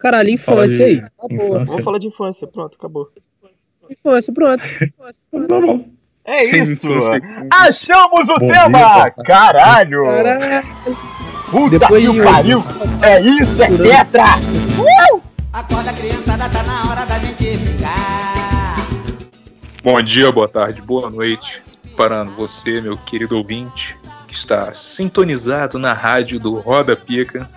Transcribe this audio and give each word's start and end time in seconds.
Caralho, 0.00 0.30
infância 0.30 0.86
aí. 0.86 0.98
Acabou. 0.98 1.30
Infância. 1.30 1.64
Vamos 1.66 1.84
falar 1.84 1.98
de 1.98 2.06
infância, 2.06 2.46
pronto, 2.46 2.76
acabou. 2.78 3.08
Infância, 3.90 4.32
pronto. 4.32 4.62
Infância, 4.64 5.22
pronto. 5.30 5.48
Tá 5.48 5.60
bom. 5.60 5.84
É 6.24 6.44
isso! 6.44 6.86
Infância. 6.86 7.20
Achamos 7.52 8.28
o 8.28 8.34
Bom 8.34 8.48
tema! 8.52 8.78
dia. 8.94 9.10
Caralho! 9.24 10.04
Caralho. 10.04 10.66
Puta 11.50 11.78
Depois 11.78 12.04
que 12.06 12.12
de- 12.12 12.22
pariu! 12.22 12.62
É 13.02 13.20
isso, 13.20 13.62
é 13.62 13.66
tetra! 13.66 14.24
Acorda 15.52 15.92
criançada, 15.92 16.48
tá 16.48 16.62
na 16.62 16.90
hora 16.90 17.04
da 17.06 17.18
gente 17.18 17.56
brincar. 17.56 18.86
Bom 19.82 20.00
dia, 20.02 20.30
boa 20.30 20.46
tarde, 20.48 20.80
boa 20.80 21.10
noite 21.10 21.62
para 21.96 22.22
você, 22.22 22.80
meu 22.80 22.96
querido 22.96 23.36
ouvinte, 23.36 23.96
que 24.28 24.34
está 24.34 24.72
sintonizado 24.74 25.78
na 25.78 25.92
rádio 25.92 26.38
do 26.38 26.54
Roda 26.54 26.94
Pica. 26.94 27.50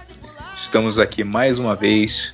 Estamos 0.64 0.98
aqui 0.98 1.26
mais 1.26 1.60
uma 1.60 1.76
vez 1.76 2.32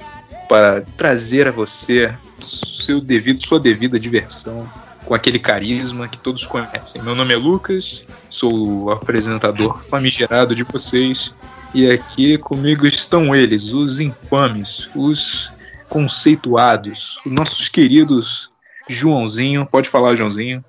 para 0.47 0.81
trazer 0.95 1.47
a 1.47 1.51
você 1.51 2.13
seu 2.43 3.01
devido, 3.01 3.43
sua 3.45 3.59
devida 3.59 3.99
diversão 3.99 4.69
com 5.03 5.15
aquele 5.15 5.39
carisma 5.39 6.07
que 6.07 6.17
todos 6.17 6.45
conhecem. 6.45 7.01
Meu 7.01 7.15
nome 7.15 7.33
é 7.33 7.37
Lucas, 7.37 8.03
sou 8.29 8.83
o 8.83 8.91
apresentador 8.91 9.81
famigerado 9.81 10.55
de 10.55 10.61
vocês 10.61 11.33
e 11.73 11.89
aqui 11.89 12.37
comigo 12.37 12.85
estão 12.85 13.35
eles, 13.35 13.73
os 13.73 13.99
infames, 13.99 14.87
os 14.95 15.51
conceituados, 15.89 17.19
os 17.25 17.31
nossos 17.31 17.67
queridos 17.67 18.49
Joãozinho, 18.87 19.65
pode 19.65 19.89
falar, 19.89 20.15
Joãozinho. 20.15 20.63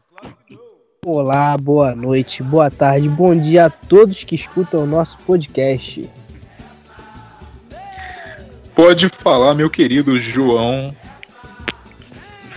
Olá, 1.05 1.57
boa 1.59 1.95
noite, 1.95 2.43
boa 2.43 2.71
tarde, 2.71 3.07
bom 3.07 3.37
dia 3.37 3.67
a 3.67 3.71
todos 3.71 4.25
que 4.25 4.35
escutam 4.35 4.83
o 4.83 4.87
nosso 4.87 5.19
podcast. 5.19 6.09
Pode 8.81 9.11
falar, 9.11 9.53
meu 9.53 9.69
querido 9.69 10.19
João. 10.19 10.97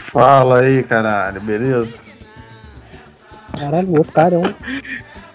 Fala 0.09 0.61
aí, 0.61 0.81
caralho, 0.81 1.41
beleza? 1.41 1.93
Caralho, 3.51 3.89
o 3.89 3.97
outro 3.97 4.13
cara 4.13 4.35
é 4.35 4.37
um. 4.37 4.53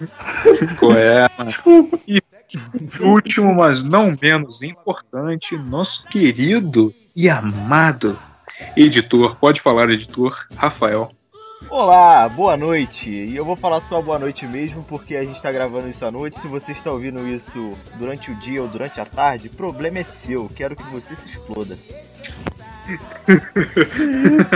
Qual 0.79 0.93
é? 0.93 1.27
E 2.07 2.19
último, 3.01 3.53
mas 3.53 3.83
não 3.83 4.17
menos 4.19 4.63
importante, 4.63 5.55
nosso 5.55 6.03
querido 6.05 6.91
e 7.15 7.29
amado 7.29 8.17
editor. 8.75 9.35
Pode 9.35 9.61
falar, 9.61 9.91
editor 9.91 10.47
Rafael. 10.55 11.11
Olá, 11.69 12.27
boa 12.29 12.57
noite. 12.57 13.09
E 13.09 13.35
eu 13.35 13.45
vou 13.45 13.55
falar 13.55 13.79
só 13.81 14.01
boa 14.01 14.17
noite 14.17 14.45
mesmo, 14.47 14.83
porque 14.83 15.15
a 15.15 15.21
gente 15.23 15.39
tá 15.41 15.51
gravando 15.51 15.87
isso 15.89 16.03
à 16.03 16.11
noite. 16.11 16.39
Se 16.39 16.47
você 16.47 16.71
está 16.71 16.91
ouvindo 16.91 17.27
isso 17.27 17.73
durante 17.95 18.31
o 18.31 18.35
dia 18.35 18.61
ou 18.61 18.67
durante 18.67 18.99
a 18.99 19.05
tarde, 19.05 19.49
problema 19.49 19.99
é 19.99 20.05
seu. 20.25 20.49
Quero 20.55 20.75
que 20.75 20.83
você 20.85 21.15
se 21.15 21.29
exploda. 21.31 21.77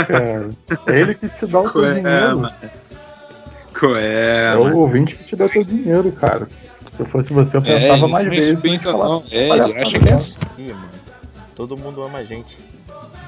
Cara, 0.07 0.49
é 0.87 0.99
ele 0.99 1.13
que 1.13 1.29
te 1.29 1.45
dá 1.45 1.59
o 1.59 1.63
teu 1.63 1.71
Qual 1.71 1.85
é, 1.85 1.93
dinheiro. 1.93 2.39
mano? 2.39 2.53
Qual 3.79 3.95
é, 3.97 4.53
É 4.53 4.55
o 4.57 4.77
ouvinte 4.77 5.15
que 5.15 5.23
te 5.23 5.35
dá 5.35 5.47
teu 5.47 5.63
dinheiro, 5.63 6.11
cara. 6.13 6.47
Se 6.95 6.99
eu 6.99 7.05
fosse 7.05 7.31
você, 7.31 7.57
eu 7.57 7.61
É, 7.61 7.79
pensava 7.79 8.03
ele 8.05 8.07
mais 8.11 8.27
vezes. 8.29 8.81
falar 8.81 9.05
não. 9.09 9.23
É, 9.31 9.49
ele 9.49 9.61
acha 9.81 9.99
que 9.99 10.09
é 10.09 10.13
assim. 10.13 10.39
Mano. 10.57 10.89
Todo 11.55 11.77
mundo 11.77 12.01
ama 12.01 12.17
a 12.19 12.23
gente. 12.23 12.57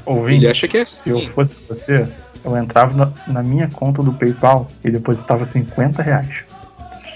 Ouvinte, 0.07 0.41
Ele 0.45 0.51
acha 0.51 0.67
que 0.67 0.77
é 0.77 0.85
se 0.85 1.07
eu 1.09 1.17
assim. 1.17 1.29
fosse 1.29 1.53
você, 1.67 2.07
eu 2.45 2.57
entrava 2.57 2.95
na, 2.95 3.33
na 3.33 3.43
minha 3.43 3.67
conta 3.69 4.03
do 4.03 4.13
PayPal 4.13 4.69
e 4.83 4.91
depositava 4.91 5.45
50 5.45 6.01
reais. 6.01 6.45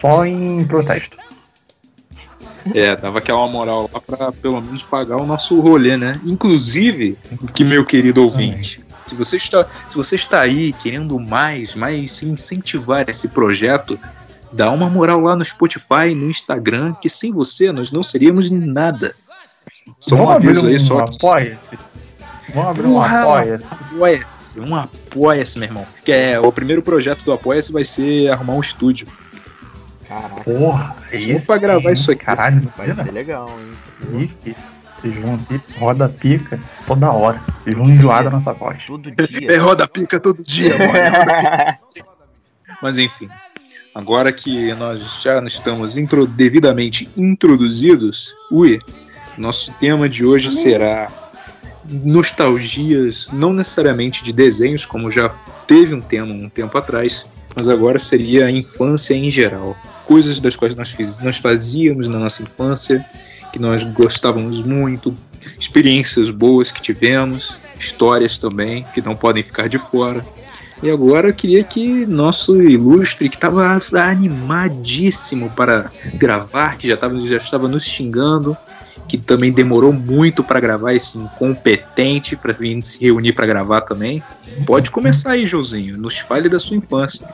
Só 0.01 0.25
em 0.25 0.65
protesto. 0.65 1.17
É, 2.73 2.95
dava 2.95 3.19
aquela 3.19 3.47
moral 3.47 3.89
lá 3.93 4.01
pra 4.01 4.31
pelo 4.31 4.61
menos 4.61 4.83
pagar 4.83 5.17
o 5.17 5.25
nosso 5.25 5.59
rolê, 5.59 5.97
né? 5.97 6.19
Inclusive, 6.25 7.17
que 7.53 7.63
meu 7.63 7.85
querido 7.85 8.23
ouvinte, 8.23 8.81
se 9.05 9.15
você 9.15 9.37
está, 9.37 9.63
se 9.89 9.95
você 9.95 10.15
está 10.15 10.41
aí 10.41 10.73
querendo 10.73 11.17
mais, 11.19 11.73
mais 11.73 12.11
se 12.11 12.25
incentivar 12.25 13.09
esse 13.09 13.27
projeto, 13.27 13.99
dá 14.51 14.69
uma 14.71 14.89
moral 14.89 15.19
lá 15.21 15.35
no 15.35 15.43
Spotify, 15.43 16.13
no 16.15 16.29
Instagram, 16.29 16.93
que 16.93 17.09
sem 17.09 17.31
você 17.31 17.71
nós 17.71 17.91
não 17.91 18.03
seríamos 18.03 18.51
nada. 18.51 19.15
Só 19.99 20.15
um 20.15 20.19
Vamos 20.19 20.35
aviso 20.35 20.67
aí, 20.67 20.79
só 20.79 21.05
que. 21.05 21.57
Vamos 22.53 22.69
abrir 22.69 22.87
um 22.87 22.93
Porra! 22.93 23.21
apoia-se. 23.21 23.63
apoia-se, 23.71 24.59
um 24.59 24.75
apoia-se, 24.75 25.59
meu 25.59 25.67
irmão. 25.67 25.85
Que 26.03 26.11
é 26.11 26.39
o 26.39 26.51
primeiro 26.51 26.81
projeto 26.81 27.23
do 27.23 27.31
apoia-se 27.33 27.71
vai 27.71 27.85
ser 27.85 28.29
arrumar 28.31 28.53
um 28.53 28.61
estúdio. 28.61 29.07
Caraca, 30.07 30.41
Porra, 30.43 30.95
Só 31.07 31.15
esse 31.15 31.39
pra 31.41 31.57
gravar 31.57 31.91
isso 31.93 32.09
aqui. 32.11 32.25
Caralho, 32.25 32.71
vai 32.75 32.91
ser 32.91 33.11
legal, 33.11 33.47
hein? 34.11 34.27
Pique, 34.27 34.55
se 35.01 35.11
junta 35.11 35.53
e 35.53 35.61
roda 35.79 36.09
pica 36.09 36.59
toda 36.87 37.11
hora. 37.11 37.39
E 37.67 37.73
vão 37.75 37.87
enjoar 37.89 38.23
da 38.23 38.31
nossa 38.31 38.51
voz. 38.53 38.83
Todo 38.87 39.07
É 39.09 39.27
dia. 39.27 39.61
roda 39.61 39.87
pica 39.87 40.19
todo 40.19 40.43
dia, 40.43 40.75
mano. 40.77 40.97
é 40.97 41.77
Mas 42.81 42.97
enfim, 42.97 43.27
agora 43.93 44.31
que 44.31 44.73
nós 44.75 45.21
já 45.21 45.39
estamos 45.45 45.95
intro- 45.97 46.25
devidamente 46.25 47.07
introduzidos, 47.15 48.33
ui, 48.51 48.79
nosso 49.37 49.71
tema 49.79 50.07
de 50.09 50.25
hoje 50.25 50.49
será 50.51 51.07
nostalgias, 51.89 53.29
não 53.31 53.53
necessariamente 53.53 54.23
de 54.23 54.31
desenhos, 54.31 54.85
como 54.85 55.11
já 55.11 55.29
teve 55.67 55.93
um 55.93 56.01
tema 56.01 56.31
um 56.31 56.49
tempo 56.49 56.77
atrás, 56.77 57.25
mas 57.55 57.67
agora 57.67 57.99
seria 57.99 58.45
a 58.45 58.51
infância 58.51 59.13
em 59.13 59.29
geral. 59.29 59.75
Coisas 60.05 60.39
das 60.39 60.55
quais 60.55 60.75
nós, 60.75 60.91
fiz, 60.91 61.17
nós 61.19 61.37
fazíamos 61.37 62.07
na 62.07 62.19
nossa 62.19 62.41
infância, 62.41 63.05
que 63.51 63.59
nós 63.59 63.83
gostávamos 63.83 64.61
muito, 64.61 65.15
experiências 65.59 66.29
boas 66.29 66.71
que 66.71 66.81
tivemos, 66.81 67.53
histórias 67.79 68.37
também, 68.37 68.85
que 68.93 69.01
não 69.01 69.15
podem 69.15 69.43
ficar 69.43 69.67
de 69.67 69.77
fora. 69.77 70.25
E 70.81 70.89
agora 70.89 71.27
eu 71.27 71.33
queria 71.33 71.63
que 71.63 72.05
nosso 72.05 72.61
ilustre, 72.61 73.29
que 73.29 73.35
estava 73.35 73.81
animadíssimo 73.93 75.49
para 75.49 75.91
gravar, 76.13 76.77
que 76.77 76.87
já, 76.87 76.95
tava, 76.95 77.19
já 77.25 77.37
estava 77.37 77.67
nos 77.67 77.83
xingando, 77.83 78.55
que 79.09 79.17
também 79.17 79.51
demorou 79.51 79.91
muito 79.91 80.43
para 80.43 80.59
gravar, 80.59 80.93
esse 80.93 81.17
incompetente 81.17 82.35
para 82.35 82.53
vir 82.53 82.79
se 82.83 82.99
reunir 83.03 83.33
para 83.33 83.47
gravar 83.47 83.81
também. 83.81 84.21
Pode 84.67 84.91
começar 84.91 85.31
aí, 85.31 85.47
Joãozinho. 85.47 85.97
Nos 85.97 86.19
fale 86.19 86.47
da 86.47 86.59
sua 86.59 86.77
infância. 86.77 87.27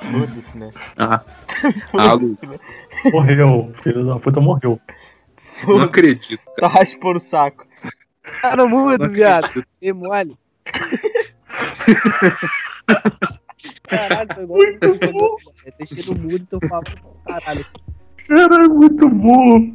Foda-se, 0.00 0.58
né? 0.58 0.70
Ah, 0.96 1.22
Lu, 2.18 2.36
Morreu, 3.12 3.72
filho 3.82 4.04
da 4.04 4.18
puta 4.18 4.40
morreu. 4.40 4.80
não 5.66 5.82
acredito. 5.82 6.42
Tá 6.58 6.66
raspando 6.66 7.18
o 7.18 7.20
saco. 7.20 7.64
Cara, 8.42 8.66
Não 8.66 9.10
viado. 9.10 9.64
E 9.80 9.92
mole. 9.92 10.36
Caralho, 13.88 14.28
foi 14.34 14.44
igual 14.44 14.60
Muito 14.60 15.12
bom. 15.12 15.36
Eu 15.64 15.72
deixei 15.78 16.04
no 16.04 16.20
mudo, 16.20 16.36
então 16.36 16.60
falo 16.68 16.84
caralho. 17.26 17.64
É 18.30 18.68
muito 18.68 19.08
bom. 19.08 19.74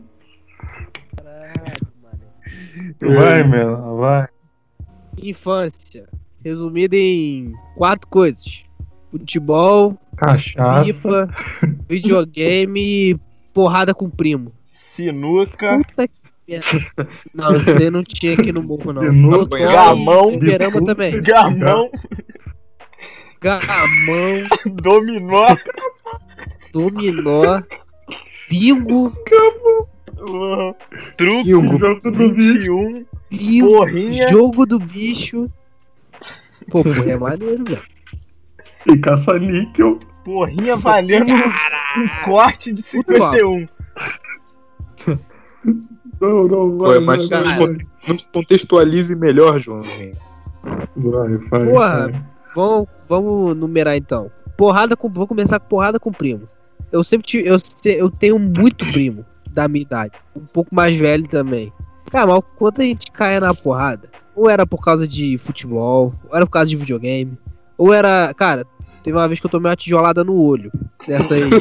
Caralho, 1.17 1.87
mano. 2.01 3.15
Vai, 3.19 3.43
meu, 3.43 3.97
vai. 3.97 4.27
Infância. 5.21 6.07
Resumida 6.43 6.95
em 6.95 7.51
quatro 7.75 8.07
coisas: 8.07 8.63
futebol, 9.11 9.97
Cachaça. 10.15 10.83
FIFA, 10.85 11.29
videogame 11.89 12.81
e 13.11 13.19
porrada 13.53 13.93
com 13.93 14.09
primo. 14.09 14.51
Sinuca, 14.95 15.77
Puta 15.77 16.07
que. 16.07 16.13
Não, 17.33 17.51
você 17.51 17.89
não 17.89 18.03
tinha 18.03 18.33
aqui 18.35 18.51
no 18.51 18.61
morro, 18.61 18.93
não. 18.93 19.05
Sinuca, 19.05 19.57
gamão, 19.57 20.29
Fliperama 20.39 20.85
também. 20.85 21.21
gamão, 21.21 21.89
Gamão, 23.41 24.47
dominó, 24.81 25.47
dominó, 26.71 27.61
bingo, 28.49 29.07
uh, 29.07 30.75
truque, 31.17 31.49
Jogo 31.49 31.77
do 31.77 32.29
bicho. 32.33 32.77
21, 32.77 33.05
bingo, 33.29 33.67
porrinha, 33.69 34.27
jogo 34.29 34.65
do 34.65 34.79
bicho. 34.79 35.49
Pô, 36.69 36.81
porra, 36.83 37.11
é 37.11 37.17
maneiro, 37.17 37.63
velho. 37.63 37.81
E 38.87 38.97
caça-níquel. 38.97 39.99
porrinha 40.23 40.75
valendo 40.77 41.33
um 41.33 42.23
corte 42.25 42.71
de 42.73 42.81
51. 42.83 43.67
Não, 46.21 46.47
não, 46.47 46.77
vai. 46.77 46.91
Ué, 46.91 46.99
mas 47.01 47.27
contextualize 48.31 49.13
melhor, 49.15 49.59
Joãozinho. 49.59 50.15
Vai, 50.95 51.37
vai, 51.37 51.65
Porra. 51.65 52.09
vai. 52.09 52.23
Vamos, 52.55 52.87
vamos 53.09 53.57
numerar 53.57 53.97
então. 53.97 54.31
Porrada 54.57 54.95
com. 54.95 55.09
Vou 55.09 55.27
começar 55.27 55.59
com 55.59 55.67
porrada 55.67 55.99
com 55.99 56.11
primo. 56.11 56.47
Eu 56.91 57.03
sempre 57.03 57.27
tive. 57.27 57.47
Eu, 57.47 57.57
eu 57.85 58.09
tenho 58.09 58.37
muito 58.39 58.85
primo 58.91 59.25
da 59.51 59.67
minha 59.67 59.83
idade. 59.83 60.13
Um 60.35 60.45
pouco 60.45 60.73
mais 60.73 60.95
velho 60.95 61.27
também. 61.27 61.71
Cara, 62.11 62.27
mas 62.27 62.43
quando 62.55 62.81
a 62.81 62.83
gente 62.83 63.11
caia 63.11 63.39
na 63.39 63.53
porrada, 63.53 64.09
ou 64.35 64.49
era 64.49 64.65
por 64.65 64.83
causa 64.83 65.07
de 65.07 65.37
futebol, 65.37 66.13
ou 66.29 66.35
era 66.35 66.45
por 66.45 66.51
causa 66.51 66.69
de 66.69 66.75
videogame, 66.75 67.37
ou 67.77 67.93
era. 67.93 68.33
Cara, 68.33 68.65
Teve 69.05 69.15
uma 69.17 69.27
vez 69.27 69.39
que 69.39 69.45
eu 69.45 69.51
tomei 69.51 69.69
uma 69.69 69.75
tijolada 69.75 70.23
no 70.23 70.35
olho. 70.35 70.71
Dessa 71.07 71.35
aí. 71.35 71.47
de, 71.47 71.53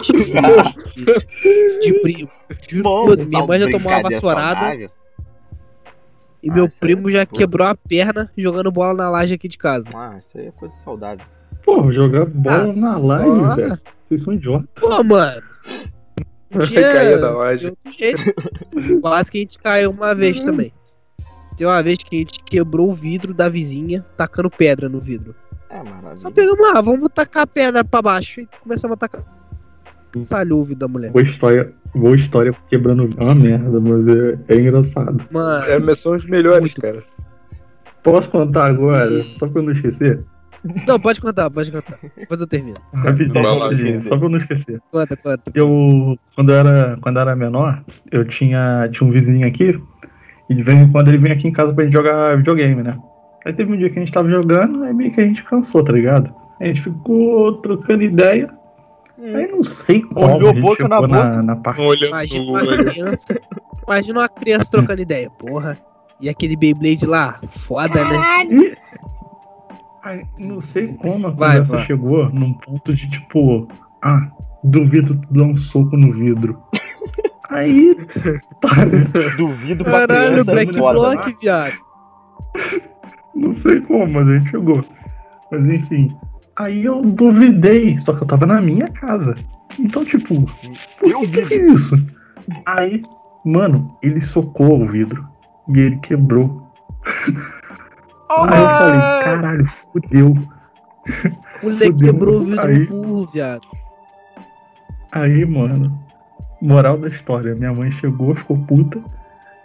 de 1.79 1.93
primo. 2.01 2.31
Bom, 2.83 3.15
minha 3.15 3.47
mãe 3.47 3.61
já 3.61 3.71
tomou 3.71 3.93
uma 3.93 4.03
vassourada 4.03 4.75
e 4.75 4.89
Ah, 6.49 6.55
meu 6.55 6.65
aí 6.65 6.71
primo 6.81 7.11
é 7.11 7.13
já 7.13 7.27
quebrou 7.27 7.67
a 7.67 7.75
perna 7.75 8.33
jogando 8.35 8.73
bola 8.73 8.95
na 8.95 9.11
laje 9.11 9.35
aqui 9.35 9.47
de 9.47 9.59
casa. 9.59 9.91
Ah, 9.95 10.17
isso 10.19 10.39
aí 10.39 10.47
é 10.47 10.51
coisa 10.53 10.75
saudável. 10.83 11.27
Pô, 11.65 11.91
jogar 11.93 12.27
bola 12.27 12.65
Ah, 12.65 12.67
na 12.77 12.93
só- 12.99 13.07
live, 13.07 13.57
velho. 13.57 13.79
Vocês 14.09 14.23
são 14.23 14.33
idiotas. 14.35 14.69
Pô, 14.77 15.03
mano. 15.03 15.43
Caía 16.73 17.19
da 17.19 17.31
laje. 17.31 17.73
jeito. 17.99 18.23
Quase 19.01 19.31
que 19.31 19.39
a 19.39 19.41
gente 19.41 19.59
caiu 19.59 19.91
uma 19.91 20.15
vez 20.15 20.45
também. 20.45 20.73
Tem 21.57 21.67
uma 21.67 21.83
vez 21.83 21.99
que 22.03 22.15
a 22.17 22.19
gente 22.19 22.43
quebrou 22.45 22.91
o 22.91 22.95
vidro 22.95 23.33
da 23.33 23.49
vizinha, 23.49 24.05
tacando 24.17 24.51
pedra 24.51 24.89
no 24.89 25.01
vidro. 25.01 25.35
É 25.71 25.79
maravilha. 25.83 26.17
Só 26.17 26.31
pegamos, 26.31 26.61
ah, 26.75 26.81
vamos 26.81 27.09
tacar 27.15 27.45
a 27.45 27.47
pedra 27.47 27.83
pra 27.85 28.03
baixo. 28.03 28.41
E 28.41 28.49
começamos 28.63 28.95
a 28.95 28.99
tacar. 28.99 29.23
Salhou 30.23 30.61
o 30.61 30.65
vidro 30.65 30.81
da 30.81 30.89
mulher. 30.89 31.11
Boa 31.11 31.25
história, 31.25 31.73
boa 31.95 32.15
história 32.15 32.55
quebrando. 32.69 33.09
É 33.17 33.23
uma 33.25 33.35
merda, 33.35 33.81
mas 33.81 34.07
é, 34.07 34.39
é 34.49 34.57
engraçado. 34.57 35.25
Mano, 35.33 35.91
É, 35.91 35.95
são 35.95 36.15
os 36.15 36.25
melhores, 36.25 36.61
Muito. 36.61 36.81
cara. 36.81 37.03
Posso 38.05 38.31
contar 38.31 38.67
agora? 38.71 39.25
Só 39.39 39.49
pra 39.49 39.61
eu 39.61 39.65
não 39.65 39.73
esquecer? 39.73 40.23
Não, 40.87 40.99
pode 40.99 41.21
contar, 41.21 41.51
pode 41.51 41.71
contar. 41.71 41.99
Depois 42.17 42.41
eu 42.41 42.47
termino. 42.47 42.79
Rapidinho, 42.95 43.59
rapidinho, 43.59 44.03
só 44.03 44.17
pra 44.17 44.27
eu 44.27 44.31
não 44.31 44.39
esquecer. 44.39 44.81
Conta, 44.91 45.17
conta. 45.17 45.43
Eu, 45.55 46.19
quando 46.35 46.51
eu 46.51 46.57
era, 46.57 46.99
quando 47.01 47.17
eu 47.17 47.23
era 47.23 47.37
menor, 47.37 47.83
eu 48.11 48.25
tinha, 48.25 48.89
tinha 48.91 49.09
um 49.09 49.13
vizinho 49.13 49.47
aqui, 49.47 49.79
e 50.49 50.55
de 50.55 50.63
vez 50.63 50.79
em 50.79 50.91
quando 50.91 51.09
ele 51.09 51.19
vinha 51.19 51.35
aqui 51.35 51.49
em 51.49 51.53
casa 51.53 51.73
pra 51.73 51.85
gente 51.85 51.93
jogar 51.93 52.37
videogame, 52.37 52.83
né? 52.83 52.99
Aí 53.45 53.53
teve 53.53 53.73
um 53.73 53.77
dia 53.77 53.91
que 53.91 53.99
a 53.99 54.03
gente 54.03 54.13
tava 54.13 54.31
jogando, 54.31 54.85
aí 54.85 54.95
meio 54.95 55.13
que 55.13 55.21
a 55.21 55.25
gente 55.25 55.43
cansou, 55.43 55.85
tá 55.85 55.93
ligado? 55.93 56.35
Aí 56.59 56.71
a 56.71 56.73
gente 56.73 56.83
ficou 56.83 57.55
trocando 57.59 58.03
ideia, 58.03 58.51
aí 59.19 59.47
não 59.49 59.63
sei 59.63 60.01
como 60.01 60.35
Olhou 60.35 60.51
a 60.51 60.55
gente 60.55 60.63
boca 60.63 60.89
na 60.89 61.01
chegou 61.01 61.09
na, 61.09 61.43
na 61.43 61.57
parte. 61.57 62.07
Imagina 62.07 62.45
uma 62.51 62.77
criança. 62.77 63.41
Imagina 63.87 64.21
uma 64.21 64.29
criança 64.29 64.71
trocando 64.71 65.03
ideia, 65.03 65.29
porra. 65.31 65.79
E 66.21 66.29
aquele 66.29 66.57
Beyblade 66.57 67.05
lá, 67.05 67.39
foda, 67.67 68.03
né? 68.03 68.77
Aí, 70.05 70.25
não 70.39 70.61
sei 70.61 70.89
como 70.95 71.27
a 71.27 71.31
Vai, 71.31 71.53
conversa 71.53 71.77
vai. 71.77 71.87
chegou 71.87 72.29
num 72.31 72.53
ponto 72.55 72.95
de 72.95 73.09
tipo, 73.11 73.67
ah, 74.03 74.29
duvido 74.63 75.15
tu 75.17 75.35
dar 75.35 75.45
um 75.45 75.57
soco 75.57 75.97
no 75.97 76.13
vidro. 76.13 76.59
Aí, 77.51 77.95
tá, 78.61 78.69
Duvido 79.37 79.85
pra 79.85 80.07
Caralho, 80.07 80.41
é 80.41 80.45
Black? 80.45 80.73
Block, 80.73 81.37
viado. 81.41 81.75
Não 83.35 83.55
sei 83.55 83.81
como, 83.83 84.07
mas 84.13 84.29
a 84.29 84.39
gente 84.39 84.51
chegou. 84.51 84.85
Mas 85.51 85.65
enfim. 85.69 86.17
Aí 86.57 86.85
eu 86.85 87.03
duvidei, 87.03 87.99
só 87.99 88.15
que 88.15 88.23
eu 88.23 88.27
tava 88.27 88.47
na 88.47 88.61
minha 88.61 88.89
casa. 88.89 89.35
Então, 89.79 90.05
tipo, 90.05 90.43
por 90.99 91.11
Eu 91.11 91.21
que 91.21 91.29
que 91.29 91.45
fiz 91.45 91.73
isso? 91.75 91.97
Aí, 92.67 93.03
mano, 93.45 93.89
ele 94.03 94.21
socou 94.21 94.83
o 94.83 94.89
vidro. 94.89 95.27
E 95.69 95.81
ele 95.81 95.97
quebrou. 95.99 96.71
Aí 98.31 98.61
eu 98.61 98.69
falei, 98.69 99.01
caralho, 99.25 99.73
fudeu. 99.95 100.35
O 101.63 101.67
moleque 101.67 101.93
Fudeu. 101.93 102.13
quebrou 102.13 102.37
o 102.41 102.45
vidro 102.45 102.63
Aí- 102.63 102.79
no 102.81 102.87
burro, 102.87 103.23
viado. 103.33 103.69
Aí, 105.13 105.45
mano, 105.47 105.97
moral 106.61 106.99
da 106.99 107.09
história, 107.09 107.55
minha 107.55 107.73
mãe 107.73 107.91
chegou, 107.93 108.35
ficou 108.35 108.59
puta. 108.59 109.01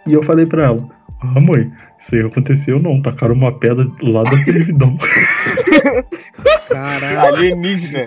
E 0.06 0.12
eu 0.12 0.22
falei 0.22 0.46
pra 0.46 0.66
ela, 0.66 0.88
ah 1.20 1.40
mãe, 1.40 1.70
isso 1.98 2.14
aí 2.14 2.22
aconteceu 2.22 2.78
não, 2.80 3.02
tacaram 3.02 3.34
uma 3.34 3.52
pedra 3.58 3.86
lá 4.02 4.22
da 4.22 4.38
servidão. 4.44 4.96
Caralho. 6.68 7.20
Alienígena. 7.36 8.04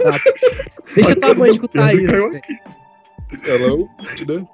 Deixa 0.95 1.15
tua 1.17 1.33
mãe 1.33 1.51
escutar 1.51 1.93
isso. 1.93 2.15
Ela 3.45 3.65
é 3.67 3.71
o 3.71 3.89
né? 4.27 4.47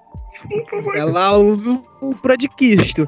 Ela 0.95 1.33
ouve 1.37 1.79
o 2.01 2.15
Prodiquisto. 2.15 3.07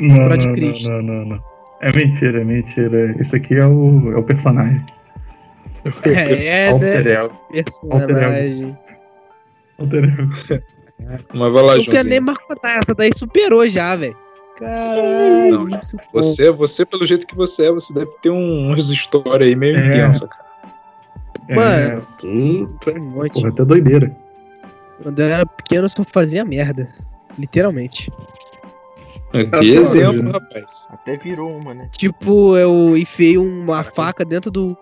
Não, 0.00 0.16
não, 0.28 0.54
Cristo. 0.54 0.90
não, 0.90 1.02
não, 1.02 1.24
não. 1.26 1.53
É 1.84 1.92
mentira, 1.94 2.40
é 2.40 2.44
mentira. 2.44 3.14
Esse 3.20 3.36
aqui 3.36 3.54
é 3.54 3.66
o, 3.66 4.12
é 4.12 4.16
o 4.16 4.22
personagem. 4.22 4.82
É, 6.04 6.38
né? 6.38 6.68
Alter 6.70 7.06
ego. 7.06 7.40
Personagem. 7.52 8.78
Alter 9.78 10.04
ego. 10.04 10.32
Mas 11.34 11.52
vai 11.52 11.62
lá, 11.62 11.76
Não 11.76 11.84
quero 11.84 12.08
nem 12.08 12.24
contar, 12.24 12.78
essa 12.78 12.94
daí 12.94 13.10
superou 13.14 13.66
já, 13.68 13.94
velho. 13.96 14.16
Caralho, 14.56 15.66
Não, 15.68 15.80
Você, 16.12 16.50
você, 16.52 16.86
pelo 16.86 17.04
jeito 17.04 17.26
que 17.26 17.36
você 17.36 17.66
é, 17.66 17.70
você 17.72 17.92
deve 17.92 18.10
ter 18.22 18.30
um- 18.30 18.68
umas 18.68 18.88
histórias 18.88 19.48
aí 19.48 19.54
meio 19.56 19.76
É. 19.76 19.86
intensas, 19.88 20.28
cara. 20.30 20.44
Mano. 21.50 21.98
É, 21.98 22.00
tu 22.80 22.90
é 22.90 22.98
um 22.98 23.04
monte. 23.10 23.34
porra, 23.34 23.48
até 23.50 23.64
doideira. 23.64 24.16
Quando 25.02 25.20
eu 25.20 25.26
era 25.26 25.44
pequeno, 25.44 25.84
eu 25.84 25.88
só 25.90 26.04
fazia 26.04 26.44
merda. 26.44 26.88
Literalmente. 27.38 28.10
Que 29.34 29.46
Tá 29.50 29.64
exemplo, 29.64 30.30
rapaz. 30.30 30.64
Até 30.90 31.16
virou 31.16 31.56
uma, 31.56 31.74
né? 31.74 31.88
Tipo, 31.92 32.56
eu 32.56 32.96
enfiei 32.96 33.36
uma 33.36 33.82
faca 33.82 34.24
dentro 34.24 34.50
do 34.50 34.76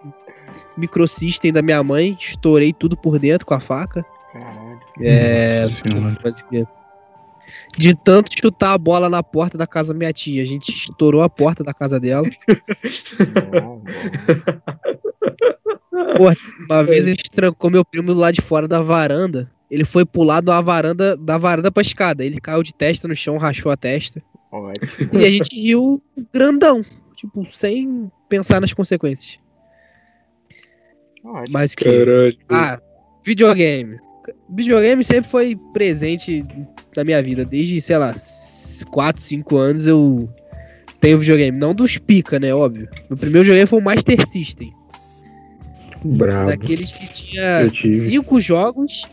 microsystem 0.76 1.52
da 1.52 1.62
minha 1.62 1.82
mãe, 1.82 2.16
estourei 2.20 2.72
tudo 2.72 2.96
por 2.96 3.18
dentro 3.18 3.46
com 3.46 3.54
a 3.54 3.60
faca. 3.60 4.04
Caralho. 4.32 4.80
É. 5.00 5.66
Que- 6.50 6.66
De 7.76 7.94
tanto 7.94 8.30
chutar 8.38 8.72
a 8.74 8.78
bola 8.78 9.08
na 9.08 9.22
porta 9.22 9.56
da 9.56 9.66
casa 9.66 9.92
da 9.94 9.98
minha 9.98 10.12
tia. 10.12 10.42
A 10.42 10.46
gente 10.46 10.70
estourou 10.70 11.22
a 11.22 11.28
porta 11.30 11.64
da 11.64 11.72
casa 11.72 11.98
dela. 11.98 12.26
Não, 13.52 13.60
não. 13.60 13.82
Uma 16.68 16.84
vez 16.84 17.06
a 17.06 17.08
gente 17.10 17.30
trancou 17.30 17.70
meu 17.70 17.84
primo 17.84 18.12
do 18.14 18.20
lado 18.20 18.34
de 18.34 18.40
fora 18.40 18.66
da 18.66 18.80
varanda. 18.80 19.50
Ele 19.70 19.84
foi 19.84 20.04
pular 20.04 20.40
da 20.40 20.60
varanda, 20.60 21.16
da 21.16 21.38
varanda 21.38 21.70
pra 21.70 21.80
escada. 21.82 22.24
Ele 22.24 22.40
caiu 22.40 22.62
de 22.62 22.74
testa 22.74 23.08
no 23.08 23.14
chão, 23.14 23.36
rachou 23.38 23.70
a 23.72 23.76
testa. 23.76 24.22
Ótimo. 24.52 25.18
E 25.18 25.24
a 25.24 25.30
gente 25.30 25.58
riu 25.58 26.02
grandão. 26.32 26.84
Tipo, 27.16 27.46
sem 27.52 28.10
pensar 28.28 28.60
nas 28.60 28.74
consequências. 28.74 29.38
Ótimo. 31.24 31.46
Mas 31.50 31.74
que. 31.74 31.84
Caralho. 31.84 32.38
Ah, 32.50 32.80
videogame. 33.24 33.98
Videogame 34.50 35.02
sempre 35.02 35.30
foi 35.30 35.58
presente 35.72 36.44
na 36.94 37.02
minha 37.02 37.22
vida. 37.22 37.44
Desde, 37.44 37.80
sei 37.80 37.96
lá, 37.96 38.14
4, 38.90 39.22
5 39.22 39.56
anos 39.56 39.86
eu 39.86 40.28
tenho 41.00 41.18
videogame. 41.18 41.58
Não 41.58 41.74
dos 41.74 41.96
pica, 41.96 42.38
né? 42.38 42.54
Óbvio. 42.54 42.88
Meu 43.08 43.16
primeiro 43.16 43.44
videogame 43.44 43.68
foi 43.68 43.78
o 43.78 43.82
Master 43.82 44.28
System. 44.28 44.72
Brabo. 46.04 46.50
Daqueles 46.50 46.92
que 46.92 47.06
tinha 47.12 47.70
cinco 47.70 48.40
jogos. 48.40 49.04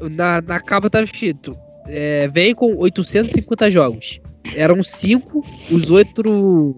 Na, 0.00 0.40
na 0.40 0.60
capa 0.60 0.90
tava 0.90 1.04
escrito. 1.04 1.56
É, 1.86 2.28
vem 2.28 2.54
com 2.54 2.76
850 2.76 3.70
jogos. 3.70 4.20
Eram 4.54 4.82
cinco, 4.82 5.44
os 5.70 5.88
outros 5.90 6.74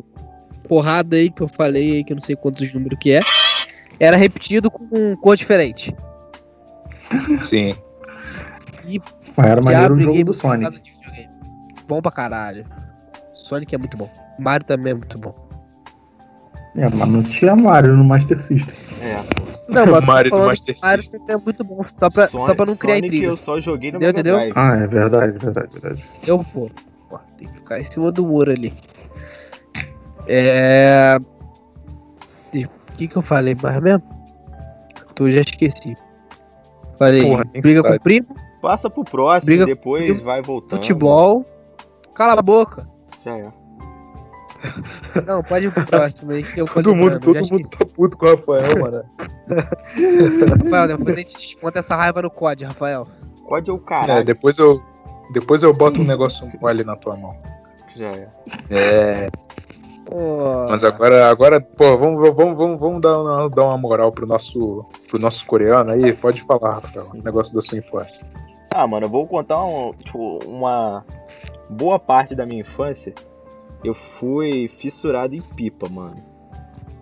porrada 0.68 1.16
aí 1.16 1.30
que 1.30 1.42
eu 1.42 1.48
falei 1.48 1.96
aí, 1.96 2.04
que 2.04 2.12
eu 2.12 2.16
não 2.16 2.22
sei 2.22 2.36
quantos 2.36 2.72
números 2.72 2.98
que 3.00 3.12
é. 3.12 3.20
Era 3.98 4.16
repetido 4.16 4.70
com 4.70 5.16
cor 5.16 5.36
diferente. 5.36 5.94
Sim. 7.42 7.74
Mas 9.36 9.46
era 9.46 9.60
maneiro 9.60 9.94
o 9.94 10.00
jogo 10.00 10.24
do 10.24 10.32
Sonic. 10.34 10.82
Bom 11.88 12.00
pra 12.02 12.10
caralho. 12.10 12.64
Sonic 13.34 13.74
é 13.74 13.78
muito 13.78 13.96
bom. 13.96 14.10
Mario 14.38 14.66
também 14.66 14.92
é 14.92 14.94
muito 14.96 15.18
bom. 15.18 15.34
É, 16.76 16.88
mas 16.90 17.08
não 17.08 17.22
tinha 17.22 17.56
Mario 17.56 17.96
no 17.96 18.04
Master 18.04 18.42
System. 18.44 18.74
É. 19.00 19.22
Não, 19.68 19.86
mas 19.86 20.04
Mario 20.04 20.30
do 20.30 20.36
falando 20.36 20.48
Master 20.48 20.74
Mario 20.82 21.02
System. 21.04 21.20
é 21.28 21.36
muito 21.36 21.64
bom. 21.64 21.84
Só 21.94 22.10
pra, 22.10 22.28
Sonic- 22.28 22.46
só 22.46 22.54
pra 22.54 22.66
não 22.66 22.76
criar 22.76 22.94
Sonic 22.96 23.06
intriga. 23.06 23.26
eu 23.32 23.36
só 23.36 23.58
joguei 23.60 23.90
no 23.92 23.96
Entendeu, 23.98 24.10
entendeu? 24.10 24.34
Drive. 24.36 24.52
Ah, 24.56 24.76
é 24.76 24.86
verdade, 24.86 25.38
verdade, 25.38 25.68
verdade. 25.80 26.04
Eu 26.26 26.38
vou. 26.38 26.70
Pô, 27.08 27.18
tem 27.38 27.48
que 27.48 27.54
ficar 27.54 27.80
em 27.80 27.84
cima 27.84 28.10
do 28.12 28.24
muro 28.26 28.50
ali. 28.50 28.72
É. 30.26 31.18
O 32.54 32.96
que 32.96 33.06
que 33.08 33.16
eu 33.16 33.22
falei 33.22 33.54
mais 33.62 33.80
mesmo? 33.82 34.02
Tu 35.14 35.30
já 35.30 35.40
esqueci. 35.42 35.94
Falei, 36.98 37.22
Porra, 37.22 37.44
briga 37.44 37.82
com 37.82 37.88
sabe. 37.88 37.96
o 37.98 38.00
primo, 38.02 38.26
Passa 38.62 38.88
pro 38.88 39.04
próximo, 39.04 39.44
Briga- 39.46 39.66
depois 39.66 40.06
briga- 40.08 40.24
vai 40.24 40.40
voltando. 40.42 40.78
futebol. 40.78 41.44
Cala 42.14 42.38
a 42.38 42.42
boca. 42.42 42.88
Já 43.24 43.36
é. 43.36 43.52
Não, 45.26 45.42
pode 45.42 45.66
ir 45.66 45.70
pro 45.72 45.84
próximo 45.84 46.32
aí 46.32 46.42
que 46.42 46.58
eu 46.60 46.64
Todo 46.64 46.96
mundo, 46.96 47.20
todo 47.20 47.34
mundo 47.36 47.60
esqueci. 47.60 47.70
tá 47.78 47.84
puto 47.94 48.16
com 48.16 48.24
o 48.26 48.30
Rafael, 48.34 48.78
mano. 48.80 49.04
Rafael, 50.64 50.88
depois 50.96 51.16
a 51.16 51.20
gente 51.20 51.36
desconta 51.36 51.78
essa 51.80 51.94
raiva 51.94 52.22
no 52.22 52.30
COD, 52.30 52.64
Rafael. 52.64 53.06
Pode 53.46 53.68
é 53.70 53.72
o 53.72 53.76
É, 53.76 53.80
caralho. 53.80 54.24
depois 54.24 54.56
eu. 54.58 54.82
Depois 55.32 55.62
eu 55.62 55.72
boto 55.72 56.00
um 56.00 56.04
negócio 56.04 56.46
mole 56.60 56.84
na 56.84 56.96
tua 56.96 57.16
mão. 57.16 57.36
Já 57.96 58.10
é. 58.10 58.28
É. 58.70 59.30
Pô, 60.04 60.66
Mas 60.68 60.84
agora, 60.84 61.28
agora, 61.28 61.60
pô, 61.60 61.96
vamos, 61.96 62.32
vamos, 62.34 62.56
vamos, 62.56 62.78
vamos 62.78 63.00
dar, 63.00 63.20
uma, 63.20 63.50
dar 63.50 63.64
uma 63.64 63.78
moral 63.78 64.12
pro 64.12 64.26
nosso, 64.26 64.86
pro 65.08 65.18
nosso 65.18 65.44
coreano 65.46 65.90
aí. 65.90 66.12
Pode 66.12 66.42
falar, 66.42 66.74
Rafael, 66.74 67.08
o 67.12 67.22
negócio 67.22 67.54
da 67.54 67.60
sua 67.60 67.78
infância. 67.78 68.24
Ah, 68.72 68.86
mano, 68.86 69.06
eu 69.06 69.10
vou 69.10 69.26
contar 69.26 69.64
um, 69.64 69.92
tipo, 69.94 70.38
uma 70.46 71.04
boa 71.68 71.98
parte 71.98 72.34
da 72.34 72.46
minha 72.46 72.60
infância. 72.60 73.12
Eu 73.82 73.94
fui 74.20 74.68
fissurado 74.78 75.34
em 75.34 75.40
pipa, 75.40 75.88
mano. 75.88 76.16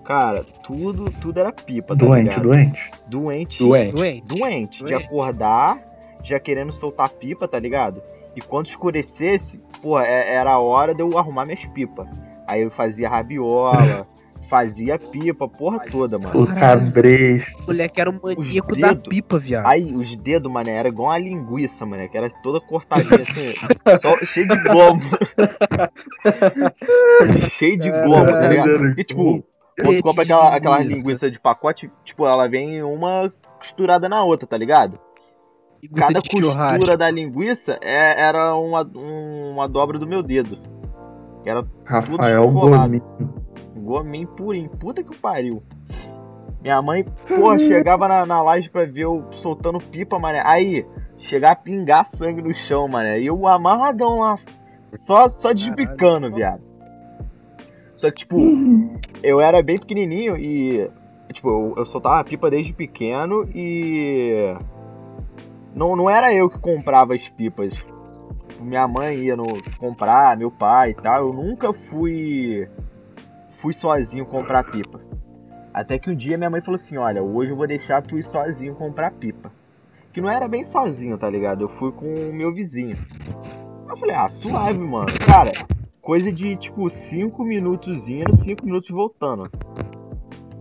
Cara, 0.05 0.45
tudo, 0.63 1.11
tudo 1.21 1.41
era 1.41 1.53
pipa, 1.53 1.89
tá 1.89 2.07
Doente, 2.07 2.29
ligado? 2.29 2.43
doente. 2.43 2.91
Doente. 3.07 3.59
Doente. 3.59 3.93
Doente. 3.97 4.27
Doente. 4.39 4.85
De 4.85 4.95
acordar, 4.95 5.79
já 6.23 6.39
querendo 6.39 6.73
soltar 6.73 7.09
pipa, 7.11 7.47
tá 7.49 7.59
ligado? 7.59 8.03
E 8.37 8.41
quando 8.41 8.67
escurecesse, 8.67 9.61
pô, 9.81 9.99
é- 9.99 10.35
era 10.35 10.51
a 10.51 10.59
hora 10.59 10.95
de 10.95 11.03
eu 11.03 11.17
arrumar 11.19 11.45
minhas 11.45 11.65
pipas. 11.67 12.09
Aí 12.47 12.63
eu 12.63 12.71
fazia 12.71 13.09
rabiola, 13.09 14.07
fazia 14.51 14.99
pipa, 14.99 15.49
porra 15.49 15.79
toda, 15.91 16.19
mano. 16.19 16.43
O 16.43 16.47
cabrejo. 16.55 17.47
O 17.63 17.67
moleque 17.69 18.01
era 18.01 18.11
um 18.11 18.21
maníaco 18.23 18.79
da 18.79 18.95
pipa, 18.95 19.39
viado. 19.39 19.67
Aí 19.73 19.95
os 19.95 20.15
dedos, 20.17 20.53
mané, 20.53 20.73
era 20.73 20.89
igual 20.89 21.09
uma 21.11 21.19
linguiça, 21.19 21.87
mané, 21.87 22.09
que 22.09 22.19
era 22.19 22.29
toda 22.43 22.61
cortadinha 22.61 23.23
assim, 23.23 23.55
só, 24.03 24.17
cheio 24.27 24.49
de 24.49 24.57
globo. 24.63 25.03
cheio 27.59 27.79
de 27.79 27.91
globo, 27.91 28.27
tá 28.33 28.49
ligado? 28.49 29.01
E 29.01 29.05
tipo, 29.05 29.45
quando 29.81 29.97
tu 29.97 30.03
compra 30.03 30.25
aquela, 30.25 30.55
aquela 30.55 30.79
linguiça 30.81 31.31
de 31.31 31.41
pacote, 31.41 31.91
tipo, 32.05 32.27
ela 32.27 32.49
vem 32.49 32.83
uma 32.83 33.33
costurada 33.59 34.09
na 34.09 34.23
outra, 34.23 34.47
tá 34.47 34.57
ligado? 34.57 34.99
Linguiça 35.85 36.07
Cada 36.07 36.21
costura 36.79 36.97
da 36.97 37.11
linguiça 37.11 37.79
é- 37.83 38.21
era 38.23 38.55
uma, 38.57 38.83
um- 38.97 39.51
uma 39.53 39.69
dobra 39.69 39.99
do 39.99 40.07
meu 40.07 40.23
dedo. 40.23 40.59
Era 41.45 41.63
Rafael. 41.85 42.43
Gominho. 42.51 43.35
gominho 43.77 44.29
purinho. 44.29 44.71
Puta 44.71 45.03
que 45.03 45.15
pariu. 45.19 45.63
Minha 46.63 46.81
mãe, 46.81 47.05
porra, 47.29 47.59
chegava 47.59 48.09
na, 48.09 48.25
na 48.25 48.43
laje 48.43 48.71
pra 48.71 48.87
ver 48.87 49.03
eu 49.03 49.27
soltando 49.43 49.79
pipa, 49.79 50.19
mané. 50.19 50.41
Aí, 50.47 50.87
chegar 51.19 51.51
a 51.51 51.57
pingar 51.57 52.07
sangue 52.07 52.41
no 52.41 52.55
chão, 52.67 52.89
mané. 52.89 53.21
E 53.21 53.27
eu 53.27 53.47
amarradão 53.47 54.21
lá. 54.21 54.37
Só, 55.07 55.29
só 55.29 55.53
desbicando, 55.53 56.33
viado. 56.33 56.63
Só 57.99 58.09
que, 58.11 58.17
tipo, 58.17 58.39
eu 59.23 59.39
era 59.41 59.63
bem 59.63 59.79
pequenininho 59.79 60.37
e. 60.39 60.91
Tipo, 61.33 61.49
eu, 61.51 61.75
eu 61.77 61.87
soltava 61.87 62.21
a 62.21 62.25
pipa 62.25 62.49
desde 62.49 62.73
pequeno 62.73 63.47
e. 63.55 64.55
Não, 65.75 65.97
não 65.97 66.09
era 66.09 66.33
eu 66.33 66.49
que 66.49 66.59
comprava 66.59 67.15
as 67.15 67.29
pipas. 67.29 67.75
Minha 68.61 68.87
mãe 68.87 69.17
ia 69.17 69.37
no 69.37 69.45
comprar, 69.77 70.37
meu 70.37 70.51
pai 70.51 70.91
e 70.91 70.95
tal. 70.95 71.27
Eu 71.27 71.33
nunca 71.33 71.73
fui. 71.73 72.69
Fui 73.59 73.73
sozinho 73.73 74.25
comprar 74.25 74.65
pipa. 74.65 75.01
Até 75.73 75.99
que 75.99 76.09
um 76.09 76.15
dia 76.15 76.39
minha 76.39 76.49
mãe 76.49 76.61
falou 76.61 76.77
assim: 76.77 76.97
Olha, 76.97 77.23
hoje 77.23 77.51
eu 77.51 77.57
vou 77.57 77.67
deixar 77.67 78.03
tu 78.03 78.17
ir 78.17 78.23
sozinho 78.23 78.77
comprar 78.77 79.11
pipa. 79.11 79.51
Que 80.13 80.21
não 80.21 80.31
era 80.31 80.47
bem 80.47 80.63
sozinho, 80.63 81.19
tá 81.19 81.29
ligado? 81.29 81.65
Eu 81.65 81.69
fui 81.69 81.91
com 81.91 82.07
o 82.07 82.33
meu 82.33 82.55
vizinho. 82.55 82.97
Eu 83.89 83.97
falei: 83.97 84.15
Ah, 84.15 84.29
suave, 84.29 84.79
mano. 84.79 85.07
Cara, 85.27 85.51
coisa 86.01 86.31
de 86.31 86.57
tipo 86.57 86.89
5 86.89 87.43
minutos 87.43 88.09
indo, 88.09 88.33
5 88.33 88.65
minutos 88.65 88.91
voltando. 88.91 89.51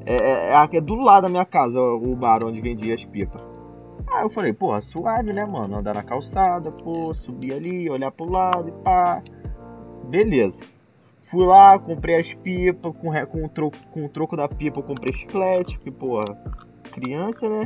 É, 0.05 0.15
é, 0.15 0.53
é 0.53 0.77
é 0.77 0.81
do 0.81 0.95
lado 0.95 1.23
da 1.23 1.29
minha 1.29 1.45
casa 1.45 1.79
o 1.79 2.15
bar 2.15 2.43
onde 2.43 2.59
vendia 2.59 2.95
as 2.95 3.05
pipas. 3.05 3.52
Aí 4.11 4.23
eu 4.23 4.29
falei, 4.29 4.53
porra, 4.53 4.81
suave, 4.81 5.33
né, 5.33 5.45
mano? 5.45 5.77
Andar 5.77 5.95
na 5.95 6.03
calçada, 6.03 6.71
pô, 6.71 7.13
subir 7.13 7.53
ali, 7.53 7.89
olhar 7.89 8.11
pro 8.11 8.29
lado 8.29 8.69
e 8.69 8.71
pá. 8.83 9.21
Beleza. 10.05 10.59
Fui 11.31 11.45
lá, 11.45 11.79
comprei 11.79 12.19
as 12.19 12.33
pipas, 12.33 12.93
com, 12.97 13.11
com, 13.25 13.45
o 13.45 13.49
troco, 13.49 13.77
com 13.91 14.05
o 14.05 14.09
troco 14.09 14.37
da 14.37 14.47
pipa 14.47 14.79
eu 14.79 14.83
comprei 14.83 15.13
chiclete, 15.13 15.77
porque, 15.77 15.89
porra, 15.89 16.25
criança, 16.91 17.49
né? 17.49 17.65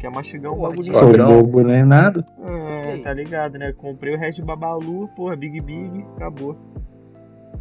Quer 0.00 0.10
mastigar 0.10 0.52
um. 0.52 0.82
Sou 0.82 0.92
Padrão. 0.92 1.42
bobo 1.42 1.62
nem 1.62 1.84
nada. 1.84 2.26
É, 2.44 2.98
tá 2.98 3.12
ligado, 3.12 3.58
né? 3.58 3.72
Comprei 3.72 4.14
o 4.14 4.18
resto 4.18 4.40
de 4.40 4.42
Babalu, 4.42 5.08
porra, 5.14 5.36
Big 5.36 5.60
Big, 5.60 6.04
acabou. 6.16 6.56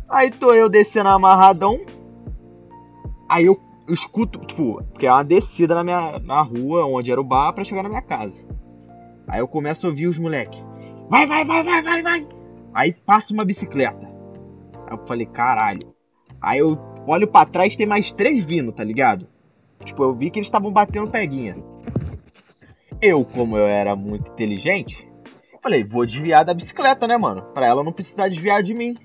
Aí 0.09 0.31
tô 0.31 0.53
eu 0.53 0.67
descendo 0.67 1.09
amarradão. 1.09 1.79
Aí 3.29 3.45
eu, 3.45 3.59
eu 3.87 3.93
escuto, 3.93 4.39
tipo, 4.39 4.83
porque 4.85 5.05
é 5.05 5.11
uma 5.11 5.23
descida 5.23 5.75
na 5.75 5.83
minha 5.83 6.19
na 6.19 6.41
rua, 6.41 6.85
onde 6.85 7.11
era 7.11 7.21
o 7.21 7.23
bar, 7.23 7.53
pra 7.53 7.63
chegar 7.63 7.83
na 7.83 7.89
minha 7.89 8.01
casa. 8.01 8.35
Aí 9.27 9.39
eu 9.39 9.47
começo 9.47 9.85
a 9.85 9.89
ouvir 9.89 10.07
os 10.07 10.17
moleque. 10.17 10.61
Vai, 11.09 11.25
vai, 11.25 11.43
vai, 11.43 11.63
vai, 11.63 11.81
vai, 11.81 12.01
vai. 12.01 12.27
Aí 12.73 12.93
passa 12.93 13.33
uma 13.33 13.45
bicicleta. 13.45 14.07
Aí 14.87 14.97
eu 14.97 15.05
falei, 15.05 15.25
caralho. 15.25 15.93
Aí 16.41 16.59
eu 16.59 16.77
olho 17.07 17.27
pra 17.27 17.45
trás, 17.45 17.75
tem 17.75 17.85
mais 17.85 18.11
três 18.11 18.43
vindo, 18.43 18.71
tá 18.71 18.83
ligado? 18.83 19.27
Tipo, 19.83 20.03
eu 20.03 20.13
vi 20.13 20.29
que 20.29 20.39
eles 20.39 20.47
estavam 20.47 20.71
batendo 20.71 21.09
peguinha. 21.09 21.55
Eu, 23.01 23.23
como 23.25 23.57
eu 23.57 23.67
era 23.67 23.95
muito 23.95 24.31
inteligente, 24.31 25.07
falei, 25.65 25.83
vou 25.83 26.05
desviar 26.05 26.45
da 26.45 26.53
bicicleta, 26.53 27.07
né, 27.07 27.17
mano? 27.17 27.41
Pra 27.53 27.65
ela 27.65 27.83
não 27.83 27.91
precisar 27.91 28.27
desviar 28.27 28.61
de 28.61 28.75
mim. 28.75 28.95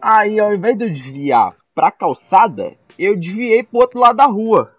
Aí, 0.00 0.38
ao 0.38 0.54
invés 0.54 0.78
de 0.78 0.84
eu 0.84 0.90
desviar 0.90 1.56
pra 1.74 1.90
calçada, 1.90 2.76
eu 3.06 3.16
desviei 3.16 3.62
pro 3.62 3.80
outro 3.80 3.98
lado 4.00 4.16
da 4.16 4.26
rua. 4.26 4.72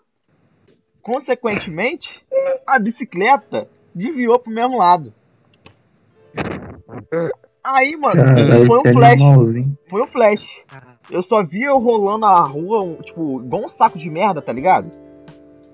Consequentemente, 1.01 2.23
a 2.65 2.77
bicicleta 2.77 3.67
desviou 3.93 4.37
pro 4.39 4.51
mesmo 4.53 4.77
lado. 4.77 5.13
Aí, 7.63 7.95
mano, 7.95 8.23
Caralho, 8.25 8.65
foi 8.67 8.79
um 8.79 8.93
flash. 8.93 9.21
animalzinho. 9.21 9.77
Foi 9.89 10.01
um 10.03 10.07
flash. 10.07 10.61
Eu 11.09 11.21
só 11.21 11.43
vi 11.43 11.61
eu 11.63 11.77
rolando 11.79 12.19
na 12.19 12.39
rua, 12.43 12.81
um- 12.83 12.95
tipo, 12.95 13.41
igual 13.41 13.65
um 13.65 13.67
saco 13.67 13.97
de 13.97 14.09
merda, 14.09 14.41
tá 14.41 14.51
ligado? 14.51 14.91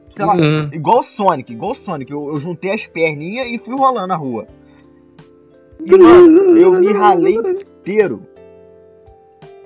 Sei 0.10 0.26
lá, 0.26 0.36
Uhum. 0.36 0.70
igual 0.74 1.00
o 1.00 1.04
Sonic, 1.04 1.52
igual 1.54 1.72
o 1.72 1.76
Sonic. 1.76 2.12
Eu, 2.12 2.30
eu 2.30 2.38
juntei 2.38 2.72
as 2.72 2.86
perninhas 2.88 3.48
e 3.48 3.58
fui 3.60 3.76
rolando 3.78 4.08
na 4.08 4.16
rua. 4.16 4.48
E, 5.86 5.92
mano, 5.98 6.58
eu 6.58 6.72
me 6.74 6.92
ralei 6.92 7.36
inteiro. 7.36 8.22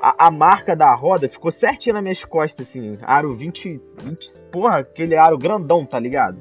A, 0.02 0.28
a 0.28 0.32
marca 0.32 0.76
da 0.76 0.94
roda 0.96 1.30
ficou 1.30 1.52
certinha 1.52 1.94
nas 1.94 2.02
minhas 2.02 2.26
costas, 2.26 2.68
assim. 2.68 2.98
Aro 3.04 3.36
20, 3.36 3.80
20. 4.04 4.42
Porra, 4.52 4.78
aquele 4.80 5.16
aro 5.16 5.38
grandão, 5.38 5.86
tá 5.86 6.00
ligado? 6.00 6.40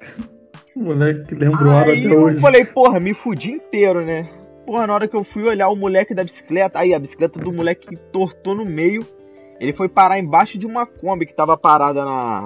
Moleque 0.74 1.34
lembra 1.34 1.68
o 1.68 1.70
ar 1.70 1.88
Aí 1.90 2.06
até 2.06 2.14
eu 2.14 2.22
hoje. 2.22 2.40
falei, 2.40 2.64
porra, 2.64 2.98
me 2.98 3.12
fudi 3.12 3.50
inteiro, 3.50 4.04
né? 4.04 4.28
Porra, 4.64 4.86
na 4.86 4.94
hora 4.94 5.08
que 5.08 5.14
eu 5.16 5.24
fui 5.24 5.42
olhar 5.44 5.68
o 5.68 5.76
moleque 5.76 6.14
da 6.14 6.24
bicicleta, 6.24 6.78
aí 6.78 6.94
a 6.94 6.98
bicicleta 6.98 7.38
do 7.38 7.52
moleque 7.52 7.94
tortou 8.10 8.54
no 8.54 8.64
meio. 8.64 9.02
Ele 9.62 9.72
foi 9.72 9.88
parar 9.88 10.18
embaixo 10.18 10.58
de 10.58 10.66
uma 10.66 10.84
Kombi 10.84 11.24
que 11.24 11.34
tava 11.36 11.56
parada 11.56 12.04
na, 12.04 12.44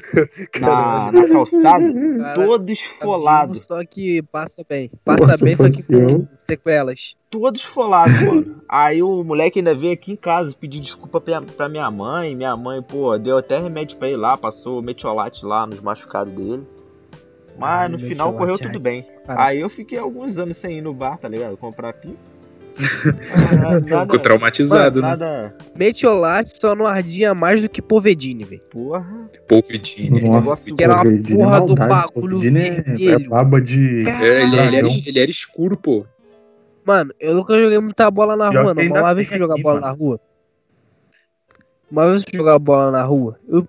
na, 0.58 1.12
na 1.12 1.28
calçada, 1.28 1.92
Cara, 1.92 2.34
todo 2.34 2.66
tá 2.66 2.72
esfolado. 2.72 3.52
vivo, 3.52 3.64
Só 3.66 3.84
que 3.84 4.22
passa 4.22 4.64
bem. 4.66 4.90
Passa 5.04 5.36
se 5.36 5.44
bem, 5.44 5.54
só 5.54 5.68
que 5.68 5.82
com 5.82 6.26
sequelas. 6.46 7.14
todo 7.30 7.56
esfolado, 7.56 8.10
mano. 8.10 8.62
Aí 8.68 9.02
o 9.02 9.22
moleque 9.22 9.58
ainda 9.58 9.74
veio 9.74 9.92
aqui 9.92 10.12
em 10.12 10.16
casa 10.16 10.54
pedir 10.58 10.80
desculpa 10.80 11.20
pra, 11.20 11.42
pra 11.42 11.68
minha 11.68 11.90
mãe. 11.90 12.34
Minha 12.34 12.56
mãe, 12.56 12.80
pô, 12.82 13.18
deu 13.18 13.36
até 13.36 13.58
remédio 13.58 13.98
pra 13.98 14.08
ele 14.08 14.16
lá, 14.16 14.36
passou 14.38 14.80
metiolate 14.80 15.44
lá 15.44 15.66
nos 15.66 15.80
machucados 15.82 16.32
dele. 16.32 16.66
Mas 17.58 17.80
Ai, 17.82 17.88
no 17.88 17.98
final 17.98 18.32
correu 18.32 18.54
ai. 18.58 18.66
tudo 18.66 18.80
bem. 18.80 19.06
Caralho. 19.26 19.48
Aí 19.48 19.60
eu 19.60 19.68
fiquei 19.68 19.98
alguns 19.98 20.36
anos 20.38 20.56
sem 20.56 20.78
ir 20.78 20.82
no 20.82 20.94
bar, 20.94 21.18
tá 21.18 21.28
ligado? 21.28 21.56
Comprar 21.56 21.92
pipa. 21.92 22.16
Ah, 23.32 23.78
Ficou 23.80 23.96
nada, 23.98 24.18
traumatizado, 24.18 25.00
né? 25.00 25.08
nada, 25.08 25.56
Metiolate 25.74 26.60
só 26.60 26.74
não 26.74 26.86
ardia 26.86 27.34
mais 27.34 27.62
do 27.62 27.68
que 27.68 27.80
Povedine, 27.80 28.44
velho. 28.44 28.60
porra. 28.70 29.30
Nossa, 30.10 30.34
negócio 30.40 30.74
que 30.74 30.84
era 30.84 30.94
uma 31.02 31.12
é 31.12 31.34
porra 31.34 31.60
do 31.62 31.74
bagulho 31.74 32.12
Polvidine 32.12 32.58
é- 32.60 32.66
É 32.66 32.82
vermelho. 32.82 33.30
baba 33.30 33.60
de. 33.60 34.06
É, 34.08 34.42
ele, 34.42 34.56
ele 34.60 34.76
era, 34.76 34.88
ele 34.88 35.18
era 35.18 35.30
escuro, 35.30 35.76
pô. 35.76 36.04
Mano, 36.84 37.12
eu 37.18 37.34
nunca 37.34 37.58
joguei 37.58 37.78
muita 37.78 38.10
bola 38.10 38.36
na 38.36 38.48
rua, 38.48 38.74
que 38.74 38.88
não. 38.88 38.96
Uma 39.00 39.14
vez 39.14 39.26
tem 39.28 39.38
fui 39.38 39.46
jogar 39.46 39.60
bola 39.62 39.80
mano. 39.80 39.86
na 39.86 39.92
rua. 39.92 40.20
Uma 41.90 42.10
vez 42.10 42.22
fui 42.24 42.36
jogar 42.36 42.58
bola 42.58 42.90
na 42.90 43.02
rua, 43.02 43.38
eu 43.48 43.66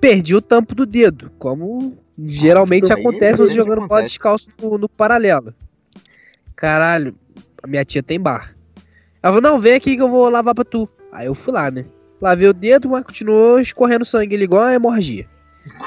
perdi 0.00 0.34
o 0.34 0.40
tampo 0.40 0.74
do 0.74 0.86
dedo. 0.86 1.30
Como 1.38 1.96
geralmente 2.18 2.92
acontece 2.92 3.36
você 3.38 3.52
geralmente 3.52 3.56
jogando 3.56 3.88
bola 3.88 4.02
descalço 4.02 4.48
no, 4.62 4.78
no 4.78 4.88
paralelo. 4.88 5.52
Caralho, 6.54 7.14
a 7.64 7.66
minha 7.66 7.82
tia 7.82 8.02
tem 8.02 8.20
bar. 8.20 8.54
Ela 9.22 9.34
falou, 9.34 9.40
não, 9.40 9.58
vem 9.58 9.72
aqui 9.72 9.96
que 9.96 10.02
eu 10.02 10.08
vou 10.08 10.28
lavar 10.28 10.54
pra 10.54 10.64
tu. 10.64 10.86
Aí 11.10 11.26
eu 11.26 11.34
fui 11.34 11.50
lá, 11.50 11.70
né? 11.70 11.86
Lavei 12.20 12.46
o 12.46 12.52
dedo, 12.52 12.90
mas 12.90 13.02
continuou 13.04 13.58
escorrendo 13.58 14.04
sangue 14.04 14.34
ali 14.36 14.44
igual 14.44 14.64
a 14.64 14.74
hemorragia. 14.74 15.26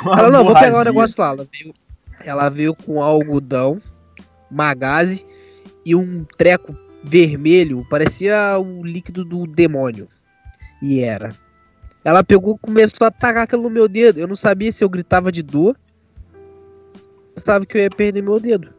Ela, 0.04 0.32
não, 0.32 0.44
vou 0.44 0.56
pegar 0.56 0.66
o 0.66 0.70
Hemorragia. 0.70 0.92
negócio 0.92 1.22
lá. 1.22 1.28
Ela 1.30 1.48
veio, 1.52 1.74
ela 2.26 2.50
veio 2.50 2.74
com 2.74 3.00
algodão, 3.00 3.80
uma 4.50 4.74
gaze 4.74 5.24
e 5.86 5.94
um 5.94 6.26
treco 6.36 6.76
vermelho, 7.04 7.86
parecia 7.88 8.58
o 8.58 8.84
líquido 8.84 9.24
do 9.24 9.46
demônio. 9.46 10.08
E 10.82 11.02
era. 11.02 11.30
Ela 12.04 12.24
pegou 12.24 12.58
começou 12.58 13.06
a 13.06 13.10
atacar 13.10 13.44
aquilo 13.44 13.64
no 13.64 13.70
meu 13.70 13.88
dedo. 13.88 14.20
Eu 14.20 14.28
não 14.28 14.36
sabia 14.36 14.72
se 14.72 14.84
eu 14.84 14.90
gritava 14.90 15.32
de 15.32 15.44
dor. 15.44 15.78
Eu 17.36 17.42
sabia 17.42 17.68
que 17.68 17.78
eu 17.78 17.82
ia 17.82 17.90
perder 17.90 18.24
meu 18.24 18.40
dedo. 18.40 18.77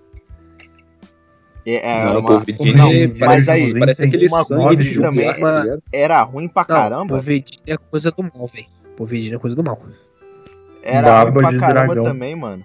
É, 1.70 1.98
é, 2.00 2.04
não, 2.04 2.20
uma- 2.20 2.28
Polvidine 2.28 2.72
não, 2.72 2.86
parece, 2.88 3.46
mas 3.46 3.48
aí 3.48 3.78
parece 3.78 4.04
aquele 4.04 4.26
uma 4.28 4.44
sangue 4.44 4.76
de 4.76 4.84
que 4.84 4.88
jugular, 4.94 5.10
também- 5.12 5.32
tá 5.34 5.38
Mano, 5.40 5.62
ligado? 5.64 5.82
era 5.92 6.22
ruim 6.22 6.48
pra 6.48 6.62
Não, 6.62 6.66
caramba. 6.76 7.14
Povidine 7.16 7.62
é 7.66 7.76
coisa 7.76 8.10
do 8.10 8.22
mal, 8.22 8.46
velho. 8.46 8.66
Povidine 8.96 9.34
é 9.36 9.38
coisa 9.38 9.54
do 9.56 9.62
mal. 9.62 9.78
Era 10.82 11.24
Baba 11.24 11.30
ruim 11.30 11.58
pra 11.58 11.68
caramba 11.68 11.94
dragão. 11.94 12.04
também, 12.04 12.34
mano. 12.34 12.64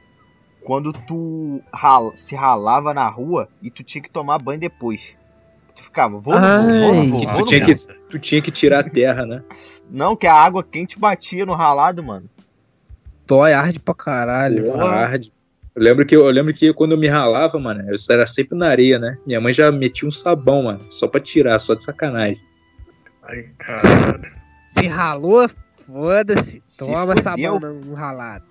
Quando 0.64 0.94
tu 0.94 1.62
rala- 1.74 2.16
se 2.16 2.34
ralava 2.36 2.94
na 2.94 3.06
rua 3.08 3.50
e 3.62 3.70
tu 3.70 3.84
tinha 3.84 4.02
que 4.02 4.10
tomar 4.10 4.40
banho 4.40 4.60
depois. 4.60 5.14
Tu 5.76 5.84
ficava, 5.84 6.18
vou, 6.20 6.40
não 6.40 6.62
vou, 6.62 6.72
vou, 6.72 6.96
não 6.96 7.10
vou, 7.10 7.28
Ai, 7.30 7.38
Tu 7.40 7.46
tinha, 7.48 7.62
que, 7.62 7.74
tu 8.10 8.20
tinha 8.20 8.42
que 8.42 8.52
tirar 8.52 8.80
a 8.86 8.90
terra, 8.90 9.26
né? 9.26 9.44
Não, 9.90 10.16
que 10.16 10.26
a 10.28 10.34
água 10.34 10.64
quente 10.64 10.98
batia 10.98 11.46
no 11.46 11.54
ralado, 11.54 12.02
mano. 12.02 12.30
Dói, 13.28 13.52
arde 13.54 13.80
pra 13.80 13.94
caralho. 13.94 14.72
Porra, 14.72 14.86
arde. 14.86 15.34
Eu 15.76 15.82
lembro, 15.82 16.06
que, 16.06 16.16
eu 16.16 16.30
lembro 16.30 16.54
que 16.54 16.72
quando 16.74 16.92
eu 16.92 16.98
me 16.98 17.08
ralava, 17.08 17.58
mano, 17.60 17.84
eu 17.90 17.98
era 18.12 18.28
sempre 18.28 18.56
na 18.58 18.68
areia, 18.70 19.00
né? 19.00 19.18
Minha 19.26 19.42
mãe 19.42 19.52
já 19.52 19.72
metia 19.72 20.08
um 20.08 20.12
sabão, 20.12 20.64
mano, 20.64 20.86
só 20.92 21.08
pra 21.08 21.20
tirar, 21.20 21.58
só 21.60 21.74
de 21.74 21.84
sacanagem. 21.84 22.40
Ai, 23.24 23.46
caralho. 23.58 24.32
Se 24.70 24.88
ralou, 24.88 25.50
foda-se. 25.88 26.62
Toma 26.78 27.20
sabão 27.22 27.60
no, 27.60 27.74
no 27.74 27.94
ralado. 27.96 28.46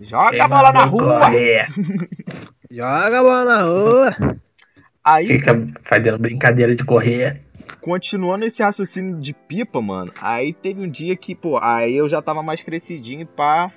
Joga 0.00 0.44
a 0.44 0.48
bola 0.48 0.72
na 0.72 0.84
rua! 0.84 1.20
Joga 2.70 3.18
a 3.18 3.22
bola 3.22 3.44
na 3.44 3.62
rua. 3.62 4.16
Aí, 5.04 5.26
Fica 5.28 5.66
fazendo 5.88 6.18
brincadeira 6.18 6.74
de 6.74 6.84
correr. 6.84 7.40
continuando 7.80 8.44
esse 8.44 8.62
raciocínio 8.62 9.18
de 9.20 9.32
pipa, 9.32 9.80
mano, 9.80 10.12
aí 10.20 10.52
teve 10.52 10.80
um 10.80 10.90
dia 10.90 11.16
que, 11.16 11.34
pô, 11.34 11.58
aí 11.62 11.96
eu 11.96 12.08
já 12.08 12.20
tava 12.20 12.42
mais 12.42 12.62
crescidinho, 12.62 13.26
pá. 13.26 13.72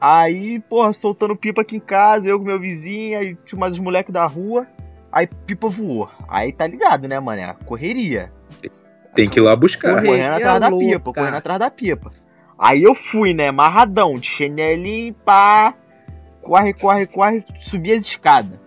Aí, 0.00 0.60
porra, 0.60 0.92
soltando 0.92 1.34
pipa 1.34 1.62
aqui 1.62 1.76
em 1.76 1.80
casa, 1.80 2.28
eu 2.28 2.38
com 2.38 2.44
meu 2.44 2.60
vizinho, 2.60 3.18
aí 3.18 3.34
tinha 3.44 3.58
mais 3.58 3.74
os 3.74 3.80
moleques 3.80 4.12
da 4.12 4.24
rua. 4.26 4.66
Aí 5.10 5.26
pipa 5.26 5.68
voou. 5.68 6.08
Aí 6.28 6.52
tá 6.52 6.66
ligado, 6.66 7.08
né, 7.08 7.18
mano? 7.18 7.40
É 7.40 7.54
correria. 7.64 8.30
Tem 9.14 9.28
que 9.28 9.40
ir 9.40 9.42
lá 9.42 9.56
buscar. 9.56 9.94
Corre. 9.94 10.06
Correndo 10.06 10.24
Correria 10.26 10.36
atrás 10.36 10.60
da 10.60 10.68
louca. 10.68 10.84
pipa, 10.86 11.12
correndo 11.12 11.34
atrás 11.34 11.58
da 11.58 11.70
pipa. 11.70 12.10
Aí 12.58 12.82
eu 12.82 12.94
fui, 12.94 13.32
né, 13.34 13.48
amarradão, 13.48 14.14
de 14.14 14.26
chinelinho, 14.28 15.14
pá. 15.24 15.74
Corre, 16.42 16.72
corre, 16.74 17.06
corre, 17.06 17.44
subi 17.60 17.92
as 17.92 18.04
escadas. 18.04 18.58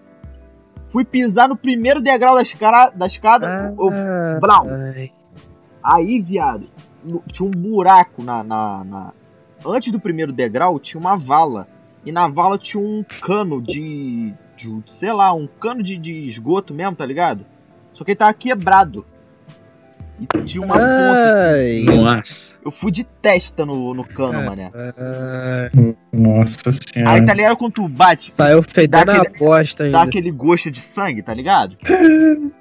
Fui 0.90 1.06
pisar 1.06 1.48
no 1.48 1.56
primeiro 1.56 2.02
degrau 2.02 2.36
da 2.36 2.42
escada, 2.42 2.92
da 2.96 3.08
escada 3.08 3.74
eu. 3.78 3.90
Ai. 4.70 5.12
Aí, 5.82 6.20
viado, 6.20 6.68
no- 7.10 7.24
tinha 7.32 7.48
um 7.48 7.52
buraco 7.52 8.22
na, 8.22 8.44
na, 8.44 8.84
na- 8.84 9.14
Antes 9.66 9.92
do 9.92 10.00
primeiro 10.00 10.32
degrau 10.32 10.80
tinha 10.80 11.00
uma 11.00 11.16
vala. 11.16 11.68
E 12.06 12.12
na 12.12 12.28
vala 12.28 12.58
tinha 12.58 12.82
um 12.82 13.04
cano 13.22 13.62
de. 13.62 14.34
de 14.58 14.84
sei 14.88 15.14
lá, 15.14 15.34
um 15.34 15.48
cano 15.48 15.84
de, 15.84 15.98
de 15.98 16.12
esgoto 16.28 16.74
mesmo, 16.74 16.96
tá 16.96 17.06
ligado? 17.06 17.46
Só 17.94 18.04
que 18.04 18.12
ele 18.12 18.16
tava 18.18 18.34
quebrado. 18.34 19.06
E 20.20 20.26
tinha 20.44 20.64
uma 20.64 20.74
ponta. 20.76 21.52
Ai. 21.54 21.84
Nossa. 21.84 22.60
Eu 22.64 22.70
fui 22.72 22.92
de 22.92 23.04
testa 23.04 23.66
no, 23.66 23.94
no 23.94 24.04
cano, 24.04 24.40
É. 24.40 24.46
mané. 24.46 24.72
Ai. 24.74 25.96
Nossa 26.14 26.72
senhora. 26.94 27.12
Aí 27.12 27.26
tá 27.26 27.34
ligado 27.34 27.58
quando 27.58 27.74
tu 27.74 27.88
bate, 27.88 28.32
Saiu 28.32 28.62
fedendo 28.62 29.10
a 29.10 29.16
aquele- 29.22 29.38
bosta 29.40 29.84
dá 29.90 30.00
ainda. 30.00 30.10
aquele 30.10 30.30
gosto 30.32 30.70
de 30.70 30.80
sangue, 30.80 31.24
tá 31.24 31.34
ligado? 31.34 31.76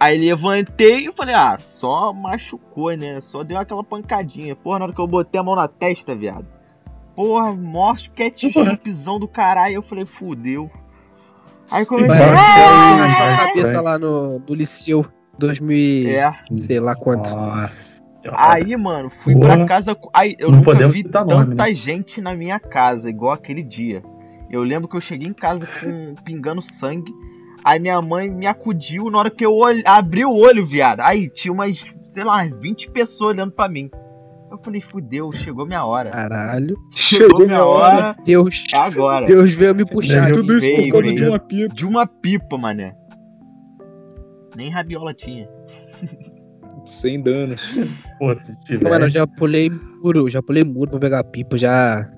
Aí 0.00 0.16
levantei 0.18 1.08
e 1.08 1.12
falei, 1.12 1.34
ah, 1.34 1.58
só 1.58 2.12
machucou, 2.12 2.96
né? 2.96 3.20
Só 3.20 3.42
deu 3.42 3.58
aquela 3.58 3.82
pancadinha. 3.82 4.54
Porra, 4.54 4.78
na 4.78 4.84
hora 4.86 4.94
que 4.94 5.00
eu 5.00 5.06
botei 5.08 5.40
a 5.40 5.42
mão 5.42 5.56
na 5.56 5.66
testa, 5.66 6.14
viado. 6.14 6.46
Porra, 7.16 7.52
morte, 7.52 8.08
ketchupzão 8.10 9.18
do 9.18 9.26
caralho. 9.26 9.74
Eu 9.76 9.82
falei, 9.82 10.06
fudeu. 10.06 10.70
Aí 11.70 11.84
comecei. 11.84 12.08
Vai, 12.16 12.28
vai 12.28 13.00
achar 13.08 13.32
a 13.32 13.36
vai. 13.36 13.48
cabeça 13.48 13.80
lá 13.80 13.98
no, 13.98 14.38
no 14.38 14.54
Liceu 14.54 15.04
2000 15.36 15.76
e 15.76 16.06
É. 16.14 16.32
sei 16.58 16.78
lá 16.78 16.94
quanto. 16.94 17.28
Nossa. 17.30 17.98
Aí, 18.34 18.76
mano, 18.76 19.10
fui 19.10 19.34
Porra. 19.34 19.56
pra 19.56 19.66
casa. 19.66 19.96
Aí, 20.14 20.36
eu 20.38 20.50
Não 20.50 20.58
nunca 20.58 20.86
vi 20.88 21.02
tanta 21.02 21.34
nome, 21.34 21.54
né? 21.56 21.74
gente 21.74 22.20
na 22.20 22.34
minha 22.34 22.60
casa, 22.60 23.08
igual 23.10 23.32
aquele 23.32 23.62
dia. 23.62 24.02
Eu 24.50 24.62
lembro 24.62 24.88
que 24.88 24.96
eu 24.96 25.00
cheguei 25.00 25.26
em 25.28 25.32
casa 25.32 25.66
com 25.80 26.14
pingando 26.24 26.62
sangue. 26.62 27.12
Aí 27.64 27.78
minha 27.78 28.00
mãe 28.00 28.30
me 28.30 28.46
acudiu 28.46 29.10
na 29.10 29.18
hora 29.18 29.30
que 29.30 29.44
eu 29.44 29.52
olh... 29.52 29.82
abri 29.84 30.24
o 30.24 30.32
olho, 30.32 30.64
viado. 30.66 31.00
Aí 31.00 31.28
tinha 31.28 31.52
umas, 31.52 31.78
sei 32.12 32.24
lá, 32.24 32.42
umas 32.42 32.60
20 32.60 32.90
pessoas 32.90 33.34
olhando 33.34 33.52
pra 33.52 33.68
mim. 33.68 33.90
Eu 34.50 34.58
falei, 34.64 34.80
fudeu, 34.80 35.30
chegou 35.32 35.66
minha 35.66 35.84
hora. 35.84 36.10
Caralho. 36.10 36.76
Chegou 36.94 37.46
minha 37.46 37.62
hora. 37.62 38.16
Deus, 38.24 38.64
É 38.72 38.76
agora. 38.76 39.26
Deus 39.26 39.52
veio 39.52 39.74
me 39.74 39.84
puxar. 39.84 40.26
Deus 40.26 40.26
aqui. 40.26 40.32
Tudo 40.32 40.56
isso 40.56 40.70
por 40.70 40.76
veio, 40.76 40.92
causa 40.92 41.12
de 41.12 41.24
uma 41.24 41.38
pipa. 41.38 41.74
De 41.74 41.86
uma 41.86 42.06
pipa, 42.06 42.58
mané. 42.58 42.94
Nem 44.56 44.70
rabiola 44.70 45.12
tinha. 45.12 45.48
Sem 46.86 47.22
danos. 47.22 47.62
Pô, 48.18 48.34
se 48.34 48.60
tiver. 48.64 48.88
Mano, 48.88 49.04
eu 49.04 49.10
já 49.10 49.26
pulei 49.26 49.70
muro, 50.02 50.28
já 50.30 50.42
pulei 50.42 50.64
muro 50.64 50.90
pra 50.90 50.98
pegar 50.98 51.24
pipa, 51.24 51.58
já 51.58 52.08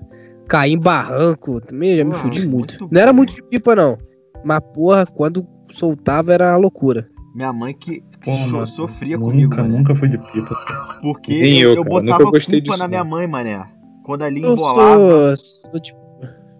caí 0.47 0.71
em 0.71 0.79
barranco, 0.79 1.59
também 1.61 1.97
já 1.97 2.05
me 2.05 2.13
fudi 2.13 2.47
muito. 2.47 2.79
muito 2.79 2.93
Não 2.93 3.01
era 3.01 3.11
muito 3.11 3.33
de 3.35 3.43
pipa, 3.43 3.75
não. 3.75 3.97
Mas, 4.43 4.59
porra, 4.73 5.05
quando 5.05 5.47
soltava 5.71 6.33
era 6.33 6.55
loucura. 6.57 7.07
Minha 7.33 7.53
mãe 7.53 7.73
que, 7.73 8.03
mano, 8.27 8.65
sofria 8.67 9.17
nunca, 9.17 9.31
comigo, 9.31 9.55
mané. 9.55 9.69
Nunca 9.69 9.95
fui 9.95 10.09
de 10.09 10.17
pipa. 10.17 10.55
Porque 11.01 11.39
Nem 11.39 11.59
eu, 11.59 11.75
eu 11.75 11.83
cara, 11.83 11.89
botava 11.89 12.19
nunca 12.19 12.31
gostei 12.31 12.59
culpa 12.59 12.73
disso, 12.73 12.83
na 12.83 12.87
minha 12.87 13.03
mãe, 13.03 13.27
mané. 13.27 13.65
Quando 14.03 14.23
ali 14.23 14.41
Eu 14.41 14.53
embolava, 14.53 15.35
sou, 15.35 15.71
sou 15.71 15.79
tipo, 15.79 16.01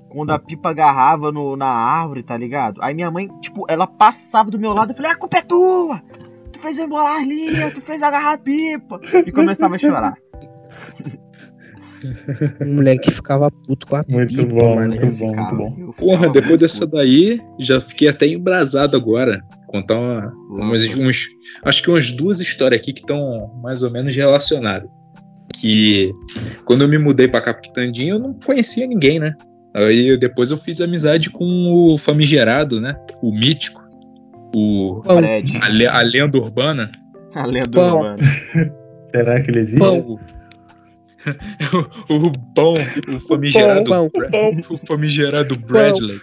quando 0.10 0.32
a 0.32 0.40
pipa 0.40 0.70
agarrava 0.70 1.32
no, 1.32 1.56
na 1.56 1.68
árvore, 1.68 2.24
tá 2.24 2.38
ligado? 2.38 2.82
Aí 2.82 2.94
minha 2.94 3.10
mãe, 3.10 3.30
tipo, 3.42 3.66
ela 3.68 3.88
passava 3.88 4.52
do 4.52 4.60
meu 4.60 4.74
lado 4.74 4.92
e 4.92 4.96
falei, 4.96 5.12
a 5.12 5.16
culpa 5.16 5.38
é 5.38 5.42
tua! 5.42 6.02
Tu 6.52 6.60
fez 6.60 6.78
eu 6.78 6.86
embolar 6.86 7.18
a 7.18 7.24
linha, 7.24 7.72
tu 7.72 7.82
fez 7.82 8.04
agarrar 8.04 8.34
a 8.34 8.38
pipa! 8.38 9.00
E 9.26 9.32
começava 9.32 9.76
a 9.76 9.78
chorar. 9.78 10.18
Um 12.62 12.76
moleque 12.76 13.10
que 13.10 13.12
ficava 13.12 13.50
puto 13.52 13.88
com 13.88 13.96
a 13.96 14.06
Muito 14.08 14.36
pipa, 14.36 14.46
bom, 14.54 14.76
mano. 14.76 14.96
muito 14.96 15.18
bom, 15.18 15.30
Ficava- 15.30 15.54
muito 15.56 15.86
bom. 15.86 15.92
Porra, 15.94 16.30
depois 16.30 16.60
dessa 16.60 16.80
puto. 16.86 16.98
daí, 16.98 17.40
já 17.60 17.80
fiquei 17.82 18.08
até 18.10 18.28
embrasado 18.28 18.96
agora. 18.98 19.42
Contar 19.68 19.98
uma, 19.98 20.34
umas, 20.50 20.84
uns, 20.98 21.28
acho 21.64 21.82
que 21.84 21.90
umas 21.90 22.12
duas 22.12 22.40
histórias 22.42 22.82
aqui 22.82 22.92
que 22.94 23.00
estão 23.02 23.52
mais 23.64 23.82
ou 23.84 23.90
menos 23.92 24.16
relacionadas. 24.16 24.90
Que 25.60 26.12
quando 26.66 26.82
eu 26.82 26.88
me 26.88 26.98
mudei 26.98 27.28
pra 27.28 27.42
Capitandinha, 27.42 28.14
eu 28.14 28.20
não 28.20 28.34
conhecia 28.34 28.86
ninguém, 28.88 29.20
né? 29.20 29.34
Aí 29.74 30.18
depois 30.18 30.52
eu 30.52 30.58
fiz 30.58 30.82
amizade 30.82 31.30
com 31.30 31.46
o 31.94 31.98
famigerado, 31.98 32.82
né? 32.82 32.96
O 33.22 33.32
mítico. 33.32 33.82
O, 34.54 35.02
a, 35.06 35.68
le- 35.70 35.88
a 35.88 36.02
lenda 36.02 36.38
urbana. 36.38 36.92
a 37.34 37.46
lenda 37.46 37.70
Pão. 37.70 37.98
urbana. 37.98 38.18
Será 39.16 39.42
que 39.42 39.52
ele 39.52 39.60
existe? 39.60 39.80
Pão. 39.80 40.20
O, 42.10 42.16
o 42.28 42.32
bom, 42.32 42.74
o 43.16 43.20
famigerado, 43.20 43.84
Pão, 43.86 44.10
Bra- 44.10 44.30
o 44.70 44.78
famigerado 44.86 45.56
Bradley. 45.58 46.22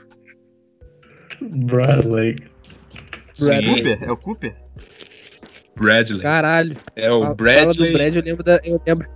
Bradley. 1.41 2.37
Sim, 3.33 3.75
Cooper? 3.75 3.99
É 4.03 4.11
o 4.13 4.17
Cooper? 4.17 4.57
Bradley. 5.77 6.21
Caralho. 6.21 6.77
É 6.97 7.11
o 7.13 7.35
Bradley. 7.35 7.75
Fala 7.75 7.75
do 7.75 7.93
Brad, 7.93 8.15
eu 8.17 8.23
lembro 8.23 8.43
da. 8.45 8.61
Eu 8.65 8.81
lembro. 8.85 9.09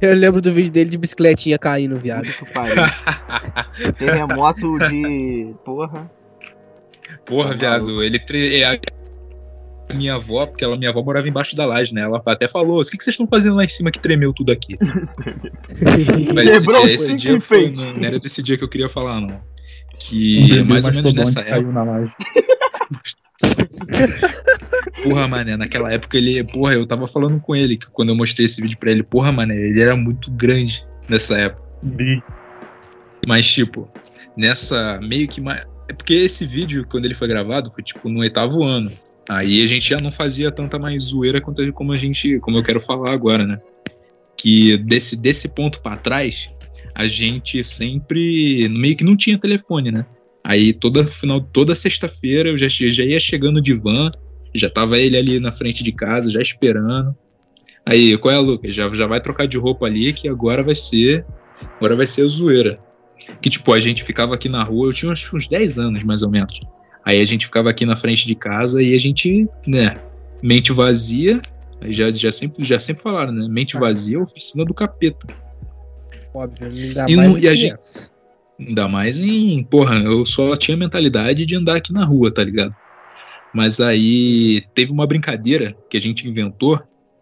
Eu 0.00 0.14
lembro 0.14 0.42
do 0.42 0.52
vídeo 0.52 0.70
dele 0.70 0.90
de 0.90 0.98
bicicletinha 0.98 1.58
caindo, 1.58 1.98
viado. 1.98 2.26
Terremoto 3.96 4.78
de. 4.90 5.54
Porra. 5.64 6.10
Porra, 7.24 7.54
viado, 7.54 8.02
ele 8.02 8.18
tre- 8.18 8.60
é 8.62 8.78
minha 9.92 10.14
avó, 10.14 10.46
porque 10.46 10.64
ela, 10.64 10.76
minha 10.76 10.90
avó 10.90 11.02
morava 11.02 11.28
embaixo 11.28 11.54
da 11.54 11.66
laje, 11.66 11.92
né? 11.92 12.02
Ela 12.02 12.22
até 12.24 12.48
falou: 12.48 12.80
o 12.80 12.84
que, 12.84 12.96
que 12.96 13.04
vocês 13.04 13.14
estão 13.14 13.26
fazendo 13.26 13.56
lá 13.56 13.64
em 13.64 13.68
cima 13.68 13.90
que 13.90 13.98
tremeu 13.98 14.32
tudo 14.32 14.52
aqui? 14.52 14.78
Mas 16.34 16.46
esse 16.46 16.60
Quebrou 16.60 16.84
dia, 16.84 16.94
esse 16.94 17.14
dia 17.14 17.40
foi, 17.40 17.70
não, 17.70 17.94
não 17.94 18.04
era 18.04 18.18
desse 18.18 18.42
dia 18.42 18.56
que 18.56 18.64
eu 18.64 18.68
queria 18.68 18.88
falar, 18.88 19.20
não. 19.20 19.34
Um 19.34 19.40
Que 19.98 20.48
bebê 20.48 20.64
mais 20.64 20.84
ou 20.84 20.92
menos 20.92 21.14
nessa 21.14 21.40
época. 21.40 21.56
caiu 21.56 21.72
na 21.72 21.82
laje. 21.82 22.12
Porra, 25.02 25.28
mané, 25.28 25.56
naquela 25.56 25.92
época 25.92 26.16
ele. 26.16 26.42
Porra, 26.44 26.74
eu 26.74 26.86
tava 26.86 27.06
falando 27.06 27.40
com 27.40 27.54
ele, 27.54 27.76
que 27.76 27.86
quando 27.86 28.08
eu 28.10 28.16
mostrei 28.16 28.46
esse 28.46 28.60
vídeo 28.60 28.78
pra 28.78 28.90
ele, 28.90 29.02
porra, 29.02 29.30
mané, 29.30 29.54
ele 29.56 29.80
era 29.80 29.94
muito 29.94 30.30
grande 30.30 30.86
nessa 31.08 31.36
época. 31.36 31.62
Bi. 31.82 32.22
Mas, 33.26 33.46
tipo, 33.46 33.88
nessa 34.36 34.98
meio 35.02 35.28
que. 35.28 35.42
É 35.88 35.92
porque 35.92 36.14
esse 36.14 36.46
vídeo, 36.46 36.86
quando 36.90 37.04
ele 37.04 37.14
foi 37.14 37.28
gravado, 37.28 37.70
foi 37.70 37.82
tipo 37.82 38.08
no 38.08 38.20
oitavo 38.20 38.62
ano. 38.62 38.90
Aí 39.28 39.62
a 39.62 39.66
gente 39.66 39.88
já 39.88 39.98
não 39.98 40.12
fazia 40.12 40.52
tanta 40.52 40.78
mais 40.78 41.04
zoeira 41.04 41.40
quanto 41.40 41.72
como 41.72 41.92
a 41.92 41.96
gente. 41.96 42.38
Como 42.40 42.58
eu 42.58 42.62
quero 42.62 42.80
falar 42.80 43.12
agora, 43.12 43.46
né? 43.46 43.60
Que 44.36 44.76
desse, 44.76 45.16
desse 45.16 45.48
ponto 45.48 45.80
pra 45.80 45.96
trás, 45.96 46.50
a 46.94 47.06
gente 47.06 47.64
sempre. 47.64 48.68
Meio 48.68 48.96
que 48.96 49.04
não 49.04 49.16
tinha 49.16 49.38
telefone, 49.38 49.90
né? 49.90 50.06
Aí 50.42 50.74
toda 50.74 51.06
final, 51.06 51.40
toda 51.40 51.74
sexta-feira 51.74 52.50
eu 52.50 52.58
já, 52.58 52.68
já 52.68 53.02
ia 53.02 53.18
chegando 53.18 53.62
de 53.62 53.72
van, 53.72 54.10
já 54.54 54.68
tava 54.68 54.98
ele 54.98 55.16
ali 55.16 55.40
na 55.40 55.52
frente 55.52 55.82
de 55.82 55.90
casa, 55.90 56.30
já 56.30 56.42
esperando. 56.42 57.16
Aí, 57.86 58.16
qual 58.18 58.34
é, 58.34 58.38
Lucas? 58.38 58.74
Já, 58.74 58.92
já 58.94 59.06
vai 59.06 59.20
trocar 59.20 59.46
de 59.46 59.58
roupa 59.58 59.86
ali, 59.86 60.12
que 60.12 60.28
agora 60.28 60.62
vai 60.62 60.74
ser. 60.74 61.24
Agora 61.76 61.96
vai 61.96 62.06
ser 62.06 62.26
zoeira. 62.28 62.78
Que 63.40 63.48
tipo, 63.48 63.72
a 63.72 63.80
gente 63.80 64.04
ficava 64.04 64.34
aqui 64.34 64.48
na 64.48 64.62
rua, 64.62 64.88
eu 64.88 64.92
tinha 64.92 65.14
que 65.14 65.36
uns 65.36 65.48
10 65.48 65.78
anos 65.78 66.02
mais 66.02 66.22
ou 66.22 66.30
menos. 66.30 66.60
Aí 67.04 67.20
a 67.20 67.24
gente 67.24 67.46
ficava 67.46 67.70
aqui 67.70 67.84
na 67.84 67.96
frente 67.96 68.26
de 68.26 68.34
casa 68.34 68.82
e 68.82 68.94
a 68.94 68.98
gente, 68.98 69.46
né, 69.66 69.96
mente 70.42 70.72
vazia. 70.72 71.40
Aí 71.80 71.92
já, 71.92 72.10
já, 72.10 72.32
sempre, 72.32 72.64
já 72.64 72.80
sempre 72.80 73.02
falaram, 73.02 73.32
né? 73.32 73.46
Mente 73.48 73.76
vazia 73.76 74.16
é 74.16 74.20
oficina 74.20 74.64
do 74.64 74.72
capeta. 74.72 75.26
Óbvio, 76.32 76.66
ainda 76.66 77.06
E 77.08 77.16
mais 77.16 77.28
não- 77.28 77.38
e 77.38 77.48
a 77.48 77.52
criança. 77.52 78.10
Ainda 78.58 78.88
mais 78.88 79.18
em. 79.18 79.62
Porra, 79.64 79.96
eu 79.96 80.24
só 80.24 80.56
tinha 80.56 80.76
mentalidade 80.76 81.44
de 81.44 81.56
andar 81.56 81.76
aqui 81.76 81.92
na 81.92 82.04
rua, 82.04 82.32
tá 82.32 82.42
ligado? 82.42 82.74
Mas 83.52 83.80
aí 83.80 84.64
teve 84.74 84.90
uma 84.90 85.06
brincadeira 85.06 85.76
que 85.90 85.96
a 85.96 86.00
gente 86.00 86.26
inventou, 86.26 86.80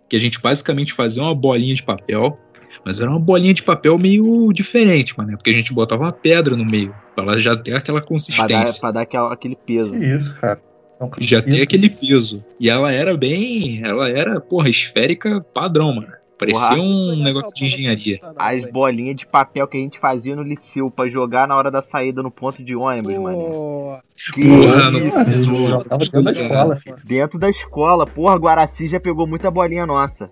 que 0.08 0.16
a 0.16 0.18
gente 0.18 0.40
basicamente 0.40 0.92
fazia 0.92 1.22
uma 1.22 1.34
bolinha 1.34 1.74
de 1.74 1.82
papel, 1.82 2.38
mas 2.84 3.00
era 3.00 3.10
uma 3.10 3.18
bolinha 3.18 3.54
de 3.54 3.62
papel 3.62 3.98
meio 3.98 4.52
diferente, 4.52 5.16
mano, 5.16 5.36
porque 5.36 5.50
a 5.50 5.54
gente 5.54 5.72
botava 5.72 6.02
uma 6.04 6.12
pedra 6.12 6.56
no 6.56 6.64
meio, 6.64 6.94
pra 7.14 7.24
ela 7.24 7.38
já 7.38 7.56
ter 7.56 7.74
aquela 7.74 8.00
Pra 8.00 8.06
dar, 8.06 8.08
consistência. 8.08 8.80
pra 8.80 8.90
dar 8.90 9.00
aquela- 9.02 9.32
aquele 9.32 9.56
peso. 9.56 9.90
Que 9.90 10.04
isso, 10.04 10.34
cara. 10.40 10.60
Não, 11.00 11.10
Já 11.18 11.38
isso. 11.38 11.48
tem 11.48 11.60
aquele 11.60 11.90
peso. 11.90 12.44
E 12.60 12.70
ela 12.70 12.92
era 12.92 13.16
bem. 13.16 13.80
Ela 13.84 14.08
era, 14.08 14.40
porra, 14.40 14.68
esférica 14.68 15.40
padrão, 15.52 15.94
mano. 15.94 16.08
Parecia 16.38 16.68
Porra. 16.70 16.80
um 16.80 17.22
negócio 17.22 17.54
de 17.54 17.64
engenharia. 17.66 18.18
As 18.36 18.68
bolinhas 18.72 19.14
de 19.14 19.24
papel 19.26 19.66
que 19.68 19.76
a 19.76 19.80
gente 19.80 19.98
fazia 20.00 20.34
no 20.34 20.42
liceu 20.42 20.90
pra 20.90 21.06
jogar 21.08 21.46
na 21.46 21.56
hora 21.56 21.70
da 21.70 21.82
saída 21.82 22.20
no 22.20 22.32
ponto 22.32 22.64
de 22.64 22.74
ônibus, 22.74 23.14
mano. 23.14 23.98
Que 24.34 24.40
Porra, 24.48 24.90
tô 24.90 24.98
dentro 24.98 26.22
da 26.22 26.32
escola. 26.32 26.80
Dentro 27.04 27.38
da 27.38 27.48
escola. 27.50 28.06
Porra, 28.06 28.36
Guaraci 28.36 28.88
já 28.88 28.98
pegou 28.98 29.24
muita 29.24 29.50
bolinha 29.52 29.86
nossa. 29.86 30.30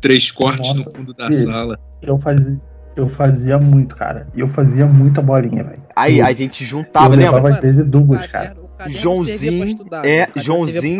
Três 0.00 0.30
cortes 0.30 0.68
Nossa, 0.74 0.90
no 0.90 0.96
fundo 0.96 1.14
da 1.14 1.26
filho. 1.28 1.44
sala. 1.44 1.78
Eu 2.02 2.18
fazia, 2.18 2.60
eu 2.96 3.08
fazia 3.10 3.58
muito, 3.58 3.96
cara. 3.96 4.26
E 4.34 4.40
eu 4.40 4.48
fazia 4.48 4.86
muita 4.86 5.22
bolinha, 5.22 5.64
velho. 5.64 5.82
Aí 5.96 6.18
Eu- 6.18 6.26
a 6.26 6.32
gente 6.32 6.64
juntava, 6.64 7.14
eu 7.14 7.18
lembra? 7.18 7.36
levava 7.36 7.54
às 7.54 7.60
vezes 7.60 7.84
duas, 7.84 8.26
cara. 8.26 8.56
Joãozinho, 8.88 9.64
estudar, 9.64 10.06
é, 10.06 10.26
Joãozinho. 10.36 10.96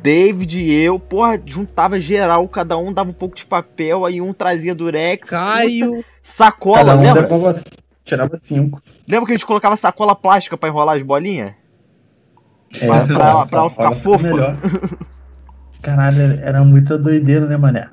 David 0.00 0.62
e 0.62 0.72
eu, 0.72 0.96
porra, 0.98 1.40
juntava 1.44 1.98
geral, 1.98 2.46
cada 2.48 2.78
um 2.78 2.92
dava 2.92 3.10
um 3.10 3.14
pouco 3.14 3.34
de 3.34 3.44
papel, 3.44 4.04
aí 4.04 4.20
um 4.20 4.32
trazia 4.32 4.74
durex. 4.76 5.22
Puta, 5.24 5.30
Caio, 5.36 6.04
Sacola, 6.22 6.78
Cada 6.78 6.96
um 6.96 7.02
lembra? 7.02 7.22
levava, 7.22 7.60
tirava 8.04 8.36
cinco. 8.36 8.80
Lembra 9.08 9.26
que 9.26 9.32
a 9.32 9.36
gente 9.36 9.46
colocava 9.46 9.74
sacola 9.74 10.14
plástica 10.14 10.56
pra 10.56 10.68
enrolar 10.68 10.96
as 10.96 11.02
bolinhas? 11.02 11.50
É, 12.80 12.86
Pra- 12.86 13.04
pra 13.04 13.28
ela- 13.28 13.46
pra 13.46 13.58
ela 13.58 13.70
ficar 13.70 13.92
foi 13.94 14.02
fofa. 14.12 14.22
melhor. 14.22 14.56
Caralho, 15.82 16.38
era 16.42 16.62
muita 16.62 16.96
doideira, 16.98 17.46
né, 17.46 17.56
mané? 17.56 17.88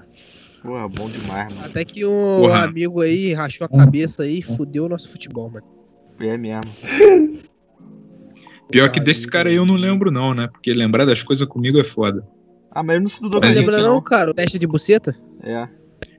Porra, 0.62 0.88
bom 0.90 1.10
demais, 1.10 1.54
mano. 1.54 1.66
até 1.68 1.86
que 1.86 2.06
um 2.06 2.42
Porra. 2.42 2.64
amigo 2.66 3.02
aí 3.02 3.34
rachou 3.34 3.66
a 3.66 3.70
Hum. 3.74 3.78
cabeça 3.80 4.24
aí 4.24 4.40
e 4.40 4.44
fudeu 4.44 4.86
o 4.86 4.90
nosso 4.90 5.12
futebol, 5.12 5.50
mano. 5.50 5.66
É 6.20 6.38
mesmo. 6.38 6.64
Pior 8.72 8.90
que 8.92 9.00
desse 9.00 9.28
cara 9.28 9.50
aí 9.50 9.56
eu 9.56 9.66
não 9.66 9.76
lembro, 9.76 10.12
não, 10.12 10.34
né? 10.34 10.48
Porque 10.52 10.74
lembrar 10.74 11.06
das 11.06 11.24
coisas 11.24 11.48
comigo 11.48 11.80
é 11.80 11.84
foda. 11.84 12.28
Ah, 12.72 12.84
mas 12.84 12.96
ele 12.96 13.06
não 13.06 13.12
estudou 13.12 13.42
a 13.42 13.48
Lembra 13.48 13.78
não, 13.82 13.96
não. 13.96 14.02
cara? 14.02 14.32
O 14.32 14.34
teste 14.34 14.60
de 14.60 14.68
buceta? 14.68 15.16
É. 15.44 15.68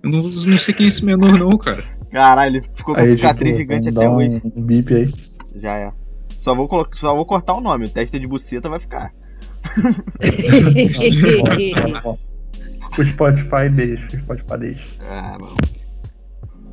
Eu 0.02 0.10
não, 0.10 0.22
não 0.22 0.58
sei 0.58 0.72
quem 0.72 0.86
é 0.86 0.88
esse 0.88 1.04
menor, 1.04 1.38
não, 1.38 1.50
cara. 1.58 1.84
Caralho, 2.10 2.56
ele 2.56 2.62
ficou 2.74 2.94
com 2.94 3.00
a 3.00 3.04
Aí, 3.04 3.14
cicatriz 3.16 3.56
tipo, 3.56 3.72
gigante 3.74 3.88
até 3.96 4.08
hoje. 4.08 4.40
um, 4.44 4.60
um 4.60 4.62
bip 4.62 4.94
aí. 4.94 5.12
Já 5.56 5.76
é. 5.76 5.92
Só 6.40 6.54
vou, 6.54 6.68
só 6.94 7.14
vou 7.14 7.26
cortar 7.26 7.54
o 7.54 7.60
nome. 7.60 7.86
O 7.86 7.90
teste 7.90 8.18
de 8.18 8.26
buceta 8.26 8.68
vai 8.68 8.80
ficar. 8.80 9.12
o 12.98 13.04
Spotify 13.06 13.68
deixa, 13.72 14.06
o 14.16 14.20
Spotify 14.20 14.58
deixa. 14.58 14.84
Ah, 15.00 15.36
mano. 15.40 15.56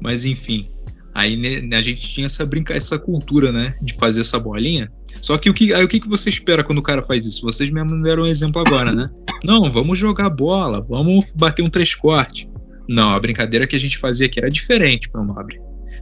Mas 0.02 0.26
enfim. 0.26 0.70
Aí 1.14 1.38
né, 1.38 1.78
a 1.78 1.82
gente 1.82 2.02
tinha 2.02 2.26
essa 2.26 2.46
brinca 2.46 2.74
essa 2.74 3.00
cultura, 3.00 3.52
né? 3.52 3.76
De 3.82 3.94
fazer 3.94 4.22
essa 4.22 4.38
bolinha. 4.38 4.92
Só 5.22 5.38
que 5.38 5.50
o 5.50 5.54
que, 5.54 5.74
aí 5.74 5.84
o 5.84 5.88
que, 5.88 6.00
que 6.00 6.10
você 6.10 6.30
espera 6.30 6.64
quando 6.64 6.80
o 6.80 6.84
cara 6.84 7.02
faz 7.02 7.26
isso? 7.26 7.42
Vocês 7.42 7.70
mesmo 7.70 8.02
deram 8.04 8.24
um 8.24 8.28
exemplo 8.28 8.62
agora, 8.62 8.92
né? 8.92 9.10
Não, 9.44 9.72
vamos 9.72 9.98
jogar 9.98 10.30
bola, 10.30 10.82
vamos 10.82 11.32
bater 11.34 11.64
um 11.64 11.70
três 11.70 11.96
corte. 11.96 12.50
Não, 12.88 13.12
a 13.12 13.20
brincadeira 13.20 13.66
que 13.66 13.76
a 13.76 13.80
gente 13.80 13.98
fazia 13.98 14.28
aqui 14.28 14.40
era 14.40 14.50
diferente, 14.50 15.10
meu 15.14 15.24
nobre. 15.24 15.60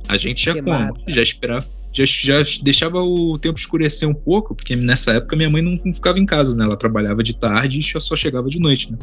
A 0.08 0.18
gente 0.18 0.44
já 0.44 0.54
como? 0.90 0.94
Já 1.08 1.22
esperava. 1.22 1.66
Já, 1.94 2.04
já 2.06 2.42
deixava 2.64 3.00
o 3.04 3.38
tempo 3.38 3.60
escurecer 3.60 4.10
um 4.10 4.16
pouco, 4.16 4.56
porque 4.56 4.76
nessa 4.76 5.12
época 5.14 5.36
minha 5.36 5.50
mãe 5.50 5.62
não, 5.62 5.76
não 5.86 5.94
ficava 5.94 6.18
em 6.18 6.26
casa, 6.26 6.56
né? 6.56 6.66
Ela 6.66 6.76
trabalhava 6.76 7.22
de 7.24 7.38
tarde 7.40 7.80
e 7.80 7.84
só- 7.84 8.00
só 8.00 8.16
chegava 8.16 8.50
de 8.50 8.60
noite, 8.60 8.92
né? 8.92 8.98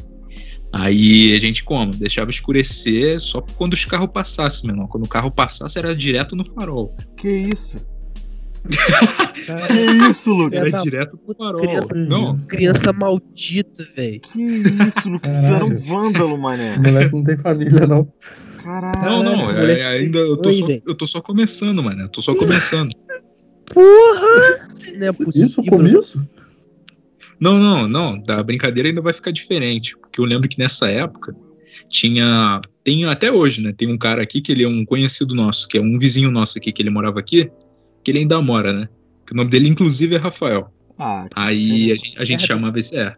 Aí 0.72 1.34
a 1.34 1.38
gente 1.38 1.64
como? 1.64 1.92
Deixava 1.92 2.30
escurecer 2.30 3.18
só 3.20 3.40
quando 3.40 3.72
os 3.72 3.84
carros 3.84 4.10
passassem, 4.12 4.66
meu 4.66 4.74
irmão. 4.74 4.86
Quando 4.88 5.04
o 5.04 5.08
carro 5.08 5.30
passasse 5.30 5.78
era 5.78 5.94
direto 5.94 6.36
no 6.36 6.44
farol. 6.52 6.96
Que 7.16 7.28
isso? 7.54 7.76
Que 9.66 10.10
isso, 10.10 10.30
Lucas? 10.30 10.60
Era 10.60 10.70
da 10.70 10.78
direto 10.82 11.12
no 11.12 11.18
puta, 11.18 11.38
farol. 11.44 11.60
criança- 11.62 11.94
Não, 11.94 12.36
Criança 12.46 12.92
maldita, 12.92 13.88
velho. 13.96 14.20
Que 14.20 14.42
isso, 14.42 15.08
Lucas? 15.08 15.30
Você 15.30 15.46
era 15.54 15.64
um 15.64 15.78
vândalo, 15.78 16.38
mané. 16.38 16.68
Esse 16.70 16.78
moleque 16.78 17.12
não 17.14 17.24
tem 17.24 17.36
família, 17.38 17.86
não. 17.86 18.12
Caralho. 18.62 19.00
não, 19.02 19.22
não. 19.22 19.50
É- 19.50 19.54
moleque, 19.54 19.82
ainda 19.82 20.18
eu 20.18 20.36
tô, 20.36 20.50
oi, 20.50 20.54
só, 20.54 20.66
eu 20.86 20.94
tô 20.94 21.06
só 21.06 21.20
começando, 21.22 21.82
mano. 21.82 22.02
Eu 22.02 22.08
tô 22.10 22.20
só 22.20 22.34
começando. 22.34 22.90
Porra! 23.72 24.68
Não 24.98 25.06
é 25.06 25.12
possível. 25.12 25.46
Isso, 25.48 25.64
começo? 25.64 26.28
Não, 27.40 27.58
não, 27.58 27.88
não. 27.88 28.20
Da 28.20 28.42
brincadeira 28.42 28.88
ainda 28.88 29.00
vai 29.00 29.12
ficar 29.12 29.30
diferente. 29.30 29.96
Porque 29.96 30.20
eu 30.20 30.24
lembro 30.24 30.48
que 30.48 30.58
nessa 30.58 30.88
época 30.90 31.34
tinha. 31.88 32.60
Tem 32.84 33.04
até 33.06 33.32
hoje, 33.32 33.62
né? 33.62 33.72
Tem 33.76 33.88
um 33.90 33.98
cara 33.98 34.22
aqui 34.22 34.40
que 34.40 34.52
ele 34.52 34.64
é 34.64 34.68
um 34.68 34.84
conhecido 34.84 35.34
nosso, 35.34 35.66
que 35.68 35.78
é 35.78 35.80
um 35.80 35.98
vizinho 35.98 36.30
nosso 36.30 36.58
aqui, 36.58 36.72
que 36.72 36.82
ele 36.82 36.90
morava 36.90 37.18
aqui, 37.18 37.50
que 38.04 38.10
ele 38.10 38.18
ainda 38.20 38.40
mora, 38.40 38.72
né? 38.72 38.88
Que 39.26 39.32
o 39.32 39.36
nome 39.36 39.50
dele, 39.50 39.68
inclusive, 39.68 40.14
é 40.14 40.18
Rafael. 40.18 40.68
Ah, 40.98 41.26
Aí 41.34 41.90
a 41.92 41.96
gente, 41.96 42.18
a 42.18 42.24
gente 42.24 42.40
Merda. 42.40 42.46
chamava 42.46 42.78
esse. 42.78 42.96
É. 42.96 43.12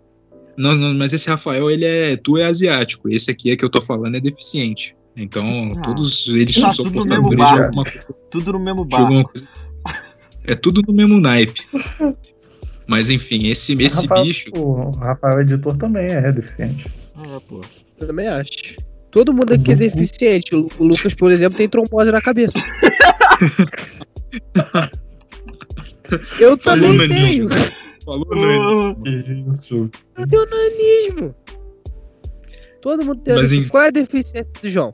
Não, 0.57 0.75
não, 0.75 0.95
mas 0.95 1.13
esse 1.13 1.29
Rafael, 1.29 1.71
ele 1.71 1.85
é. 1.85 2.17
Tu 2.17 2.37
é 2.39 2.45
asiático. 2.47 3.09
Esse 3.09 3.31
aqui 3.31 3.51
é 3.51 3.57
que 3.57 3.65
eu 3.65 3.71
tô 3.71 3.81
falando 3.83 4.17
é 4.17 4.21
deficiente. 4.21 4.95
Então, 5.17 5.69
Ah, 5.77 5.81
todos 5.83 6.27
eles 6.29 6.55
tá 6.59 6.73
são 6.73 6.85
tudo 6.85 7.05
no 7.05 7.07
portadores 7.07 7.29
mesmo 7.29 7.37
de 7.47 7.61
alguma 7.61 7.85
coisa. 7.85 7.99
tudo 8.31 8.53
no 8.53 8.59
mesmo 8.61 8.85
barco. 8.85 9.33
É 10.45 10.55
tudo 10.55 10.83
no 10.87 10.93
mesmo 10.93 11.21
naipe. 11.21 11.63
Mas 12.87 13.11
enfim, 13.11 13.49
esse, 13.49 13.75
esse 13.75 14.03
Rafael, 14.07 14.25
bicho. 14.25 14.51
O 14.57 14.91
Rafael 14.99 15.41
editor 15.41 15.77
também 15.77 16.07
é 16.11 16.33
deficiente. 16.33 16.87
Ah, 17.17 17.41
pô. 17.49 17.61
Eu 18.01 18.07
também 18.09 18.27
acho. 18.29 18.75
Todo 19.11 19.33
mundo 19.33 19.53
aqui 19.53 19.71
é 19.71 19.75
Uhum. 19.75 19.79
deficiente. 19.79 20.55
O 20.55 20.59
Lu- 20.61 20.69
o 20.79 20.85
Lucas, 20.85 21.13
por 21.15 21.31
exemplo, 21.31 21.57
tem 21.57 21.69
trombose 21.69 22.11
na 22.11 22.21
cabeça. 22.21 22.59
Eu 26.39 26.59
Falou 26.59 26.87
também 26.89 27.09
nanismo. 27.09 27.49
tenho. 27.49 27.73
Falou, 28.05 28.27
Nani. 28.35 29.47
Isso. 29.57 29.91
Eu 30.19 30.27
tenho 30.29 30.47
nanismo. 30.51 31.35
Todo 32.81 33.05
mundo 33.05 33.21
tem 33.23 33.35
Mas 33.35 33.45
nanismo. 33.51 33.67
em- 33.67 33.69
Qual 33.69 33.83
é 33.85 33.87
a 33.89 33.91
deficiência 33.91 34.47
do 34.63 34.69
João? 34.69 34.91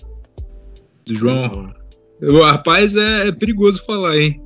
João. 1.06 1.72
O 2.20 2.42
rapaz 2.42 2.94
é, 2.96 3.28
é 3.28 3.32
perigoso 3.32 3.82
falar, 3.84 4.16
hein? 4.18 4.40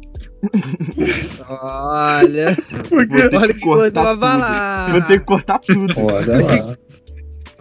Olha, 1.49 2.57
Vou 2.91 3.07
ter 3.07 3.35
olha 3.35 3.55
que 3.55 3.61
coisa. 3.61 4.01
Vou 4.91 5.03
ter 5.03 5.19
que 5.21 5.25
cortar 5.25 5.59
tudo. 5.61 5.95
Olha 6.01 6.41
lá. 6.45 6.77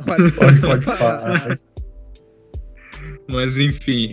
Pode, 0.06 0.62
pode 0.62 0.84
falar. 0.86 1.60
Mas 3.32 3.58
enfim. 3.58 4.08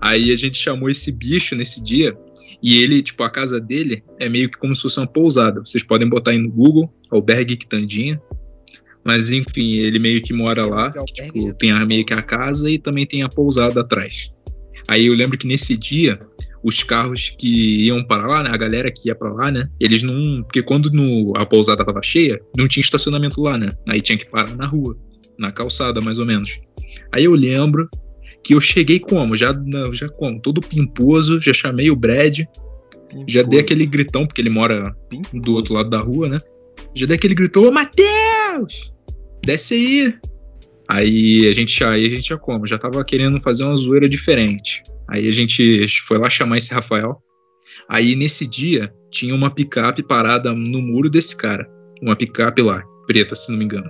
Aí 0.00 0.32
a 0.32 0.36
gente 0.36 0.58
chamou 0.58 0.88
esse 0.90 1.10
bicho 1.10 1.54
nesse 1.54 1.82
dia. 1.82 2.16
E 2.62 2.82
ele, 2.82 3.02
tipo, 3.02 3.22
a 3.22 3.30
casa 3.30 3.58
dele 3.58 4.02
é 4.18 4.28
meio 4.28 4.50
que 4.50 4.58
como 4.58 4.76
se 4.76 4.82
fosse 4.82 4.98
uma 4.98 5.06
pousada. 5.06 5.60
Vocês 5.60 5.82
podem 5.82 6.08
botar 6.08 6.32
aí 6.32 6.38
no 6.38 6.50
Google, 6.50 6.92
Albergue 7.10 7.56
Quitandinha. 7.56 8.20
Mas 9.02 9.30
enfim, 9.30 9.76
ele 9.76 9.98
meio 9.98 10.20
que 10.20 10.32
mora 10.34 10.66
lá. 10.66 10.92
Que 10.92 11.22
Tipo, 11.24 11.54
tem 11.54 11.70
a, 11.72 11.86
meio 11.86 12.04
que 12.04 12.12
a 12.12 12.20
casa 12.20 12.70
e 12.70 12.78
também 12.78 13.06
tem 13.06 13.22
a 13.22 13.28
pousada 13.28 13.80
atrás. 13.80 14.30
Aí 14.88 15.06
eu 15.06 15.14
lembro 15.14 15.38
que 15.38 15.46
nesse 15.46 15.74
dia, 15.74 16.20
os 16.62 16.82
carros 16.82 17.34
que 17.38 17.86
iam 17.86 18.04
para 18.04 18.26
lá, 18.26 18.42
né, 18.42 18.50
a 18.52 18.56
galera 18.56 18.90
que 18.90 19.08
ia 19.08 19.14
para 19.14 19.32
lá, 19.32 19.50
né, 19.50 19.68
eles 19.80 20.02
não, 20.02 20.42
porque 20.42 20.62
quando 20.62 20.90
no- 20.90 21.32
a 21.36 21.46
pousada 21.46 21.84
tava 21.84 22.02
cheia, 22.02 22.38
não 22.56 22.68
tinha 22.68 22.82
estacionamento 22.82 23.40
lá, 23.40 23.56
né? 23.56 23.68
Aí 23.88 24.00
tinha 24.02 24.18
que 24.18 24.26
parar 24.30 24.54
na 24.56 24.66
rua, 24.66 24.96
na 25.38 25.50
calçada 25.50 26.00
mais 26.00 26.18
ou 26.18 26.26
menos. 26.26 26.50
Aí 27.12 27.24
eu 27.24 27.34
lembro 27.34 27.88
que 28.44 28.54
eu 28.54 28.60
cheguei 28.60 28.98
como, 29.00 29.36
já 29.36 29.54
já 29.92 30.08
como, 30.08 30.40
todo 30.40 30.60
pimposo, 30.60 31.38
já 31.38 31.52
chamei 31.52 31.90
o 31.90 31.96
Brad, 31.96 32.40
já 33.26 33.42
dei 33.42 33.60
aquele 33.60 33.86
gritão 33.86 34.26
porque 34.26 34.40
ele 34.40 34.50
mora 34.50 34.82
do 35.32 35.54
outro 35.54 35.74
lado 35.74 35.90
da 35.90 35.98
rua, 35.98 36.28
né? 36.28 36.36
Já 36.94 37.06
dei 37.06 37.16
aquele 37.16 37.34
gritou, 37.34 37.68
ô 37.68 37.72
Matheus! 37.72 38.92
Desce 39.44 39.74
aí! 39.74 40.14
Aí 40.90 41.46
a 41.46 41.52
gente 41.52 41.78
já, 41.78 41.90
aí 41.92 42.04
a 42.04 42.08
gente 42.08 42.30
já 42.30 42.36
como, 42.36 42.66
já 42.66 42.76
tava 42.76 43.04
querendo 43.04 43.40
fazer 43.40 43.62
uma 43.62 43.76
zoeira 43.76 44.08
diferente. 44.08 44.82
Aí 45.08 45.28
a 45.28 45.30
gente 45.30 45.86
foi 46.04 46.18
lá 46.18 46.28
chamar 46.28 46.56
esse 46.56 46.74
Rafael. 46.74 47.16
Aí 47.88 48.16
nesse 48.16 48.44
dia 48.44 48.92
tinha 49.08 49.32
uma 49.32 49.54
picape 49.54 50.02
parada 50.02 50.52
no 50.52 50.82
muro 50.82 51.08
desse 51.08 51.36
cara. 51.36 51.64
Uma 52.02 52.16
picape 52.16 52.60
lá, 52.60 52.82
preta, 53.06 53.36
se 53.36 53.52
não 53.52 53.58
me 53.58 53.66
engano. 53.66 53.88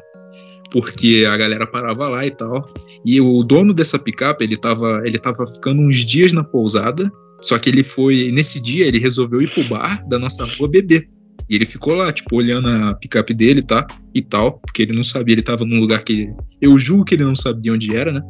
Porque 0.71 1.25
a 1.27 1.35
galera 1.39 1.67
parava 1.67 2.07
lá 2.07 2.27
e 2.27 2.31
tal. 2.31 2.71
E 3.03 3.19
o 3.19 3.43
dono 3.43 3.73
dessa 3.73 3.99
picape, 3.99 4.45
ele 4.45 4.59
tava, 4.59 5.01
ele 5.03 5.19
tava 5.19 5.47
ficando 5.47 5.81
uns 5.81 6.05
dias 6.05 6.35
na 6.35 6.45
pousada. 6.45 7.11
Só 7.41 7.59
que 7.59 7.71
ele 7.71 7.83
foi, 7.83 8.31
nesse 8.31 8.61
dia, 8.61 8.87
ele 8.87 8.99
resolveu 8.99 9.41
ir 9.41 9.49
pro 9.49 9.65
bar 9.65 10.07
da 10.07 10.19
nossa 10.19 10.45
rua 10.45 10.69
beber. 10.69 11.09
E 11.51 11.57
ele 11.57 11.67
ficou 11.67 11.95
lá, 11.97 12.13
tipo, 12.13 12.37
olhando 12.37 12.69
a 12.69 12.95
picape 12.95 13.35
dele, 13.35 13.61
tá? 13.61 13.85
E 14.15 14.23
tal, 14.23 14.61
porque 14.61 14.83
ele 14.83 14.95
não 14.95 15.03
sabia, 15.03 15.35
ele 15.35 15.43
tava 15.43 15.65
num 15.65 15.81
lugar 15.81 16.05
que. 16.05 16.33
Eu 16.61 16.79
julgo 16.79 17.05
que 17.05 17.17
ele 17.17 17.25
não 17.25 17.35
sabia 17.35 17.73
onde 17.73 17.97
era, 17.97 18.13
né? 18.13 18.23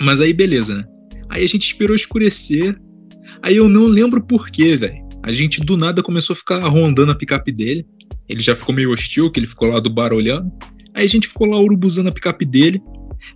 Mas 0.00 0.20
aí, 0.20 0.32
beleza, 0.32 0.76
né? 0.76 0.84
Aí 1.28 1.42
a 1.42 1.48
gente 1.48 1.66
esperou 1.66 1.96
escurecer. 1.96 2.78
Aí 3.42 3.56
eu 3.56 3.68
não 3.68 3.86
lembro 3.86 4.22
porquê, 4.22 4.76
velho. 4.76 5.02
A 5.24 5.32
gente 5.32 5.60
do 5.60 5.76
nada 5.76 6.00
começou 6.00 6.34
a 6.34 6.36
ficar 6.36 6.60
rondando 6.60 7.10
a 7.10 7.16
picape 7.16 7.50
dele. 7.50 7.84
Ele 8.28 8.40
já 8.40 8.54
ficou 8.54 8.72
meio 8.72 8.92
hostil, 8.92 9.30
que 9.30 9.40
ele 9.40 9.46
ficou 9.48 9.68
lá 9.68 9.80
do 9.80 9.90
bar 9.90 10.14
olhando. 10.14 10.48
Aí 10.94 11.04
a 11.04 11.08
gente 11.08 11.26
ficou 11.26 11.48
lá 11.48 11.58
urubuzando 11.58 12.08
a 12.08 12.12
picape 12.12 12.44
dele. 12.44 12.80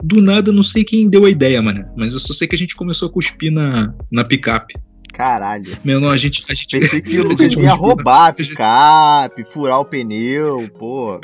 Do 0.03 0.21
nada, 0.21 0.53
não 0.53 0.63
sei 0.63 0.85
quem 0.85 1.09
deu 1.09 1.25
a 1.25 1.31
ideia, 1.31 1.61
mano. 1.61 1.85
Mas 1.97 2.15
eu 2.15 2.21
só 2.21 2.33
sei 2.33 2.47
que 2.47 2.55
a 2.55 2.59
gente 2.59 2.77
começou 2.77 3.09
a 3.09 3.13
cuspir 3.13 3.51
na, 3.51 3.93
na 4.13 4.23
picape. 4.23 4.75
Caralho. 5.17 5.73
Menor, 5.83 6.13
a 6.13 6.17
gente. 6.17 6.45
A 6.49 6.55
gente, 6.55 6.79
Pensei 6.79 7.01
que 7.01 7.17
o 7.19 7.23
a 7.23 7.29
Lucas 7.29 7.53
gente 7.53 7.63
ia 7.63 7.73
roubar 7.73 8.27
a 8.29 8.33
picape, 8.33 9.45
furar 9.45 9.81
o 9.81 9.85
pneu, 9.85 10.69
pô. 10.79 11.19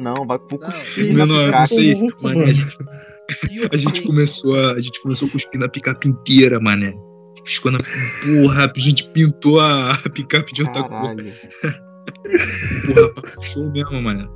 Não, 0.00 0.26
vai 0.26 0.38
pro 0.38 0.58
Não. 0.58 0.70
cuspir 0.70 1.12
na 1.12 1.26
Menor, 1.26 1.50
não 1.50 1.66
sei. 1.66 1.94
Mano, 2.22 2.44
a 2.44 2.52
gente, 2.52 2.78
a 3.70 3.76
gente 3.76 4.02
começou 4.02 4.58
a. 4.58 4.72
A 4.72 4.80
gente 4.80 5.02
começou 5.02 5.28
a 5.28 5.30
cuspir 5.30 5.60
na 5.60 5.68
picape 5.68 6.08
inteira, 6.08 6.58
mané. 6.58 6.94
Ficou 7.44 7.70
na. 7.70 7.78
Porra, 7.78 8.72
a 8.74 8.78
gente 8.78 9.06
pintou 9.10 9.60
a, 9.60 9.92
a 9.92 10.08
picape 10.08 10.54
de 10.54 10.62
outra 10.62 10.82
cor. 10.84 11.14
Porra, 12.86 13.42
show 13.42 13.70
mesmo, 13.70 14.00
mano. 14.00 14.30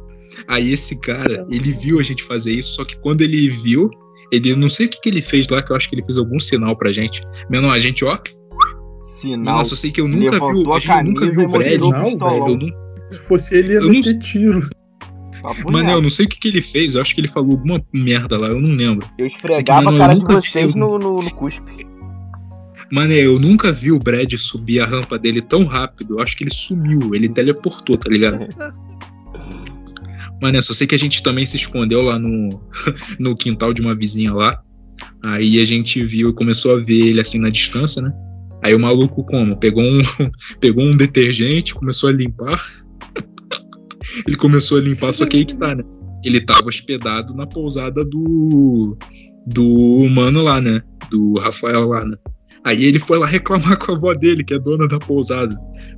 Aí 0.48 0.70
esse 0.70 0.98
cara, 1.00 1.46
ele 1.50 1.72
viu 1.72 1.98
a 1.98 2.02
gente 2.02 2.22
fazer 2.24 2.52
isso, 2.52 2.74
só 2.74 2.84
que 2.84 2.96
quando 2.98 3.22
ele 3.22 3.50
viu, 3.50 3.90
ele 4.30 4.54
não 4.56 4.68
sei 4.68 4.86
o 4.86 4.88
que, 4.88 5.00
que 5.00 5.08
ele 5.08 5.22
fez 5.22 5.48
lá, 5.48 5.62
que 5.62 5.72
eu 5.72 5.76
acho 5.76 5.88
que 5.88 5.94
ele 5.94 6.04
fez 6.04 6.18
algum 6.18 6.40
sinal 6.40 6.76
pra 6.76 6.92
gente. 6.92 7.22
Menor, 7.48 7.72
a 7.72 7.78
gente, 7.78 8.04
ó. 8.04 8.18
Sinal. 9.22 9.56
Nossa, 9.58 9.72
eu 9.72 9.76
sei 9.76 9.90
que 9.90 10.00
eu 10.00 10.08
nunca 10.08 10.32
vi, 10.32 10.40
levantou 10.40 10.72
a 10.72 10.76
a 10.76 10.80
gente 10.80 11.02
nunca 11.04 11.30
viu 11.30 11.44
o 11.44 11.48
Brad. 11.48 11.80
o 11.80 11.90
Não. 11.90 12.48
Eu 12.48 12.56
não, 12.58 12.68
Se 13.10 13.18
fosse 13.28 13.54
ele, 13.54 13.68
ia 13.74 13.78
Eu 13.78 13.82
não 13.86 13.90
meter 13.90 14.18
tiro. 14.18 14.68
Mano, 15.70 15.90
eu 15.90 16.02
não 16.02 16.10
sei 16.10 16.26
o 16.26 16.28
que, 16.28 16.38
que 16.38 16.48
ele 16.48 16.60
fez, 16.60 16.94
eu 16.94 17.00
acho 17.02 17.14
que 17.14 17.20
ele 17.20 17.28
falou 17.28 17.52
alguma 17.52 17.82
merda 17.92 18.36
lá, 18.38 18.48
eu 18.48 18.60
não 18.60 18.74
lembro. 18.76 19.06
Eu 19.18 19.26
esfregava 19.26 19.82
Mano, 19.82 19.96
a 19.96 20.00
cara 20.00 20.12
eu 20.12 20.16
de 20.16 20.22
nunca 20.22 20.40
vi 20.40 20.48
vocês 20.48 20.70
um- 20.74 20.78
no, 20.78 20.98
no, 20.98 21.18
no 21.18 21.30
cuspe. 21.34 21.62
Mano, 22.92 23.12
eu 23.12 23.40
nunca 23.40 23.72
vi 23.72 23.90
o 23.90 23.98
Brad 23.98 24.32
subir 24.34 24.80
a 24.80 24.86
rampa 24.86 25.18
dele 25.18 25.40
tão 25.40 25.64
rápido. 25.64 26.14
Eu 26.18 26.20
acho 26.22 26.36
que 26.36 26.44
ele 26.44 26.52
sumiu, 26.54 27.14
ele 27.14 27.28
teleportou, 27.28 27.96
tá 27.96 28.08
ligado? 28.08 28.46
Mano, 30.40 30.58
eu 30.58 30.62
só 30.62 30.72
sei 30.72 30.86
que 30.86 30.94
a 30.94 30.98
gente 30.98 31.22
também 31.22 31.46
se 31.46 31.56
escondeu 31.56 32.02
lá 32.02 32.18
no, 32.18 32.48
no 33.18 33.34
quintal 33.36 33.72
de 33.72 33.80
uma 33.80 33.94
vizinha 33.94 34.32
lá. 34.32 34.60
Aí 35.24 35.60
a 35.60 35.64
gente 35.64 36.04
viu 36.04 36.30
e 36.30 36.34
começou 36.34 36.76
a 36.76 36.80
ver 36.80 37.08
ele 37.08 37.20
assim 37.20 37.38
na 37.38 37.48
distância, 37.48 38.02
né? 38.02 38.12
Aí 38.62 38.74
o 38.74 38.78
maluco 38.78 39.24
como? 39.24 39.58
Pegou 39.58 39.82
um, 39.82 39.98
pegou 40.60 40.84
um 40.84 40.92
detergente, 40.92 41.74
começou 41.74 42.08
a 42.08 42.12
limpar. 42.12 42.64
ele 44.26 44.36
começou 44.36 44.78
a 44.78 44.80
limpar, 44.80 45.12
só 45.12 45.26
que 45.26 45.36
aí 45.36 45.44
que 45.44 45.56
tá, 45.56 45.74
né? 45.74 45.82
Ele 46.24 46.40
tava 46.40 46.66
hospedado 46.66 47.34
na 47.34 47.46
pousada 47.46 48.00
do. 48.04 48.96
Do 49.44 49.98
mano 50.08 50.40
lá, 50.40 50.60
né? 50.60 50.80
Do 51.10 51.34
Rafael 51.40 51.88
lá, 51.88 52.04
né? 52.04 52.16
Aí 52.64 52.84
ele 52.84 53.00
foi 53.00 53.18
lá 53.18 53.26
reclamar 53.26 53.76
com 53.84 53.92
a 53.92 53.96
avó 53.96 54.14
dele, 54.14 54.44
que 54.44 54.54
é 54.54 54.58
dona 54.58 54.86
da 54.86 54.98
pousada. 54.98 55.54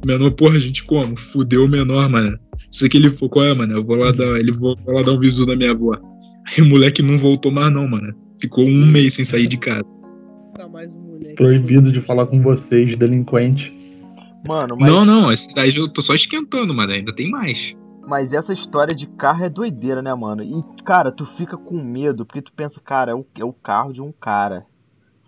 Menor, 0.07 0.31
porra, 0.31 0.57
a 0.57 0.59
gente 0.59 0.83
como? 0.85 1.17
Fudeu 1.19 1.67
o 1.67 1.69
menor, 1.69 2.09
mano. 2.09 2.39
Isso 2.73 2.89
que 2.89 2.97
ele 2.97 3.11
falou, 3.11 3.29
qual 3.29 3.45
é, 3.45 3.55
mano? 3.55 3.75
Eu 3.75 3.85
vou 3.85 3.97
lá 3.97 4.11
dar, 4.11 4.39
ele 4.39 4.53
vou 4.53 4.77
lá 4.87 5.03
dar 5.03 5.13
um 5.13 5.21
visu 5.21 5.45
na 5.45 5.55
minha 5.57 5.73
avó. 5.73 5.95
Aí 6.47 6.63
o 6.63 6.67
moleque 6.67 7.03
não 7.03 7.19
voltou 7.19 7.53
mais, 7.53 7.73
não, 7.73 7.87
mano. 7.87 8.15
Ficou 8.41 8.65
um 8.65 8.87
mês 8.87 9.15
sem 9.15 9.25
sair 9.25 9.47
de 9.47 9.59
casa. 9.59 9.85
Tá 10.57 10.67
mais 10.67 10.93
um. 10.95 11.04
Proibido 11.37 11.91
de 11.93 12.01
falar 12.01 12.27
com 12.27 12.41
vocês, 12.41 12.97
delinquente. 12.97 13.73
Mano, 14.47 14.77
mas, 14.79 14.91
Não, 14.91 15.05
não, 15.05 15.33
esse 15.33 15.55
daí 15.55 15.75
eu 15.75 15.89
tô 15.89 16.03
só 16.03 16.15
esquentando, 16.15 16.75
mano. 16.75 16.93
Ainda 16.93 17.15
tem 17.15 17.31
mais. 17.31 17.75
mas 18.07 18.33
essa 18.33 18.53
história 18.53 18.95
de 18.95 19.07
carro 19.07 19.45
é 19.45 19.49
doideira, 19.49 20.03
né, 20.03 20.13
mano? 20.15 20.43
E, 20.43 20.83
cara, 20.85 21.11
tu 21.11 21.25
fica 21.39 21.57
com 21.57 21.83
medo, 21.83 22.27
porque 22.27 22.43
tu 22.43 22.53
pensa, 22.53 22.79
cara, 22.85 23.13
é 23.13 23.15
o, 23.15 23.25
é 23.39 23.45
o 23.45 23.53
carro 23.53 23.93
de 23.93 24.03
um 24.03 24.13
cara. 24.13 24.67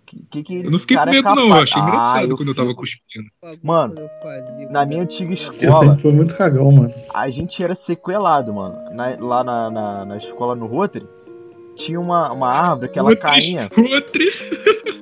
Que, 0.05 0.23
que, 0.31 0.43
que 0.45 0.55
Eu 0.65 0.71
não 0.71 0.79
fiquei 0.79 0.97
com 0.97 1.01
cara 1.01 1.11
é 1.11 1.15
medo, 1.15 1.35
não. 1.35 1.45
Eu 1.45 1.49
capaz- 1.49 1.63
achei 1.65 1.83
Ah, 1.83 1.89
engraçado 1.89 2.37
quando 2.37 2.49
eu 2.51 2.55
tava 2.55 2.69
fico- 2.69 2.81
cuspindo. 2.83 3.27
Mano, 3.63 3.95
Eu 3.99 4.71
Na 4.71 4.85
minha 4.87 5.03
antiga 5.03 5.31
Eu 5.31 5.35
escola, 5.35 5.97
fui 5.97 6.13
muito 6.13 6.37
cagão, 6.37 6.71
mano. 6.71 6.93
a 7.13 7.29
gente 7.31 7.61
era 7.65 7.75
sequelado, 7.75 8.53
mano. 8.55 8.77
Na- 8.95 9.17
lá 9.19 9.43
na, 9.43 9.71
na, 9.71 10.05
na 10.05 10.17
escola 10.19 10.55
no 10.55 10.67
Rotary, 10.67 11.07
tinha 11.77 12.01
uma, 12.01 12.33
uma 12.33 12.49
árvore 12.53 12.89
que 12.91 12.99
ela 12.99 13.11
Outro- 13.11 13.23
caía. 13.23 13.71
Outro, 13.77 14.23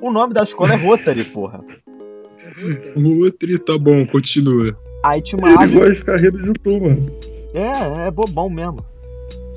O 0.01 0.11
nome 0.11 0.33
da 0.33 0.43
escola 0.43 0.73
é 0.73 0.75
Rotary, 0.75 1.23
porra. 1.25 1.61
outro, 2.95 3.59
tá 3.59 3.77
bom, 3.77 4.05
continua. 4.07 4.75
Aí 5.03 5.21
tinha 5.21 5.37
uma 5.39 5.49
Ele 5.49 5.57
árvore. 5.57 5.79
gosta 5.79 5.95
de 5.95 6.03
carreira 6.05 6.37
de 6.37 6.53
tu, 6.53 6.79
mano. 6.81 7.05
É, 7.53 8.07
é 8.07 8.11
bobão 8.11 8.49
mesmo. 8.49 8.77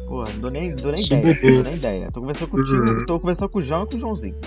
Porra, 0.07 0.25
não 0.35 0.41
dou 0.41 0.51
nem, 0.51 0.75
dou 0.75 0.93
nem 0.93 1.05
ideia. 1.05 1.23
bobão. 1.35 1.53
Dou 1.55 1.63
nem 1.65 1.75
ideia. 1.75 2.11
Tô 2.13 2.21
conversando 2.21 2.49
contigo, 2.49 2.91
Uhum. 2.91 3.07
tô 3.07 3.21
conversando 3.21 3.49
com 3.51 3.59
o 3.59 3.63
João 3.63 3.85
e 3.85 3.87
com 3.89 3.97
o 3.97 4.01
Joãozinho. 4.01 4.35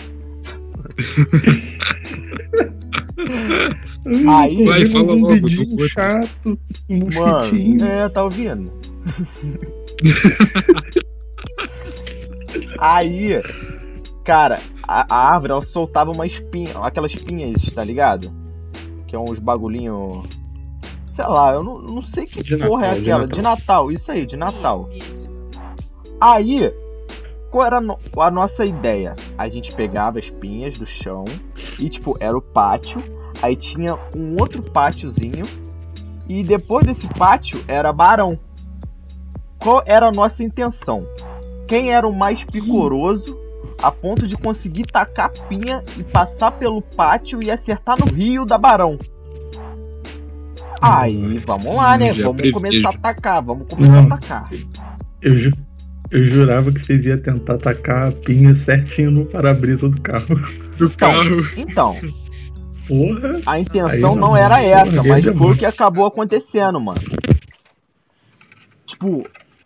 Aí- 4.28 4.66
Vai, 4.66 4.86
fala 4.88 5.14
um 5.14 5.22
logo, 5.22 5.48
outro. 5.48 5.90
chato, 5.90 6.58
um 6.90 7.06
Mano, 7.14 7.86
é, 7.86 8.10
tá 8.10 8.24
ouvindo? 8.24 8.72
Aí, 12.80 13.42
cara, 14.24 14.60
a, 14.88 15.06
a 15.14 15.34
árvore 15.34 15.54
ela 15.54 15.66
soltava 15.66 16.12
uma 16.12 16.26
espinha, 16.26 16.72
aquelas 16.82 17.12
espinhas, 17.14 17.62
tá 17.74 17.84
ligado? 17.84 18.32
Que 19.08 19.16
é 19.16 19.20
uns 19.20 19.40
bagulhinho. 19.40 20.24
Sei 21.16 21.26
lá, 21.26 21.54
eu 21.54 21.64
não, 21.64 21.82
não 21.82 22.02
sei 22.02 22.26
que 22.26 22.42
De 22.42 22.58
porra 22.58 22.88
Natal, 22.88 22.92
é 22.98 23.00
de 23.00 23.02
aquela. 23.02 23.20
Natal. 23.22 23.36
De 23.38 23.42
Natal, 23.42 23.92
isso 23.92 24.12
aí, 24.12 24.26
de 24.26 24.38
Natal. 24.38 24.90
Aí, 26.20 26.74
qual 27.50 27.66
era 27.66 27.78
a 27.78 27.82
no- 27.82 27.98
a 28.18 28.32
nossa 28.32 28.64
ideia? 28.64 29.16
A 29.38 29.50
gente 29.50 29.76
pegava 29.76 30.20
as 30.20 30.30
pinhas 30.30 30.78
do 30.80 30.86
chão 30.86 31.26
e, 31.80 31.90
tipo, 31.90 32.16
era 32.20 32.38
o 32.38 32.42
pátio. 32.42 33.04
Aí 33.42 33.56
tinha 33.56 33.98
um 34.16 34.36
outro 34.40 34.62
pátiozinho. 34.62 35.44
E 36.30 36.44
depois 36.44 36.86
desse 36.86 37.08
pátio 37.16 37.62
era 37.68 37.92
barão. 37.92 38.40
Qual 39.60 39.84
era 39.86 40.08
a 40.08 40.12
nossa 40.12 40.42
intenção? 40.44 41.06
Quem 41.72 41.90
era 41.94 42.06
o 42.06 42.14
mais 42.14 42.44
picoroso 42.44 43.40
a 43.82 43.90
ponto 43.90 44.28
de 44.28 44.36
conseguir 44.36 44.84
tacar 44.92 45.28
a 45.28 45.30
pinha 45.48 45.82
e 45.98 46.04
passar 46.04 46.52
pelo 46.52 46.82
pátio 46.82 47.40
e 47.42 47.50
acertar 47.50 47.96
no 47.98 48.12
rio 48.14 48.46
da 48.46 48.58
barão? 48.58 49.00
Aí, 50.82 51.38
vamos 51.38 51.74
lá, 51.74 51.98
né? 51.98 52.12
Já 52.12 52.24
Vamos 52.24 52.42
prevejo. 52.42 52.54
começar 52.62 52.90
a 52.90 52.92
atacar, 52.92 53.42
vamos 53.42 53.68
começar 53.74 53.94
Não. 53.94 54.12
a 54.12 54.16
atacar. 54.16 54.50
Eu, 55.22 55.38
ju- 55.38 55.54
eu 56.12 56.30
jurava 56.30 56.74
que 56.74 56.86
vocês 56.86 57.06
iam 57.06 57.18
tentar 57.22 57.54
atacar 57.54 58.10
a 58.10 58.12
pinha 58.12 58.54
certinho 58.56 59.10
no 59.10 59.26
para-brisa 59.26 59.88
do 59.88 60.02
carro. 60.02 60.36
Do 60.78 60.90
carro. 60.90 61.24
Então, 61.56 61.96
Porra! 62.86 63.40
a 63.46 63.60
intenção 63.60 64.16
não, 64.16 64.30
não 64.30 64.36
era 64.36 64.56
porra, 64.58 64.62
essa, 64.66 65.04
mas 65.04 65.24
foi 65.26 65.52
o 65.54 65.56
que 65.58 65.66
acabou 65.66 66.06
acontecendo, 66.06 66.82
mano. 66.82 67.00
Tipo, 68.88 69.24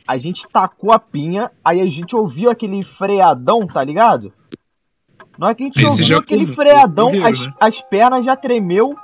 a 0.08 0.18
gente 0.18 0.48
tacou 0.52 0.92
a 0.92 1.00
pinha, 1.00 1.52
aí 1.64 1.82
a 1.82 1.86
gente 1.88 2.16
ouviu 2.16 2.50
aquele 2.50 2.84
freadão, 2.84 3.66
tá 3.66 3.84
ligado? 3.84 4.32
Na 5.38 5.48
hora 5.48 5.56
que 5.56 5.64
a 5.64 5.66
gente 5.66 5.84
Esse 5.84 6.02
ouviu 6.02 6.18
aquele 6.18 6.48
freadão, 6.48 7.12
as, 7.26 7.40
né? 7.40 7.54
as 7.60 7.82
pernas 7.82 8.24
já 8.24 8.36
tremeu, 8.36 8.96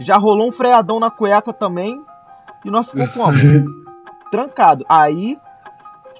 já 0.00 0.16
rolou 0.16 0.48
um 0.48 0.52
freadão 0.52 0.98
na 0.98 1.10
cueca 1.10 1.52
também, 1.52 2.00
e 2.64 2.70
nós 2.70 2.88
ficou 2.88 3.08
como? 3.08 3.88
trancado. 4.30 4.84
Aí, 4.88 5.38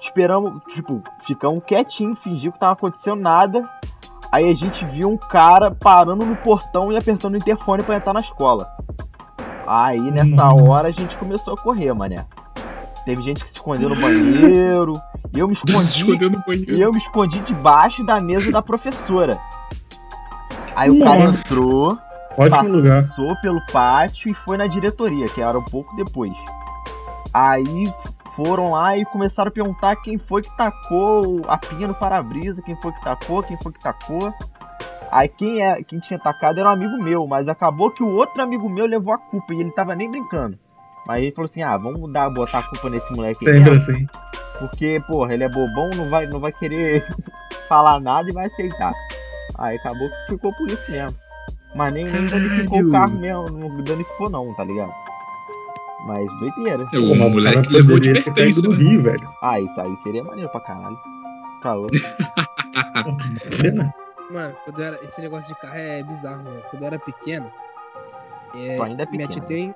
esperamos, 0.01 0.63
tipo, 0.73 1.03
ficamos 1.25 1.63
quietinhos, 1.65 2.17
fingiu 2.19 2.51
que 2.51 2.59
tava 2.59 2.73
acontecendo 2.73 3.21
nada. 3.21 3.69
Aí 4.31 4.49
a 4.49 4.55
gente 4.55 4.85
viu 4.85 5.09
um 5.09 5.17
cara 5.17 5.71
parando 5.71 6.25
no 6.25 6.35
portão 6.37 6.91
e 6.91 6.97
apertando 6.97 7.33
o 7.33 7.37
interfone 7.37 7.83
pra 7.83 7.97
entrar 7.97 8.13
na 8.13 8.19
escola. 8.19 8.67
Aí 9.67 9.99
nessa 10.11 10.47
hora 10.63 10.87
a 10.87 10.91
gente 10.91 11.15
começou 11.17 11.53
a 11.53 11.57
correr, 11.57 11.93
mané. 11.93 12.25
Teve 13.05 13.21
gente 13.21 13.43
que 13.43 13.49
se 13.49 13.55
escondeu 13.55 13.89
no 13.89 13.95
banheiro. 13.95 14.93
Eu 15.35 15.47
me 15.47 15.53
escondi. 15.53 16.03
no 16.05 16.13
E 16.13 16.43
banheiro. 16.45 16.77
eu 16.77 16.91
me 16.91 16.97
escondi 16.97 17.39
debaixo 17.41 18.03
da 18.05 18.19
mesa 18.19 18.51
da 18.51 18.61
professora. 18.61 19.37
Aí 20.75 20.89
o 20.89 20.99
cara 20.99 21.23
Nossa. 21.25 21.37
entrou, 21.37 21.97
Ótimo 22.37 22.69
lugar. 22.69 23.03
passou 23.07 23.35
pelo 23.41 23.59
pátio 23.71 24.31
e 24.31 24.33
foi 24.45 24.57
na 24.57 24.67
diretoria, 24.67 25.25
que 25.27 25.41
era 25.41 25.57
um 25.57 25.63
pouco 25.65 25.95
depois. 25.95 26.33
Aí 27.33 27.91
foram 28.35 28.71
lá 28.71 28.95
e 28.97 29.03
começaram 29.05 29.49
a 29.49 29.51
perguntar 29.51 29.95
quem 29.97 30.17
foi 30.17 30.41
que 30.41 30.55
tacou 30.55 31.41
a 31.47 31.57
pinha 31.57 31.87
no 31.87 31.93
para-brisa, 31.93 32.61
quem 32.61 32.75
foi 32.81 32.91
que 32.93 33.01
tacou, 33.03 33.43
quem 33.43 33.57
foi 33.61 33.71
que 33.73 33.79
tacou. 33.79 34.33
Aí 35.11 35.27
quem, 35.27 35.61
é, 35.61 35.81
quem 35.83 35.99
tinha 35.99 36.19
tacado 36.19 36.59
era 36.59 36.69
um 36.69 36.73
amigo 36.73 36.97
meu, 37.03 37.25
mas 37.27 37.47
acabou 37.47 37.89
que 37.91 38.03
o 38.03 38.07
outro 38.15 38.41
amigo 38.41 38.69
meu 38.69 38.85
levou 38.85 39.13
a 39.13 39.17
culpa 39.17 39.53
e 39.53 39.59
ele 39.59 39.71
tava 39.71 39.95
nem 39.95 40.09
brincando. 40.09 40.57
Mas 41.09 41.23
ele 41.23 41.31
falou 41.31 41.45
assim: 41.49 41.63
ah, 41.63 41.75
vamos 41.75 42.13
dar, 42.13 42.29
botar 42.29 42.59
a 42.59 42.63
culpa 42.69 42.87
nesse 42.87 43.11
moleque 43.15 43.49
aí. 43.49 43.57
Assim. 43.63 44.07
Porque, 44.59 45.01
porra, 45.07 45.33
ele 45.33 45.43
é 45.43 45.49
bobão, 45.49 45.89
não 45.95 46.07
vai, 46.07 46.27
não 46.27 46.39
vai 46.39 46.51
querer 46.51 47.03
falar 47.67 47.99
nada 47.99 48.29
e 48.29 48.33
vai 48.33 48.45
aceitar. 48.45 48.93
Aí 49.57 49.75
acabou 49.77 50.07
que 50.07 50.33
ficou 50.33 50.53
por 50.55 50.67
isso 50.67 50.91
mesmo. 50.91 51.17
Mas 51.73 51.93
nem, 51.93 52.05
nem 52.05 52.27
danificou 52.27 52.81
o 52.81 52.91
carro 52.91 53.17
mesmo, 53.17 53.45
não 53.57 53.83
danificou 53.83 54.29
não, 54.29 54.53
tá 54.53 54.63
ligado? 54.63 54.93
Mas 56.05 56.27
doideira. 56.39 56.87
É, 56.93 56.99
O 56.99 57.09
Pô, 57.09 57.15
mas 57.15 57.27
o 57.27 57.29
moleque 57.31 57.55
cara 57.63 57.69
levou 57.71 57.95
advertência. 57.97 58.33
caído 58.33 58.61
no 58.61 58.77
né? 58.77 58.83
Rio, 58.83 59.01
velho. 59.01 59.29
Ah, 59.41 59.59
isso 59.59 59.81
aí 59.81 59.95
seria 60.03 60.23
maneiro 60.23 60.51
pra 60.51 60.61
caralho. 60.61 60.97
Caô. 61.63 61.87
Pena. 63.59 63.93
Mano, 64.29 64.55
quando 64.63 64.83
era, 64.83 65.03
esse 65.03 65.19
negócio 65.21 65.51
de 65.55 65.59
carro 65.59 65.75
é 65.75 66.03
bizarro, 66.03 66.43
mano. 66.43 66.61
Quando 66.69 66.83
eu 66.83 66.87
era 66.87 66.99
pequeno. 66.99 67.51
É, 68.55 68.75
Tu 68.77 68.83
ainda 68.83 69.03
é 69.03 69.05
minha 69.05 69.27
pequeno. 69.27 69.27
tia 69.27 69.41
tem. 69.43 69.75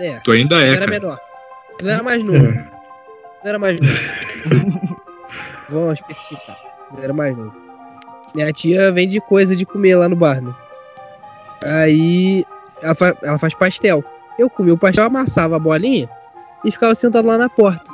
É, 0.00 0.20
Tu 0.20 0.30
ainda 0.32 0.56
eu 0.56 0.60
é, 0.60 0.68
era 0.68 0.78
cara. 0.80 0.90
menor. 0.90 1.18
Eu 1.78 1.88
era 1.88 2.02
mais 2.02 2.22
novo. 2.24 2.46
É. 2.46 2.68
Eu 3.42 3.48
era 3.48 3.58
mais 3.58 3.80
novo. 3.80 3.92
Vamos 5.68 5.94
especificar. 5.94 6.56
Eu 6.96 7.02
era 7.04 7.12
mais 7.12 7.36
novo. 7.36 7.54
Minha 8.34 8.52
tia 8.52 8.92
vende 8.92 9.20
coisa 9.20 9.54
de 9.56 9.64
comer 9.66 9.96
lá 9.96 10.08
no 10.08 10.16
bar, 10.16 10.40
né? 10.40 10.52
Aí 11.62 12.44
ela, 12.82 12.94
fa- 12.94 13.16
ela 13.22 13.38
faz 13.38 13.54
pastel. 13.54 14.04
Eu 14.38 14.48
comia 14.48 14.74
o 14.74 14.78
pastel, 14.78 15.04
amassava 15.04 15.56
a 15.56 15.58
bolinha 15.58 16.08
e 16.64 16.70
ficava 16.70 16.94
sentado 16.94 17.26
lá 17.26 17.36
na 17.36 17.48
porta. 17.48 17.90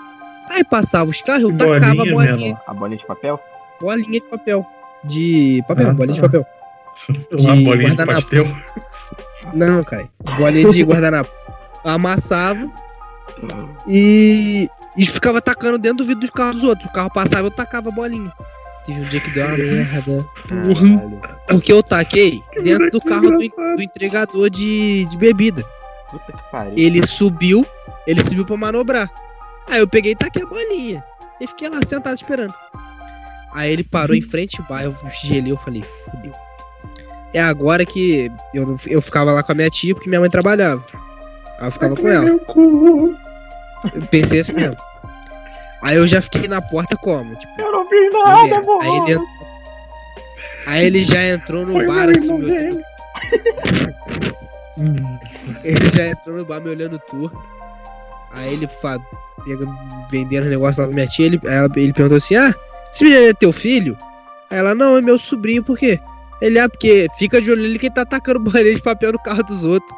Aí 0.48 0.62
passava 0.64 1.10
os 1.10 1.20
carros, 1.22 1.42
eu 1.44 1.50
Que 1.50 1.56
tacava 1.58 1.86
a 1.92 1.94
bolinha, 1.96 2.14
bolinha. 2.14 2.36
menor? 2.36 2.60
A 2.66 2.74
bolinha 2.74 2.98
de 2.98 3.06
papel? 3.06 3.40
Bolinha 3.80 4.20
de 4.20 4.28
papel. 4.28 4.66
De 5.04 5.64
papel, 5.66 5.88
Ah, 5.90 5.92
bolinha 5.92 6.14
de 6.14 6.20
tá. 6.20 6.26
papel. 6.28 6.46
Uma 7.40 7.56
De 7.56 7.64
bolinha 7.64 7.94
de 7.94 8.06
pastel. 8.06 8.46
Não, 9.54 9.82
cara. 9.84 10.08
Bolinha 10.38 10.68
de 10.68 10.82
guardanapo. 10.82 11.30
Amassava 11.84 12.70
e, 13.86 14.68
e 14.96 15.06
ficava 15.06 15.40
tacando 15.40 15.78
dentro 15.78 15.98
do 15.98 16.04
vidro 16.04 16.20
dos 16.20 16.30
carros 16.30 16.56
dos 16.56 16.64
outros. 16.64 16.88
O 16.88 16.92
carro 16.92 17.10
passava, 17.10 17.46
eu 17.46 17.50
tacava 17.50 17.88
a 17.88 17.92
bolinha. 17.92 18.32
Teve 18.84 19.00
um 19.00 19.08
dia 19.08 19.20
que 19.20 19.30
deu 19.30 19.46
uma 19.46 19.56
merda. 19.56 20.26
Caralho. 20.48 21.20
Porque 21.48 21.72
eu 21.72 21.82
taquei 21.82 22.40
dentro 22.62 22.90
do 22.90 23.00
carro 23.00 23.30
do, 23.30 23.38
do 23.38 23.82
entregador 23.82 24.48
de, 24.48 25.06
de 25.06 25.16
bebida. 25.16 25.64
Puta 26.10 26.32
que 26.32 26.50
pariu. 26.50 26.74
Ele 26.76 27.04
subiu, 27.04 27.66
ele 28.06 28.24
subiu 28.24 28.44
pra 28.44 28.56
manobrar. 28.56 29.10
Aí 29.68 29.80
eu 29.80 29.88
peguei 29.88 30.12
e 30.12 30.16
taquei 30.16 30.42
a 30.42 30.46
bolinha. 30.46 31.04
E 31.40 31.46
fiquei 31.46 31.68
lá 31.68 31.80
sentado 31.84 32.14
esperando. 32.14 32.54
Aí 33.52 33.72
ele 33.72 33.82
parou 33.82 34.14
em 34.14 34.22
frente 34.22 34.60
ao 34.60 34.66
bar, 34.66 34.84
eu 34.84 34.94
gelei, 35.22 35.50
eu 35.50 35.56
falei, 35.56 35.82
fudeu. 35.82 36.32
É 37.34 37.40
agora 37.40 37.84
que 37.84 38.30
eu, 38.54 38.76
eu 38.88 39.02
ficava 39.02 39.32
lá 39.32 39.42
com 39.42 39.52
a 39.52 39.54
minha 39.54 39.68
tia, 39.70 39.94
porque 39.94 40.08
minha 40.08 40.20
mãe 40.20 40.30
trabalhava. 40.30 40.84
Aí 41.60 41.66
eu 41.68 41.70
ficava 41.70 41.96
com 41.96 42.08
ela. 42.08 42.24
Meu. 42.24 43.14
Eu 43.94 44.02
pensei 44.10 44.40
assim 44.40 44.54
mesmo. 44.54 44.76
Aí 45.82 45.96
eu 45.96 46.06
já 46.06 46.20
fiquei 46.22 46.48
na 46.48 46.60
porta 46.62 46.96
como? 46.96 47.34
Tipo, 47.36 47.52
Eu 47.60 47.72
não 47.72 47.88
fiz 47.88 48.12
vamos 48.12 48.50
nada, 48.50 48.56
amor. 48.58 48.82
Aí 48.82 49.12
ele, 49.12 49.20
aí 50.66 50.86
ele 50.86 51.04
já 51.04 51.22
entrou 51.28 51.66
no 51.66 51.72
Foi 51.72 51.86
bar 51.86 52.06
meu 52.06 52.16
assim, 52.16 52.32
me 52.32 52.44
irmão 52.46 52.56
olhando. 52.58 52.82
ele 55.64 55.90
já 55.96 56.06
entrou 56.08 56.36
no 56.36 56.44
bar 56.44 56.60
me 56.60 56.70
olhando 56.70 56.98
torto. 56.98 57.38
Aí 58.32 58.52
ele 58.54 58.66
fa... 58.66 58.98
pega, 59.44 59.64
vendendo 60.10 60.48
negócio 60.48 60.80
lá 60.80 60.86
pra 60.88 60.94
minha 60.94 61.06
tia, 61.06 61.26
ele, 61.26 61.40
ela- 61.44 61.68
ele 61.76 61.92
perguntou 61.92 62.16
assim: 62.16 62.36
Ah, 62.36 62.54
esse 62.90 63.04
menino 63.04 63.28
é 63.28 63.32
teu 63.34 63.52
filho? 63.52 63.96
Aí 64.50 64.58
ela, 64.58 64.74
não, 64.74 64.96
é 64.96 65.00
meu 65.02 65.18
sobrinho, 65.18 65.62
por 65.62 65.78
quê? 65.78 65.98
Ele, 66.40 66.58
ah, 66.58 66.68
porque 66.68 67.06
fica 67.18 67.40
de 67.40 67.50
olho 67.50 67.62
nele 67.62 67.78
que 67.78 67.86
ele 67.86 67.94
tá 67.94 68.02
atacando 68.02 68.40
bolinha 68.40 68.74
de 68.74 68.82
papel 68.82 69.12
no 69.12 69.22
carro 69.22 69.42
dos 69.42 69.64
outros. 69.64 69.92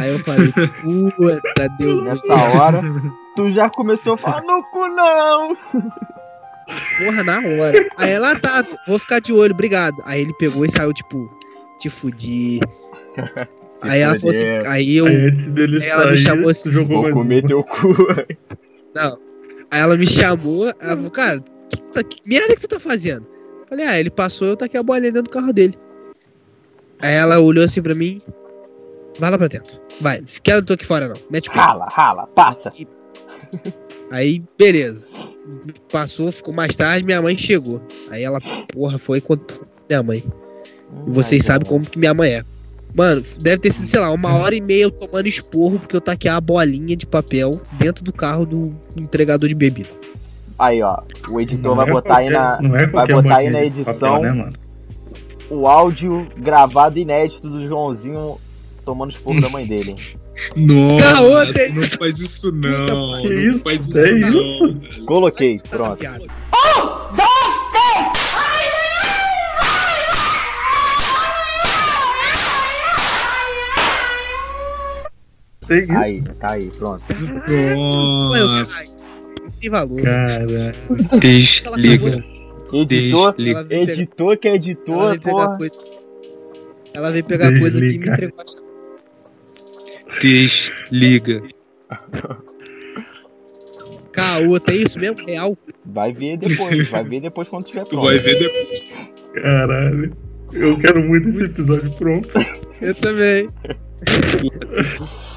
Aí 0.00 0.10
eu 0.10 0.18
falei, 0.20 0.50
puta, 0.82 1.68
deu 1.78 2.02
Nessa 2.02 2.22
hora, 2.58 2.80
tu 3.36 3.50
já 3.50 3.68
começou 3.70 4.14
a 4.14 4.16
falar 4.16 4.42
no 4.42 4.62
cu 4.64 4.88
não. 4.88 5.56
Porra, 6.98 7.22
na 7.24 7.38
hora. 7.38 7.88
Aí 7.98 8.10
ela 8.12 8.38
tá, 8.38 8.64
vou 8.86 8.98
ficar 8.98 9.20
de 9.20 9.32
olho, 9.32 9.52
obrigado. 9.52 9.96
Aí 10.04 10.22
ele 10.22 10.32
pegou 10.34 10.64
e 10.64 10.70
saiu, 10.70 10.92
tipo, 10.92 11.30
te 11.78 11.88
fudi. 11.88 12.60
Aí 13.82 14.00
ela 14.00 14.18
falou 14.18 14.34
assim, 14.34 14.46
aí 14.66 14.96
eu. 14.96 15.06
Aí 15.06 15.16
antes 15.28 15.46
dele 15.48 15.82
Aí 15.82 15.88
ela 15.88 16.10
me 16.10 16.18
sair, 16.18 16.26
chamou 16.26 16.44
tu 16.44 16.50
assim, 16.50 16.70
jogou 16.72 17.02
Vou 17.02 17.12
comer 17.12 17.46
teu 17.46 17.64
cu. 17.64 17.96
Não. 18.94 19.18
Aí 19.70 19.80
ela 19.80 19.96
me 19.96 20.06
chamou, 20.06 20.66
ela 20.66 20.96
falou, 20.96 21.10
cara, 21.10 21.40
que, 21.40 21.76
que, 21.78 21.86
você 21.86 21.92
tá, 21.92 22.02
que 22.04 22.20
merda 22.28 22.54
que 22.54 22.60
você 22.60 22.68
tá 22.68 22.78
fazendo? 22.78 23.26
Falei, 23.70 23.86
ah, 23.86 24.00
ele 24.00 24.10
passou, 24.10 24.48
eu 24.48 24.56
taquei 24.56 24.80
a 24.80 24.82
bolinha 24.82 25.12
dentro 25.12 25.30
do 25.30 25.32
carro 25.32 25.52
dele. 25.52 25.78
Aí 26.98 27.14
ela 27.14 27.38
olhou 27.38 27.64
assim 27.64 27.80
pra 27.80 27.94
mim. 27.94 28.20
Vai 29.18 29.30
lá 29.30 29.38
pra 29.38 29.46
dentro. 29.46 29.80
Vai, 30.00 30.22
quero 30.42 30.64
tô 30.64 30.72
aqui 30.72 30.84
fora 30.84 31.08
não. 31.08 31.16
Mete 31.30 31.48
o 31.48 31.52
pé. 31.52 31.60
Rala, 31.60 31.86
rala, 31.90 32.26
passa. 32.26 32.72
Aí, 34.10 34.42
beleza. 34.58 35.06
Passou, 35.90 36.32
ficou 36.32 36.52
mais 36.52 36.76
tarde, 36.76 37.06
minha 37.06 37.22
mãe 37.22 37.36
chegou. 37.36 37.80
Aí 38.10 38.24
ela, 38.24 38.40
porra, 38.72 38.98
foi 38.98 39.18
e 39.18 39.20
contou 39.20 39.62
minha 39.88 40.02
mãe. 40.02 40.24
E 41.06 41.10
vocês 41.10 41.44
sabem 41.44 41.68
como 41.68 41.86
que 41.86 41.98
minha 41.98 42.12
mãe 42.12 42.30
é. 42.34 42.44
Mano, 42.94 43.22
deve 43.38 43.58
ter 43.58 43.70
sido, 43.70 43.86
sei 43.86 44.00
lá, 44.00 44.10
uma 44.10 44.34
hora 44.34 44.54
e 44.54 44.60
meia 44.60 44.82
eu 44.82 44.90
tomando 44.90 45.28
esporro 45.28 45.78
porque 45.78 45.94
eu 45.94 46.00
taquei 46.00 46.28
a 46.28 46.40
bolinha 46.40 46.96
de 46.96 47.06
papel 47.06 47.60
dentro 47.78 48.02
do 48.02 48.12
carro 48.12 48.44
do 48.44 48.74
entregador 48.96 49.48
de 49.48 49.54
bebida. 49.54 49.88
Aí, 50.60 50.82
ó. 50.82 50.98
O 51.30 51.40
editor 51.40 51.70
Não 51.70 51.76
vai 51.76 51.88
é 51.88 51.92
botar 51.92 52.18
aí 52.18 52.30
qualquer- 52.30 52.62
na. 52.62 52.68
não 52.68 52.76
é 52.76 52.86
vai 52.86 53.06
botar 53.08 53.36
aí 53.38 53.50
na 53.50 53.64
edição. 53.64 53.94
papel, 53.94 54.18
né, 54.22 54.30
mano? 54.32 54.52
O 55.50 55.66
áudio 55.66 56.28
gravado 56.36 56.98
inédito 56.98 57.48
do 57.48 57.66
Joãozinho 57.66 58.36
tomando 58.84 59.12
esporro 59.12 59.40
da 59.40 59.48
mãe 59.48 59.66
dele. 59.66 59.96
Nossa, 60.54 61.52
tem- 61.52 61.74
não 61.74 61.82
faz 61.98 62.18
isso 62.18 62.52
não. 62.52 62.70
Que 63.22 63.28
não 63.28 63.50
isso? 63.50 63.58
faz 63.60 63.96
É 63.96 64.10
isso 64.18 64.32
não. 64.98 65.06
Coloquei, 65.06 65.58
pronto. 65.70 65.98
Viado. 65.98 66.24
Tem 75.66 75.82
isso, 75.84 75.92
Aí, 75.96 76.22
tá 76.40 76.50
aí, 76.52 76.70
pronto. 76.70 77.04
Nossa. 78.28 78.99
Caralho, 79.34 79.52
tem 79.60 79.70
valor. 79.70 80.02
cara. 80.02 80.42
Ela 80.42 81.18
Desliga. 81.20 82.24
Editor, 82.72 83.34
Ela 83.38 83.64
pegar, 83.64 83.66
editor 83.92 84.38
que 84.38 84.46
é 84.46 84.50
ela 84.50 84.56
editor, 84.56 85.08
veio 85.10 85.20
pegar 85.22 85.56
coisa. 85.56 85.78
Ela 86.94 87.10
veio 87.10 87.24
pegar 87.24 87.58
coisa 87.58 87.78
aqui 87.78 87.86
e 87.86 87.90
me 87.90 87.98
Desliga. 87.98 88.12
entregou. 88.12 88.44
Desliga. 90.20 91.42
Caô, 94.12 94.58
tem 94.60 94.82
isso 94.82 94.98
mesmo? 94.98 95.24
Real? 95.26 95.56
Vai 95.86 96.12
ver 96.12 96.36
depois, 96.36 96.88
vai 96.88 97.04
ver 97.04 97.20
depois 97.22 97.48
quando 97.48 97.64
tiver 97.64 97.84
Tu 97.84 97.90
pronto. 97.90 98.04
vai 98.04 98.18
ver 98.18 98.38
depois. 98.38 99.14
Caralho. 99.34 100.16
Eu 100.52 100.76
quero 100.78 101.02
muito 101.04 101.28
esse 101.30 101.44
episódio 101.46 101.90
pronto. 101.92 102.28
Eu 102.80 102.94
também. 102.96 103.46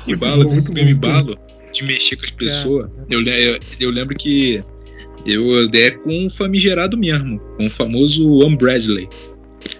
E 0.07 0.09
Muito 0.09 0.19
bala, 0.19 0.45
desse 0.45 0.73
bom. 0.73 0.79
embalo 0.79 1.37
de 1.73 1.83
mexer 1.83 2.15
com 2.15 2.25
as 2.25 2.31
pessoas. 2.31 2.89
Eu, 3.09 3.19
le- 3.19 3.31
eu, 3.49 3.59
eu 3.79 3.91
lembro 3.91 4.15
que 4.15 4.63
eu 5.25 5.69
é 5.73 5.91
com 5.91 6.25
o 6.25 6.29
famigerado 6.29 6.97
mesmo, 6.97 7.39
com 7.57 7.65
o 7.65 7.69
famoso 7.69 8.27
Umbradley. 8.45 9.07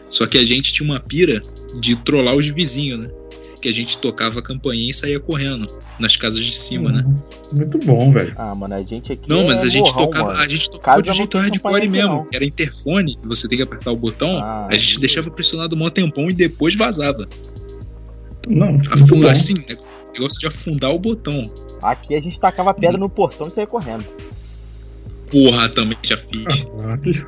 Só 0.10 0.26
que 0.28 0.38
a 0.38 0.46
gente 0.46 0.72
tinha 0.74 0.90
uma 0.90 1.00
pira 1.00 1.42
de 1.80 1.98
trollar 1.98 2.36
os 2.36 2.48
vizinhos, 2.50 3.00
né? 3.00 3.06
Que 3.62 3.70
a 3.70 3.74
gente 3.74 3.98
tocava 3.98 4.40
a 4.40 4.44
campainha 4.44 4.90
e 4.90 4.94
saía 4.94 5.20
correndo 5.20 5.68
nas 6.00 6.16
casas 6.18 6.40
de 6.40 6.52
cima, 6.56 6.92
né? 6.92 7.04
Muito 7.52 7.78
bom, 7.80 8.12
velho. 8.12 8.34
Ah, 8.38 8.54
mano, 8.54 8.74
a 8.76 8.82
gente 8.82 9.14
aqui. 9.14 9.24
Não, 9.28 9.46
mas 9.48 9.64
é 9.64 9.66
a 9.66 9.68
gente 9.70 9.90
morrão, 9.92 10.06
tocava, 10.06 10.26
mano. 10.28 10.40
a 10.40 10.48
gente 10.48 10.70
tocava 10.70 11.02
Casa 11.02 11.18
jeito 11.18 11.30
tem 11.32 11.42
hardcore 11.42 11.88
mesmo. 11.88 12.08
não. 12.10 12.28
Era 12.34 12.44
interfone, 12.46 13.16
que 13.16 13.26
você 13.26 13.48
tem 13.48 13.58
que 13.58 13.64
apertar 13.64 13.92
o 13.92 13.96
botão. 13.96 14.38
Ah, 14.38 14.68
a 14.70 14.76
gente 14.76 15.00
deixava 15.00 15.32
pressionado 15.32 15.76
um 15.76 15.90
tempão 15.90 16.30
e 16.30 16.34
depois 16.34 16.76
vazava. 16.76 17.28
Não, 18.48 18.78
Afunda, 18.92 19.32
assim, 19.32 19.54
né? 19.54 19.78
Negócio 20.14 20.40
de 20.40 20.48
afundar 20.48 20.92
o 20.92 21.00
botão. 21.00 21.52
Aqui 21.82 22.16
a 22.16 22.22
gente 22.22 22.40
tacava 22.40 22.74
pedra 22.74 22.98
no 22.98 23.10
portão 23.10 23.48
e 23.48 23.52
saía 23.52 23.68
correndo. 23.68 24.06
Porra, 25.32 25.70
também 25.70 25.98
já 26.04 26.18
fiz. 26.18 26.64
Caralho. 26.80 27.28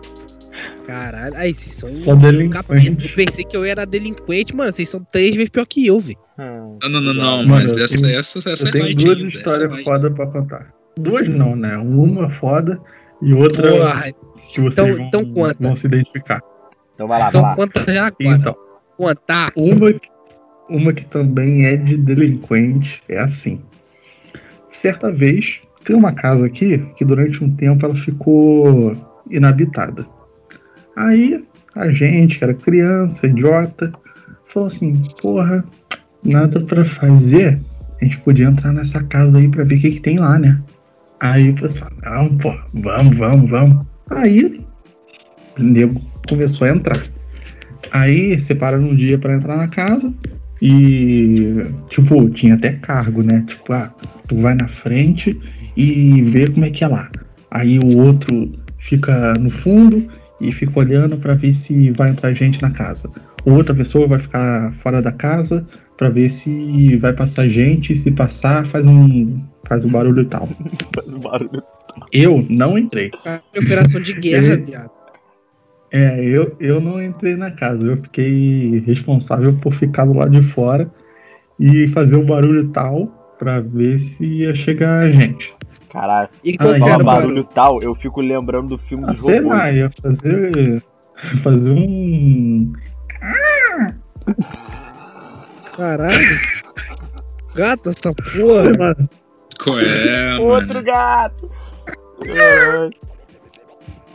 Caralho, 0.86 1.36
aí 1.38 1.54
vocês 1.54 1.76
são 1.76 1.89
Só 1.89 2.13
um 2.13 2.50
capeta. 2.50 2.86
Eu 3.04 3.13
pensei 3.15 3.43
que 3.43 3.58
eu 3.58 3.63
era 3.63 3.86
delinquente, 3.86 4.56
mano. 4.56 4.71
Vocês 4.71 4.88
são 4.88 5.04
três 5.12 5.36
vezes 5.36 5.50
pior 5.50 5.65
que 5.65 5.86
eu, 5.88 5.98
velho. 6.00 6.17
Hum. 6.39 6.78
Não, 6.84 6.89
não, 6.89 7.02
não, 7.02 7.13
não, 7.13 7.38
Mano, 7.38 7.50
mas 7.50 7.76
essa, 7.78 8.02
tenho- 8.02 8.17
essa, 8.19 8.38
essa 8.52 8.65
Eu 8.65 8.69
é 8.69 8.71
tenho 8.71 8.95
duas 8.95 9.17
ainda. 9.17 9.26
É 9.26 9.38
histórias 9.38 9.71
light. 9.71 9.84
foda 9.84 10.12
pra 10.12 10.28
contar. 10.28 10.74
Duas 10.98 11.28
não, 11.28 11.56
né? 11.56 11.78
Uma 11.78 12.30
foda 12.30 12.80
e 13.21 13.34
outra 13.34 13.69
Porra, 13.71 14.12
que 14.54 14.62
vocês 14.62 14.74
Então- 14.88 14.95
vão, 14.98 15.08
então 15.08 15.26
conta. 15.34 15.58
vão 15.60 15.76
se 15.76 15.88
identificar. 15.88 16.41
Então 16.93 17.08
vai 17.08 17.19
lá, 17.19 17.26
vai 17.26 17.30
então 17.30 17.41
lá. 17.41 17.56
conta 17.56 17.93
já 17.93 18.08
agora. 18.08 18.15
Então, 18.38 18.56
Contar. 18.98 19.52
uma, 19.58 19.91
uma 20.69 20.93
que 20.93 21.06
também 21.06 21.65
é 21.65 21.75
de 21.78 21.97
delinquente 21.97 23.01
é 23.08 23.19
assim. 23.19 23.60
Certa 24.67 25.12
vez, 25.12 25.62
tem 25.84 25.95
uma 25.95 26.12
casa 26.12 26.45
aqui 26.45 26.80
que 26.97 27.06
durante 27.06 27.43
um 27.43 27.56
tempo 27.56 27.86
ela 27.86 27.95
ficou 27.95 28.95
inabitada. 29.30 30.06
Aí 30.95 31.43
a 31.75 31.89
gente, 31.91 32.38
que 32.38 32.43
era 32.43 32.54
criança, 32.54 33.28
idiota, 33.28 33.91
falou 34.47 34.67
assim: 34.67 34.93
porra, 35.21 35.63
nada 36.23 36.60
pra 36.62 36.83
fazer. 36.83 37.60
A 38.02 38.06
gente 38.06 38.19
podia 38.19 38.48
entrar 38.48 38.73
nessa 38.73 39.02
casa 39.04 39.37
aí 39.37 39.48
pra 39.48 39.63
ver 39.63 39.75
o 39.75 39.81
que, 39.81 39.92
que 39.92 40.00
tem 40.02 40.19
lá, 40.19 40.37
né? 40.37 40.62
Aí 41.19 41.52
o 41.52 41.56
pessoal, 41.56 41.92
não, 42.04 42.37
pô, 42.37 42.54
vamos, 42.73 43.17
vamos, 43.17 43.50
vamos. 43.50 43.85
Aí 44.10 44.62
o 45.58 45.63
nego 45.63 46.02
começou 46.27 46.67
a 46.67 46.71
entrar. 46.71 47.02
Aí 47.92 48.40
separaram 48.42 48.83
um 48.83 48.96
dia 48.96 49.17
pra 49.17 49.35
entrar 49.35 49.56
na 49.58 49.67
casa 49.67 50.13
e, 50.62 51.65
tipo, 51.89 52.29
tinha 52.29 52.56
até 52.56 52.73
cargo, 52.73 53.23
né? 53.23 53.43
Tipo, 53.47 53.73
ah, 53.73 53.93
tu 54.27 54.35
vai 54.37 54.53
na 54.53 54.67
frente 54.67 55.39
e 55.75 56.21
vê 56.21 56.49
como 56.49 56.65
é 56.65 56.69
que 56.69 56.83
é 56.83 56.87
lá. 56.87 57.10
Aí 57.51 57.79
o 57.79 57.97
outro 57.97 58.51
fica 58.77 59.33
no 59.35 59.49
fundo 59.49 60.08
e 60.39 60.51
fica 60.51 60.79
olhando 60.79 61.17
pra 61.17 61.33
ver 61.33 61.53
se 61.53 61.91
vai 61.91 62.10
entrar 62.10 62.33
gente 62.33 62.62
na 62.62 62.71
casa. 62.71 63.10
Outra 63.45 63.75
pessoa 63.75 64.08
vai 64.08 64.19
ficar 64.19 64.73
fora 64.73 65.01
da 65.01 65.12
casa 65.12 65.65
pra 65.97 66.10
ver 66.10 66.29
se 66.29 66.97
vai 66.97 67.13
passar 67.13 67.47
gente, 67.47 67.93
e 67.93 67.95
se 67.95 68.12
passar 68.12 68.65
faz 68.67 68.85
um 68.85 69.37
faz 69.67 69.85
um 69.85 69.89
barulho 69.89 70.21
e 70.21 70.25
tal. 70.25 70.47
Faz 70.93 71.08
um 71.08 71.19
barulho. 71.19 71.63
Eu 72.12 72.45
não 72.49 72.77
entrei. 72.77 73.10
Operação 73.58 74.01
de 74.01 74.13
guerra, 74.13 74.58
viado. 74.58 74.91
É, 75.98 76.19
eu, 76.25 76.54
eu 76.60 76.81
não 76.81 77.02
entrei 77.02 77.37
na 77.37 77.52
casa, 77.52 77.85
eu 77.85 77.96
fiquei 77.98 78.79
responsável 78.85 79.54
por 79.62 79.73
ficar 79.73 80.04
do 80.06 80.12
lado 80.13 80.31
de 80.31 80.41
fora 80.41 80.91
e 81.58 81.87
fazer 81.87 82.17
o 82.17 82.25
barulho 82.25 82.67
tal 82.69 83.08
pra 83.39 83.62
ver 83.62 83.98
se 83.98 84.25
ia 84.25 84.54
chegar 84.54 85.10
gente. 85.10 85.54
Caralho, 85.89 86.27
E 86.43 86.58
qual 86.58 86.71
Ah, 86.73 86.75
era 86.75 86.79
fala 86.85 87.02
o 87.02 87.06
barulho 87.06 87.27
barulho? 87.27 87.43
tal, 87.46 87.81
eu 87.81 87.96
fico 87.96 88.19
lembrando 88.19 88.67
do 88.69 88.77
filme 88.77 89.06
Ah, 89.08 89.13
dos 89.13 89.21
sei 89.21 89.39
robôs. 89.39 89.56
lá, 89.58 89.71
ia 89.71 89.89
fazer. 89.89 90.83
fazer 91.41 91.71
um. 91.71 92.73
Caralho. 95.77 96.39
Gata, 97.56 97.89
essa 97.91 98.13
porra. 98.13 98.96
Qual 99.63 99.79
é, 99.79 100.35
Outro 100.39 100.73
mano? 100.73 100.83
gato! 100.85 101.52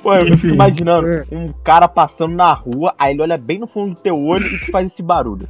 Pô, 0.02 0.14
eu 0.14 0.36
fico 0.36 0.54
imaginando 0.54 1.06
É. 1.06 1.24
um 1.30 1.48
cara 1.64 1.86
passando 1.86 2.34
na 2.34 2.52
rua, 2.52 2.94
aí 2.98 3.12
ele 3.12 3.22
olha 3.22 3.36
bem 3.36 3.58
no 3.58 3.66
fundo 3.66 3.94
do 3.94 4.00
teu 4.00 4.18
olho 4.18 4.46
e 4.46 4.58
tu 4.58 4.70
faz 4.70 4.90
esse 4.90 5.02
barulho. 5.02 5.46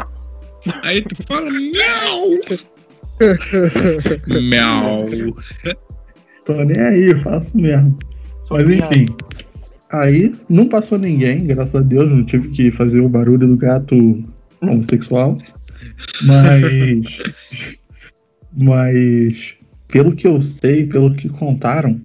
Aí 0.83 1.03
tu 1.03 1.23
fala, 1.27 1.51
miau! 1.51 2.27
miau. 4.27 5.07
tô 6.45 6.55
nem 6.65 6.81
aí, 6.81 7.15
faço 7.21 7.57
mesmo. 7.57 7.97
Mas 8.51 8.69
enfim. 8.69 9.07
Aí 9.93 10.35
não 10.49 10.69
passou 10.69 10.99
ninguém, 10.99 11.47
graças 11.47 11.75
a 11.75 11.81
Deus, 11.81 12.11
não 12.11 12.25
tive 12.25 12.49
que 12.49 12.71
fazer 12.71 13.01
o 13.01 13.09
barulho 13.09 13.47
do 13.47 13.57
gato 13.57 13.95
homossexual. 14.61 15.37
Mas. 16.25 17.79
mas. 18.57 19.55
Pelo 19.89 20.15
que 20.15 20.27
eu 20.27 20.41
sei, 20.41 20.87
pelo 20.87 21.13
que 21.13 21.29
contaram, 21.29 22.01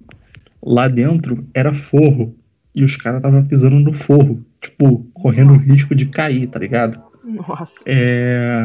lá 0.66 0.88
dentro 0.88 1.46
era 1.54 1.72
forro. 1.72 2.34
E 2.74 2.84
os 2.84 2.96
caras 2.96 3.20
estavam 3.20 3.44
pisando 3.46 3.78
no 3.78 3.92
forro. 3.92 4.44
Tipo, 4.60 5.06
correndo 5.14 5.52
o 5.52 5.56
risco 5.56 5.94
de 5.94 6.06
cair, 6.06 6.48
tá 6.48 6.58
ligado? 6.58 7.00
Nossa. 7.24 7.72
É... 7.86 8.64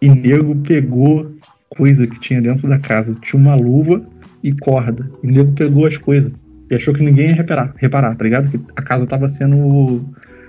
E 0.00 0.08
nego 0.08 0.54
pegou 0.56 1.34
coisa 1.70 2.06
que 2.06 2.20
tinha 2.20 2.40
dentro 2.40 2.68
da 2.68 2.78
casa. 2.78 3.16
Tinha 3.22 3.40
uma 3.40 3.56
luva 3.56 4.06
e 4.42 4.52
corda. 4.52 5.10
E 5.22 5.26
nego 5.26 5.52
pegou 5.52 5.86
as 5.86 5.96
coisas. 5.96 6.30
E 6.70 6.74
achou 6.74 6.94
que 6.94 7.02
ninguém 7.02 7.30
ia 7.30 7.34
reparar, 7.34 7.74
reparar 7.76 8.14
tá 8.14 8.22
ligado? 8.22 8.48
Que 8.50 8.60
a 8.76 8.82
casa 8.82 9.06
tava 9.06 9.28
sendo. 9.28 10.04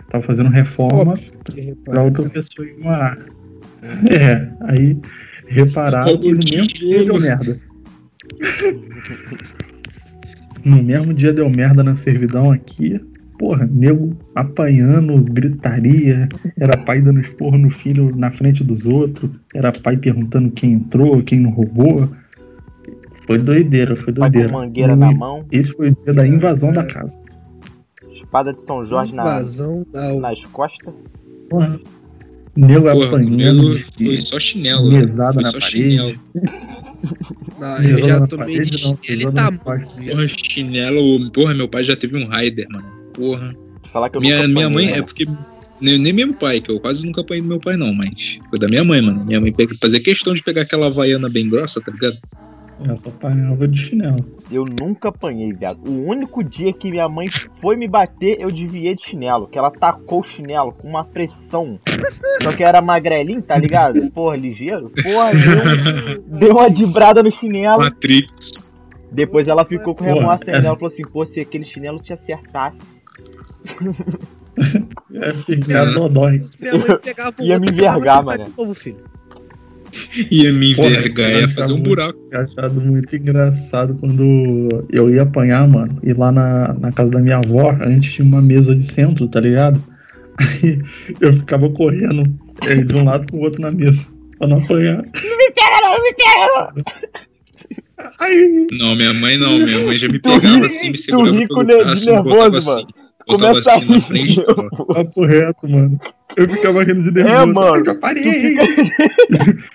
Tava 0.09 0.23
fazendo 0.23 0.49
reforma 0.49 1.13
Óbvio 1.13 1.75
pra 1.85 2.03
outra 2.03 2.23
cara. 2.23 2.33
pessoa 2.33 2.67
ir 2.67 2.77
morar. 2.77 3.17
É, 4.11 4.47
aí 4.71 4.95
repararam 5.47 6.11
e 6.21 6.31
no 6.33 6.37
mesmo 6.37 6.67
dia 6.67 7.03
deu 7.03 7.19
merda. 7.19 7.59
No 10.63 10.81
mesmo 10.83 11.13
dia 11.13 11.33
deu 11.33 11.49
merda 11.49 11.83
na 11.83 11.95
servidão 11.95 12.51
aqui. 12.51 12.99
Porra, 13.39 13.67
nego 13.71 14.15
apanhando, 14.35 15.19
gritaria. 15.23 16.29
Era 16.57 16.77
pai 16.77 17.01
dando 17.01 17.19
esporro 17.21 17.57
no 17.57 17.69
filho 17.71 18.15
na 18.15 18.29
frente 18.31 18.63
dos 18.63 18.85
outros. 18.85 19.31
Era 19.53 19.71
pai 19.71 19.97
perguntando 19.97 20.51
quem 20.51 20.73
entrou, 20.73 21.23
quem 21.23 21.39
não 21.39 21.49
roubou. 21.49 22.07
Foi 23.25 23.39
doideira, 23.39 23.95
foi 23.95 24.13
com 24.13 24.19
doideira. 24.21 24.51
mangueira 24.51 24.95
No- 24.95 25.01
na 25.05 25.11
mão, 25.11 25.45
Esse 25.51 25.71
foi 25.73 25.89
o 25.89 25.95
dia 25.95 26.13
da 26.13 26.27
invasão 26.27 26.71
da 26.71 26.85
casa. 26.85 27.17
espada 28.13 28.53
de 28.53 28.63
São 28.65 28.85
Jorge 28.85 29.13
na, 29.15 29.21
Invasão 29.23 29.85
da 29.91 30.13
nas 30.19 30.43
costas. 30.45 30.93
Porra. 31.49 31.79
Nego 32.55 32.81
Porra, 32.91 33.07
apanhando. 33.07 33.77
foi 33.97 34.17
só 34.17 34.37
chinelo. 34.37 34.91
mesada 34.91 35.33
Foi 35.33 35.43
na 35.43 35.49
só 35.49 35.59
parede. 35.59 35.71
chinelo. 35.89 36.19
Não, 37.59 37.83
eu 37.83 38.07
já 38.07 38.27
tomei 38.27 38.57
parede, 38.57 38.83
não, 38.83 38.99
ele 39.03 39.31
tá. 39.31 39.51
Porra, 39.51 40.27
chinelo. 40.27 41.31
Porra, 41.31 41.53
meu 41.53 41.67
pai 41.67 41.83
já 41.83 41.95
teve 41.95 42.17
um 42.17 42.27
Raider, 42.27 42.67
mano. 42.69 42.85
Porra. 43.13 43.55
Falar 43.91 44.09
que 44.09 44.17
eu 44.17 44.21
Minha, 44.21 44.47
minha 44.47 44.69
mãe, 44.69 44.87
né? 44.87 44.99
é 44.99 45.01
porque. 45.01 45.25
Nem, 45.79 45.97
nem 45.97 46.13
meu 46.13 46.33
pai, 46.33 46.61
que 46.61 46.69
eu 46.69 46.79
quase 46.79 47.03
nunca 47.03 47.21
apanhei 47.21 47.41
do 47.41 47.47
meu 47.47 47.59
pai, 47.59 47.75
não, 47.75 47.91
mas 47.93 48.39
foi 48.49 48.59
da 48.59 48.67
minha 48.67 48.83
mãe, 48.83 49.01
mano. 49.01 49.25
Minha 49.25 49.41
mãe 49.41 49.53
fazia 49.81 49.99
questão 49.99 50.33
de 50.33 50.43
pegar 50.43 50.61
aquela 50.61 50.87
havaiana 50.87 51.27
bem 51.27 51.49
grossa, 51.49 51.81
tá 51.81 51.91
ligado? 51.91 52.17
Eu 52.87 52.97
só 52.97 53.09
apanhava 53.09 53.67
de 53.67 53.77
chinelo. 53.77 54.17
Eu 54.51 54.63
nunca 54.81 55.09
apanhei, 55.09 55.49
viado. 55.49 55.87
O 55.87 56.07
único 56.07 56.43
dia 56.43 56.73
que 56.73 56.89
minha 56.89 57.07
mãe 57.07 57.27
foi 57.61 57.75
me 57.75 57.87
bater, 57.87 58.39
eu 58.39 58.49
desviei 58.49 58.95
de 58.95 59.03
chinelo. 59.03 59.47
Que 59.47 59.57
ela 59.57 59.71
tacou 59.71 60.21
o 60.21 60.23
chinelo 60.23 60.71
com 60.73 60.87
uma 60.87 61.05
pressão. 61.05 61.79
Só 62.41 62.51
que 62.51 62.63
eu 62.63 62.67
era 62.67 62.81
magrelinho, 62.81 63.41
tá 63.41 63.57
ligado? 63.57 64.09
Porra, 64.11 64.35
ligeiro. 64.35 64.89
Porra, 64.89 65.31
deu, 65.31 66.39
deu 66.39 66.51
uma 66.51 66.69
dibrada 66.69 67.21
no 67.21 67.31
chinelo. 67.31 67.79
Matrix. 67.79 68.75
Depois 69.11 69.47
ela 69.47 69.65
ficou 69.65 69.93
com 69.93 70.03
remorso 70.03 70.49
é. 70.49 70.55
ainda. 70.55 70.67
Ela 70.67 70.75
falou 70.75 70.91
assim: 70.91 71.03
pô, 71.03 71.25
se 71.25 71.39
aquele 71.39 71.65
chinelo 71.65 71.99
te 71.99 72.13
acertasse. 72.13 72.79
É 75.13 75.33
ficar 75.43 75.85
dodói. 75.93 76.41
Minha 76.59 76.77
mãe 76.77 76.97
pegava 77.01 77.35
o 77.39 77.43
Ia 77.43 77.57
me 77.57 77.67
e 77.67 77.71
envergar, 77.71 78.17
assim, 78.17 78.25
"Vai 78.25 78.37
mano." 78.37 78.49
de 78.49 78.57
novo, 78.57 78.73
filho. 78.73 79.10
Ia 80.29 80.51
me 80.53 80.71
envergar, 80.71 81.31
ia 81.31 81.47
fazer 81.49 81.73
um 81.73 81.75
achava 81.75 81.89
buraco. 81.89 82.19
Eu 82.31 82.39
achado 82.41 82.81
muito 82.81 83.15
engraçado 83.15 83.95
quando 83.99 84.85
eu 84.91 85.09
ia 85.13 85.23
apanhar, 85.23 85.67
mano. 85.67 85.97
E 86.03 86.13
lá 86.13 86.31
na, 86.31 86.73
na 86.73 86.91
casa 86.91 87.11
da 87.11 87.19
minha 87.19 87.37
avó, 87.37 87.75
antes 87.81 88.13
tinha 88.13 88.25
uma 88.25 88.41
mesa 88.41 88.75
de 88.75 88.83
centro, 88.85 89.27
tá 89.27 89.39
ligado? 89.39 89.83
Aí 90.37 90.77
eu 91.19 91.33
ficava 91.33 91.69
correndo 91.69 92.23
de 92.87 92.95
um 92.95 93.03
lado 93.03 93.25
pro 93.27 93.39
outro 93.39 93.61
na 93.61 93.71
mesa. 93.71 94.05
Pra 94.37 94.47
não 94.47 94.57
apanhar. 94.63 94.97
Não 94.97 95.37
me 95.37 95.51
pega, 95.51 95.81
não, 95.81 95.95
não 95.95 96.03
me 96.03 96.13
pega! 96.13 96.73
Aí, 98.19 98.67
Não, 98.71 98.95
minha 98.95 99.13
mãe 99.13 99.37
não. 99.37 99.59
Minha 99.59 99.85
mãe 99.85 99.97
já 99.97 100.07
me 100.07 100.17
pegava 100.19 100.57
ri- 100.57 100.65
assim, 100.65 100.89
me 100.91 100.97
segurava 100.97 101.47
pelo 101.47 101.65
braço 101.65 102.05
de 102.05 102.11
me 102.11 102.17
botava 102.23 102.49
nervoso, 102.49 102.57
assim. 102.57 102.87
Botava 103.27 103.53
Começa 103.53 103.71
assim 103.71 103.85
na 103.87 103.97
a 103.97 104.01
frente 104.01 104.41
papo 104.87 105.25
reto, 105.25 105.69
mano. 105.69 105.99
Eu 106.35 106.49
ficava 106.49 106.83
rindo 106.83 107.03
de 107.03 107.11
nervoso. 107.11 107.41
É, 107.41 107.45
mano. 107.45 107.85
Já 107.85 107.95
parei. 107.95 108.55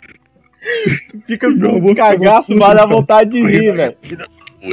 Fica 1.27 1.49
Meu 1.49 1.81
com 1.81 1.91
um 1.91 1.95
cagaço, 1.95 2.55
mas 2.57 2.75
dá 2.75 2.87
vontade 2.87 3.31
de 3.31 3.41
rir, 3.41 3.73
velho. 3.73 3.97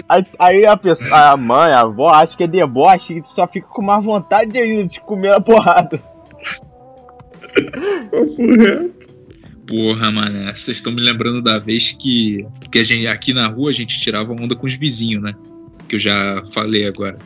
Aí, 0.10 0.26
aí 0.40 0.66
a 0.66 0.76
pessoa, 0.76 1.32
a 1.32 1.38
mãe, 1.38 1.72
a 1.72 1.82
avó, 1.82 2.10
acha 2.10 2.36
que 2.36 2.44
é 2.44 2.48
deboche 2.48 3.18
e 3.18 3.22
tu 3.22 3.28
só 3.28 3.48
fica 3.48 3.68
com 3.68 3.84
mais 3.84 4.04
vontade 4.04 4.58
ainda 4.58 4.88
de 4.88 5.00
comer 5.02 5.34
a 5.34 5.40
porrada. 5.40 6.02
Porra, 9.68 10.12
mano, 10.12 10.46
vocês 10.56 10.78
estão 10.78 10.92
me 10.92 11.02
lembrando 11.02 11.42
da 11.42 11.60
vez 11.60 11.92
que, 11.92 12.46
que 12.72 12.80
a 12.80 12.84
gente, 12.84 13.08
aqui 13.08 13.34
na 13.34 13.48
rua 13.48 13.70
a 13.70 13.74
gente 13.74 14.00
tirava 14.00 14.34
onda 14.34 14.56
com 14.56 14.66
os 14.66 14.74
vizinhos, 14.74 15.22
né? 15.22 15.34
Que 15.88 15.96
eu 15.96 16.00
já 16.00 16.44
falei 16.52 16.88
agora. 16.88 17.18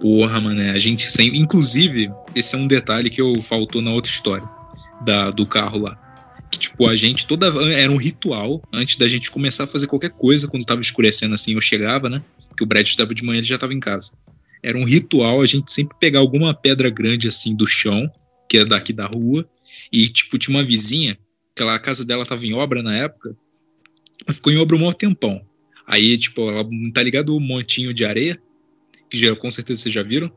Porra, 0.00 0.40
mano, 0.40 0.60
a 0.60 0.78
gente 0.78 1.04
sempre. 1.04 1.38
Inclusive, 1.38 2.10
esse 2.34 2.54
é 2.54 2.58
um 2.58 2.66
detalhe 2.66 3.10
que 3.10 3.20
eu 3.20 3.40
faltou 3.42 3.82
na 3.82 3.90
outra 3.90 4.10
história 4.10 4.48
da, 5.04 5.30
do 5.30 5.44
carro 5.46 5.78
lá. 5.78 5.98
Que, 6.50 6.58
tipo, 6.58 6.86
a 6.86 6.94
gente 6.94 7.26
toda. 7.26 7.46
Era 7.72 7.90
um 7.90 7.96
ritual 7.96 8.62
antes 8.72 8.96
da 8.96 9.08
gente 9.08 9.30
começar 9.30 9.64
a 9.64 9.66
fazer 9.66 9.86
qualquer 9.86 10.10
coisa, 10.10 10.48
quando 10.48 10.64
tava 10.64 10.80
escurecendo 10.80 11.34
assim, 11.34 11.54
eu 11.54 11.60
chegava, 11.60 12.08
né? 12.08 12.22
Que 12.56 12.62
o 12.62 12.66
Brad 12.66 12.86
estava 12.86 13.14
de 13.14 13.24
manhã, 13.24 13.38
ele 13.38 13.46
já 13.46 13.58
tava 13.58 13.74
em 13.74 13.80
casa. 13.80 14.12
Era 14.62 14.78
um 14.78 14.84
ritual 14.84 15.40
a 15.40 15.46
gente 15.46 15.72
sempre 15.72 15.96
pegar 16.00 16.20
alguma 16.20 16.54
pedra 16.54 16.90
grande 16.90 17.28
assim 17.28 17.54
do 17.54 17.66
chão, 17.66 18.10
que 18.48 18.58
é 18.58 18.64
daqui 18.64 18.92
da 18.92 19.06
rua, 19.06 19.48
e, 19.92 20.08
tipo, 20.08 20.38
tinha 20.38 20.56
uma 20.56 20.64
vizinha 20.64 21.18
aquela 21.58 21.74
a 21.74 21.78
casa 21.78 22.06
dela 22.06 22.24
tava 22.24 22.46
em 22.46 22.54
obra 22.54 22.82
na 22.82 22.96
época, 22.96 23.36
ficou 24.30 24.52
em 24.52 24.58
obra 24.58 24.76
um 24.76 24.78
maior 24.78 24.94
tempão. 24.94 25.44
Aí, 25.86 26.16
tipo, 26.16 26.48
ela 26.48 26.64
tá 26.94 27.02
ligado 27.02 27.34
o 27.34 27.40
montinho 27.40 27.92
de 27.92 28.04
areia, 28.04 28.40
que 29.10 29.18
já, 29.18 29.34
com 29.34 29.50
certeza 29.50 29.80
vocês 29.80 29.94
já 29.94 30.02
viram. 30.02 30.30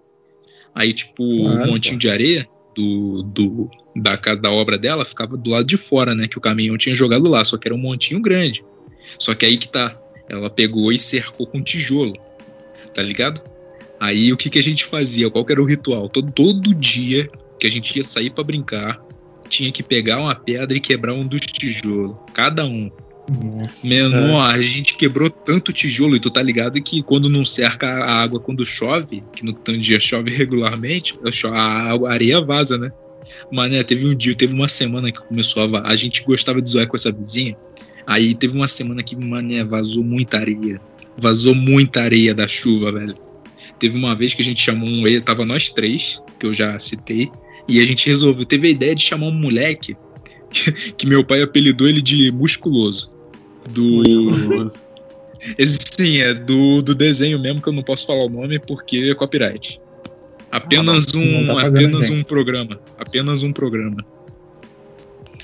Aí, 0.73 0.93
tipo, 0.93 1.43
Claro, 1.43 1.63
o 1.63 1.67
montinho 1.67 1.99
de 1.99 2.09
areia 2.09 2.47
do, 2.75 3.23
do, 3.23 3.69
da 3.95 4.17
casa 4.17 4.41
da 4.41 4.51
obra 4.51 4.77
dela 4.77 5.03
ficava 5.03 5.35
do 5.35 5.49
lado 5.49 5.65
de 5.65 5.77
fora, 5.77 6.15
né? 6.15 6.27
Que 6.27 6.37
o 6.37 6.41
caminhão 6.41 6.77
tinha 6.77 6.95
jogado 6.95 7.29
lá, 7.29 7.43
só 7.43 7.57
que 7.57 7.67
era 7.67 7.75
um 7.75 7.79
montinho 7.79 8.21
grande. 8.21 8.63
Só 9.19 9.35
que 9.35 9.45
aí 9.45 9.57
que 9.57 9.67
tá, 9.67 9.99
ela 10.29 10.49
pegou 10.49 10.91
e 10.91 10.99
cercou 10.99 11.45
com 11.45 11.61
tijolo, 11.61 12.15
tá 12.93 13.01
ligado? 13.01 13.41
Aí 13.99 14.31
o 14.31 14.37
que, 14.37 14.49
que 14.49 14.59
a 14.59 14.63
gente 14.63 14.85
fazia? 14.85 15.29
Qual 15.29 15.45
que 15.45 15.51
era 15.51 15.61
o 15.61 15.65
ritual? 15.65 16.09
Todo, 16.09 16.31
todo 16.31 16.73
dia 16.73 17.27
que 17.59 17.67
a 17.67 17.69
gente 17.69 17.95
ia 17.95 18.03
sair 18.03 18.31
para 18.31 18.43
brincar, 18.43 18.99
tinha 19.47 19.71
que 19.71 19.83
pegar 19.83 20.19
uma 20.19 20.33
pedra 20.33 20.75
e 20.75 20.79
quebrar 20.79 21.13
um 21.13 21.27
dos 21.27 21.41
tijolos. 21.41 22.15
Cada 22.33 22.65
um. 22.65 22.89
Nossa. 23.31 23.87
Menor, 23.87 24.51
a 24.51 24.61
gente 24.61 24.97
quebrou 24.97 25.29
tanto 25.29 25.71
tijolo, 25.71 26.15
e 26.15 26.19
tu 26.19 26.29
tá 26.29 26.41
ligado 26.41 26.81
que 26.81 27.01
quando 27.01 27.29
não 27.29 27.45
cerca 27.45 27.87
a 27.87 28.21
água 28.21 28.39
quando 28.39 28.65
chove, 28.65 29.23
que 29.33 29.45
no 29.45 29.53
tanto 29.53 29.79
dia 29.79 29.99
chove 29.99 30.29
regularmente, 30.35 31.17
a 31.23 31.51
a 31.51 32.11
areia 32.11 32.41
vaza, 32.41 32.77
né? 32.77 32.91
Mas 33.51 33.71
né, 33.71 33.83
teve 33.83 34.07
um 34.07 34.15
dia, 34.15 34.33
teve 34.33 34.53
uma 34.53 34.67
semana 34.67 35.11
que 35.11 35.21
começou 35.21 35.63
a 35.75 35.87
A 35.87 35.95
gente 35.95 36.23
gostava 36.23 36.61
de 36.61 36.69
zoar 36.69 36.87
com 36.87 36.95
essa 36.95 37.11
vizinha. 37.11 37.55
Aí 38.05 38.33
teve 38.33 38.55
uma 38.55 38.67
semana 38.67 39.01
que, 39.03 39.15
mané, 39.15 39.63
vazou 39.63 40.03
muita 40.03 40.37
areia. 40.37 40.81
Vazou 41.17 41.55
muita 41.55 42.01
areia 42.01 42.33
da 42.33 42.47
chuva, 42.47 42.91
velho. 42.91 43.15
Teve 43.79 43.97
uma 43.97 44.15
vez 44.15 44.33
que 44.33 44.41
a 44.41 44.45
gente 44.45 44.61
chamou 44.61 44.89
um. 44.89 45.21
Tava 45.21 45.45
nós 45.45 45.69
três, 45.69 46.21
que 46.39 46.45
eu 46.45 46.53
já 46.53 46.77
citei. 46.79 47.31
E 47.67 47.79
a 47.79 47.85
gente 47.85 48.07
resolveu, 48.07 48.43
teve 48.43 48.67
a 48.67 48.71
ideia 48.71 48.95
de 48.95 49.03
chamar 49.03 49.27
um 49.27 49.33
moleque 49.33 49.93
que 50.97 51.07
meu 51.07 51.23
pai 51.23 51.41
apelidou 51.41 51.87
ele 51.87 52.01
de 52.01 52.31
musculoso. 52.31 53.09
Do. 53.69 54.71
Sim, 55.65 56.19
é 56.19 56.33
do, 56.33 56.81
do 56.81 56.93
desenho 56.93 57.39
mesmo, 57.39 57.61
que 57.61 57.69
eu 57.69 57.73
não 57.73 57.83
posso 57.83 58.05
falar 58.05 58.25
o 58.25 58.29
nome 58.29 58.59
porque 58.59 59.09
é 59.11 59.15
copyright. 59.15 59.79
Apenas 60.51 61.05
não 61.13 61.21
um, 61.21 61.47
tá 61.47 61.67
apenas 61.67 62.09
um 62.09 62.23
programa. 62.23 62.79
Apenas 62.97 63.41
um 63.41 63.53
programa. 63.53 64.05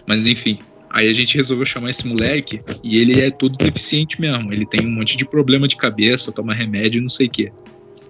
Mas 0.05 0.25
enfim, 0.25 0.59
aí 0.89 1.09
a 1.09 1.13
gente 1.13 1.35
resolveu 1.35 1.65
chamar 1.65 1.89
esse 1.89 2.07
moleque 2.07 2.61
e 2.83 2.97
ele 2.97 3.19
é 3.19 3.31
todo 3.31 3.57
deficiente 3.57 4.19
mesmo. 4.19 4.53
Ele 4.53 4.65
tem 4.65 4.85
um 4.85 4.91
monte 4.91 5.15
de 5.15 5.25
problema 5.25 5.67
de 5.67 5.77
cabeça, 5.77 6.31
toma 6.31 6.53
remédio 6.53 6.99
e 6.99 7.01
não 7.01 7.09
sei 7.09 7.27
o 7.27 7.29
quê. 7.29 7.51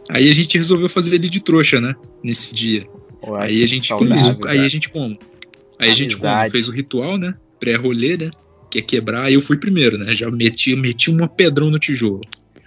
Aí 0.09 0.29
a 0.29 0.33
gente 0.33 0.57
resolveu 0.57 0.89
fazer 0.89 1.15
ele 1.15 1.29
de 1.29 1.39
trouxa, 1.39 1.79
né? 1.79 1.95
Nesse 2.23 2.55
dia. 2.55 2.85
Pô, 3.21 3.37
Aí 3.37 3.63
a 3.63 3.67
gente 3.67 3.89
começou, 3.89 4.47
aí 4.47 4.59
a 4.59 4.69
gente 4.69 4.89
como? 4.89 5.17
Aí 5.79 5.91
a 5.91 5.95
gente 5.95 6.17
como? 6.17 6.49
Fez 6.49 6.67
o 6.67 6.71
ritual, 6.71 7.17
né? 7.17 7.35
Pré-rolê, 7.59 8.17
né? 8.17 8.31
Que 8.69 8.79
é 8.79 8.81
quebrar, 8.81 9.25
aí 9.25 9.33
eu 9.33 9.41
fui 9.41 9.57
primeiro, 9.57 9.97
né? 9.97 10.13
Já 10.13 10.29
meti, 10.29 10.75
meti 10.75 11.09
uma 11.09 11.27
pedrão 11.27 11.71
no 11.71 11.79
tijolo. 11.79 12.21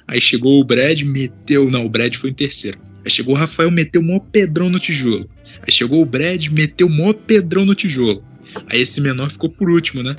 Aí 0.06 0.20
chegou 0.20 0.60
o 0.60 0.64
Brad, 0.64 1.02
meteu. 1.02 1.70
Não, 1.70 1.86
o 1.86 1.88
Brad 1.88 2.14
foi 2.16 2.30
em 2.30 2.34
terceiro. 2.34 2.78
Aí 3.04 3.10
chegou 3.10 3.34
o 3.34 3.38
Rafael, 3.38 3.70
meteu 3.70 4.00
o 4.00 4.04
maior 4.04 4.20
pedrão 4.20 4.68
no 4.68 4.78
tijolo. 4.78 5.28
Aí 5.62 5.72
chegou 5.72 6.02
o 6.02 6.04
Brad, 6.04 6.48
meteu 6.48 6.86
o 6.86 6.90
maior 6.90 7.14
pedrão 7.14 7.64
no 7.64 7.74
tijolo. 7.74 8.24
Aí 8.66 8.80
esse 8.80 9.00
menor 9.00 9.30
ficou 9.30 9.48
por 9.48 9.70
último, 9.70 10.02
né? 10.02 10.16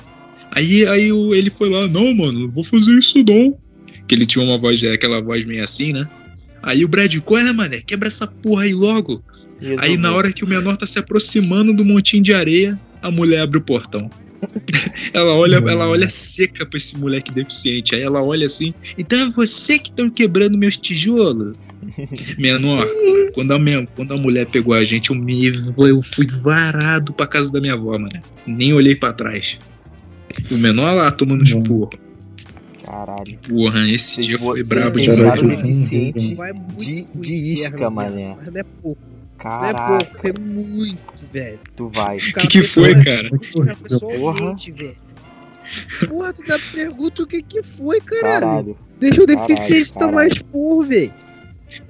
Aí, 0.50 0.86
aí 0.86 1.08
ele 1.08 1.50
foi 1.50 1.68
lá, 1.68 1.86
não, 1.86 2.14
mano, 2.14 2.40
não 2.40 2.50
vou 2.50 2.64
fazer 2.64 2.96
isso 2.98 3.18
não. 3.18 3.58
Que 4.06 4.14
ele 4.14 4.26
tinha 4.26 4.44
uma 4.44 4.58
voz, 4.58 4.82
é, 4.82 4.92
aquela 4.92 5.20
voz 5.20 5.44
meio 5.44 5.62
assim, 5.62 5.92
né? 5.92 6.02
Aí 6.62 6.84
o 6.84 6.88
Brad, 6.88 7.14
qual 7.20 7.40
é, 7.40 7.52
mané? 7.52 7.80
Quebra 7.80 8.08
essa 8.08 8.26
porra 8.26 8.64
aí 8.64 8.72
logo. 8.72 9.22
Aí 9.78 9.96
na 9.96 10.12
hora 10.12 10.32
que 10.32 10.44
o 10.44 10.48
menor 10.48 10.76
tá 10.76 10.86
se 10.86 10.98
aproximando 10.98 11.72
do 11.72 11.84
montinho 11.84 12.22
de 12.22 12.34
areia, 12.34 12.80
a 13.00 13.10
mulher 13.10 13.40
abre 13.40 13.58
o 13.58 13.62
portão. 13.62 14.10
ela 15.12 15.34
olha, 15.34 15.56
ela 15.56 15.88
olha 15.88 16.08
seca 16.10 16.66
pra 16.66 16.76
esse 16.76 16.98
moleque 16.98 17.32
deficiente. 17.32 17.94
Aí 17.94 18.02
ela 18.02 18.22
olha 18.22 18.46
assim, 18.46 18.72
então 18.98 19.18
é 19.18 19.30
você 19.30 19.78
que 19.78 19.92
tá 19.92 20.08
quebrando 20.10 20.56
meus 20.58 20.76
tijolos? 20.76 21.56
Menor, 22.38 22.88
quando 23.34 23.52
a, 23.52 23.58
minha- 23.58 23.86
quando 23.94 24.12
a 24.12 24.16
mulher 24.16 24.46
pegou 24.46 24.74
a 24.74 24.84
gente, 24.84 25.10
eu, 25.10 25.16
me, 25.16 25.46
eu 25.78 26.02
fui 26.02 26.26
varado 26.42 27.12
pra 27.12 27.26
casa 27.26 27.52
da 27.52 27.60
minha 27.60 27.74
avó, 27.74 27.92
mano. 27.92 28.08
Nem 28.46 28.72
olhei 28.72 28.94
pra 28.94 29.12
trás. 29.12 29.58
O 30.50 30.56
menor 30.56 30.94
lá 30.94 31.10
tomando 31.10 31.44
porra. 31.64 31.90
Caralho. 32.84 33.38
Porra, 33.48 33.88
esse 33.88 34.14
Vocês 34.16 34.26
dia 34.26 34.38
foi 34.38 34.62
brabo 34.62 34.98
demais. 35.00 35.40
Vai 36.36 36.52
muito 36.52 36.78
de, 36.78 37.04
de 37.20 37.34
isca, 37.34 37.88
mané. 37.90 38.34
Mas 38.36 38.48
não 38.48 38.60
é 38.60 38.64
pouco. 38.82 39.11
Não 39.44 39.64
é 39.64 39.72
Caraca, 39.72 40.04
pouco, 40.04 40.28
é 40.28 40.40
muito, 40.40 41.26
velho. 41.32 41.58
tu 41.76 41.88
vai. 41.88 42.16
O 42.16 42.20
Que 42.20 42.46
que 42.48 42.62
foi, 42.62 42.94
cara? 43.02 43.28
Cara, 43.30 43.76
foi 43.76 43.98
só 43.98 44.06
Porra. 44.06 44.40
ambiente, 44.44 44.72
velho. 44.72 44.96
Porra, 46.08 46.32
tu 46.32 46.42
dá 46.46 46.58
pergunta 46.74 47.22
o 47.22 47.26
que 47.26 47.42
que 47.42 47.62
foi, 47.62 48.00
caralho. 48.00 48.40
Caralho. 48.40 48.78
Deixa 49.00 49.22
o 49.22 49.26
deficiente 49.26 49.92
Caralho, 49.92 50.10
tomar 50.12 50.26
expor, 50.26 50.86
velho. 50.86 51.14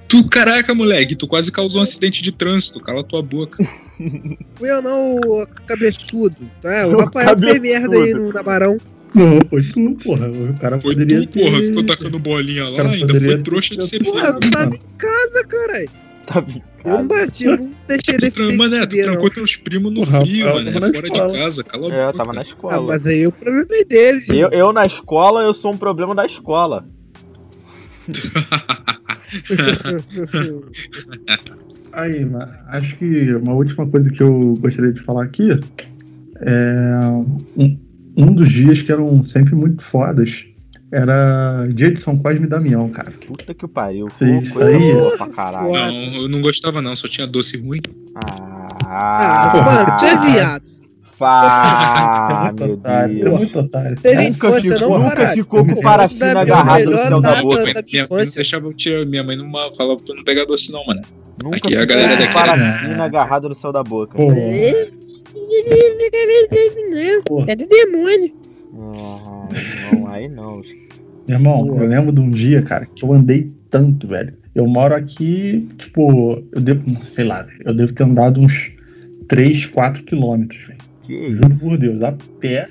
Tu, 0.08 0.26
caraca, 0.28 0.74
moleque, 0.74 1.16
tu 1.16 1.26
quase 1.26 1.50
causou 1.50 1.80
um 1.80 1.82
acidente 1.82 2.22
de 2.22 2.32
trânsito. 2.32 2.80
Cala 2.80 3.02
tua 3.02 3.22
boca. 3.22 3.64
Fui 4.56 4.70
eu 4.70 4.82
não, 4.82 5.16
o 5.16 5.46
cabeçudo. 5.66 6.36
Tá? 6.60 6.86
O 6.86 6.92
O 6.92 6.98
Rafael 6.98 7.38
fez 7.38 7.60
merda 7.60 7.96
aí 7.96 8.12
no, 8.12 8.32
na 8.32 8.42
Barão. 8.42 8.78
Não, 9.14 9.38
foi 9.48 9.62
tu, 9.62 9.94
porra. 10.02 10.28
O 10.30 10.58
cara 10.58 10.80
Foi 10.80 10.94
poderia 10.94 11.26
tu, 11.26 11.38
porra, 11.38 11.58
ter... 11.58 11.66
ficou 11.66 11.84
tacando 11.84 12.18
bolinha 12.18 12.68
lá, 12.68 12.82
ainda 12.90 13.20
foi 13.20 13.42
trouxa 13.42 13.76
de 13.76 13.86
ser 13.86 14.02
Porra, 14.02 14.32
tu 14.38 14.50
tava 14.50 14.74
em 14.74 14.80
casa, 14.96 15.46
caralho. 15.46 15.90
Tá 16.26 16.40
bem. 16.40 16.62
Eu 16.84 16.98
não 16.98 17.08
bati, 17.08 17.44
eu 17.44 17.56
não 17.56 17.74
deixei 17.86 18.16
Tu, 18.16 18.20
tra- 18.20 18.20
deficiente 18.20 18.56
mané, 18.58 18.86
tu 18.86 18.96
trancou 19.02 19.30
teus 19.30 19.56
primos 19.56 19.92
no 19.92 20.04
frio, 20.04 20.64
na 20.64 20.80
fora 20.80 21.06
escola. 21.08 21.26
de 21.28 21.32
casa, 21.38 21.64
cala 21.64 21.88
a 21.88 21.94
É, 21.94 22.00
eu 22.02 22.06
boca. 22.06 22.18
tava 22.18 22.32
na 22.32 22.40
Ah, 22.40 22.44
escola. 22.44 22.86
mas 22.86 23.06
aí 23.06 23.26
o 23.26 23.32
problema 23.32 23.66
é 23.70 23.84
deles. 23.84 24.28
eu, 24.28 24.48
eu 24.50 24.72
na 24.72 24.82
escola, 24.84 25.42
eu 25.42 25.54
sou 25.54 25.72
um 25.72 25.78
problema 25.78 26.14
da 26.14 26.26
escola. 26.26 26.84
Aí, 31.92 32.24
mas 32.24 32.48
acho 32.68 32.96
que 32.96 33.34
uma 33.34 33.52
última 33.54 33.86
coisa 33.86 34.10
que 34.10 34.22
eu 34.22 34.54
gostaria 34.60 34.92
de 34.92 35.00
falar 35.02 35.24
aqui 35.24 35.50
é 36.40 36.98
um, 37.56 37.78
um 38.16 38.34
dos 38.34 38.50
dias 38.50 38.80
que 38.82 38.90
eram 38.90 39.22
sempre 39.22 39.54
muito 39.54 39.82
fodas 39.82 40.44
era 40.92 41.64
dia 41.68 41.90
de 41.90 42.00
São 42.00 42.16
Cosme 42.18 42.44
e 42.44 42.48
Damião, 42.48 42.88
cara. 42.88 43.10
Puta 43.26 43.54
que 43.54 43.64
o 43.64 43.68
pariu. 43.68 44.08
Sim, 44.10 44.36
Pô, 44.36 44.42
isso 44.42 44.62
aí. 44.62 44.92
boa 44.92 45.16
pra 45.16 45.28
caralho. 45.28 45.66
Foda. 45.72 45.90
Não, 45.92 46.14
eu 46.22 46.28
não 46.28 46.40
gostava 46.42 46.82
não, 46.82 46.94
só 46.94 47.08
tinha 47.08 47.26
doce 47.26 47.56
ruim. 47.58 47.80
Ah, 48.24 48.66
Ah, 48.84 49.52
mano, 49.56 49.96
tu 49.98 50.04
é 50.04 50.16
viado. 50.32 50.72
Ah, 51.24 52.48
é 52.50 52.50
muito 52.50 52.64
meu 52.64 52.74
otário, 52.74 53.16
é 53.16 53.24
Deus. 53.24 53.38
muito 53.38 53.58
otário. 53.60 53.96
Teve 54.02 54.16
Nunca 54.16 54.28
infância 54.48 54.74
ficou- 54.74 54.88
não, 54.90 54.98
nunca 54.98 55.14
caralho. 55.16 55.34
ficou 55.36 55.64
com 55.66 55.80
parafina 55.80 56.40
agarrada 56.40 56.84
no 56.84 56.92
céu 56.92 57.20
da 57.20 57.42
boca. 57.42 57.62
minha, 57.62 57.74
minha 57.92 58.06
mãe 58.10 58.24
deixava 58.34 58.66
eu 58.66 58.74
tirar, 58.74 59.06
minha 59.06 59.22
mãe 59.24 59.36
não 59.36 59.50
falava 59.74 60.00
pra 60.04 60.14
não 60.16 60.24
pegar 60.24 60.44
doce 60.46 60.72
não, 60.72 60.84
mano. 60.84 61.00
Nunca 61.42 61.56
Aqui, 61.56 61.76
a 61.76 61.84
galera 61.84 62.16
daqui- 62.16 62.32
parafina 62.34 63.04
agarrada 63.04 63.48
no 63.48 63.54
céu 63.54 63.72
da 63.72 63.82
boca. 63.84 64.16
Pô, 64.16 64.30
É 64.32 64.88
Pô. 67.24 67.44
É 67.46 67.54
de 67.54 67.66
demônio. 67.66 68.32
Não, 69.92 70.06
aí 70.08 70.28
não. 70.28 70.60
meu 71.28 71.36
irmão, 71.38 71.66
Pô. 71.66 71.76
eu 71.78 71.86
lembro 71.86 72.12
de 72.12 72.20
um 72.20 72.30
dia, 72.30 72.62
cara, 72.62 72.86
que 72.94 73.04
eu 73.04 73.12
andei 73.12 73.50
tanto, 73.70 74.06
velho. 74.06 74.34
Eu 74.54 74.66
moro 74.66 74.94
aqui, 74.94 75.66
tipo, 75.78 76.42
eu 76.52 76.60
devo, 76.60 76.84
sei 77.08 77.24
lá, 77.24 77.46
eu 77.64 77.72
devo 77.74 77.92
ter 77.94 78.02
andado 78.04 78.40
uns 78.40 78.70
3, 79.28 79.66
4 79.66 80.02
quilômetros, 80.04 80.66
velho. 80.68 80.80
Juro 81.36 81.58
por 81.58 81.78
Deus, 81.78 82.02
a 82.02 82.12
pé. 82.40 82.66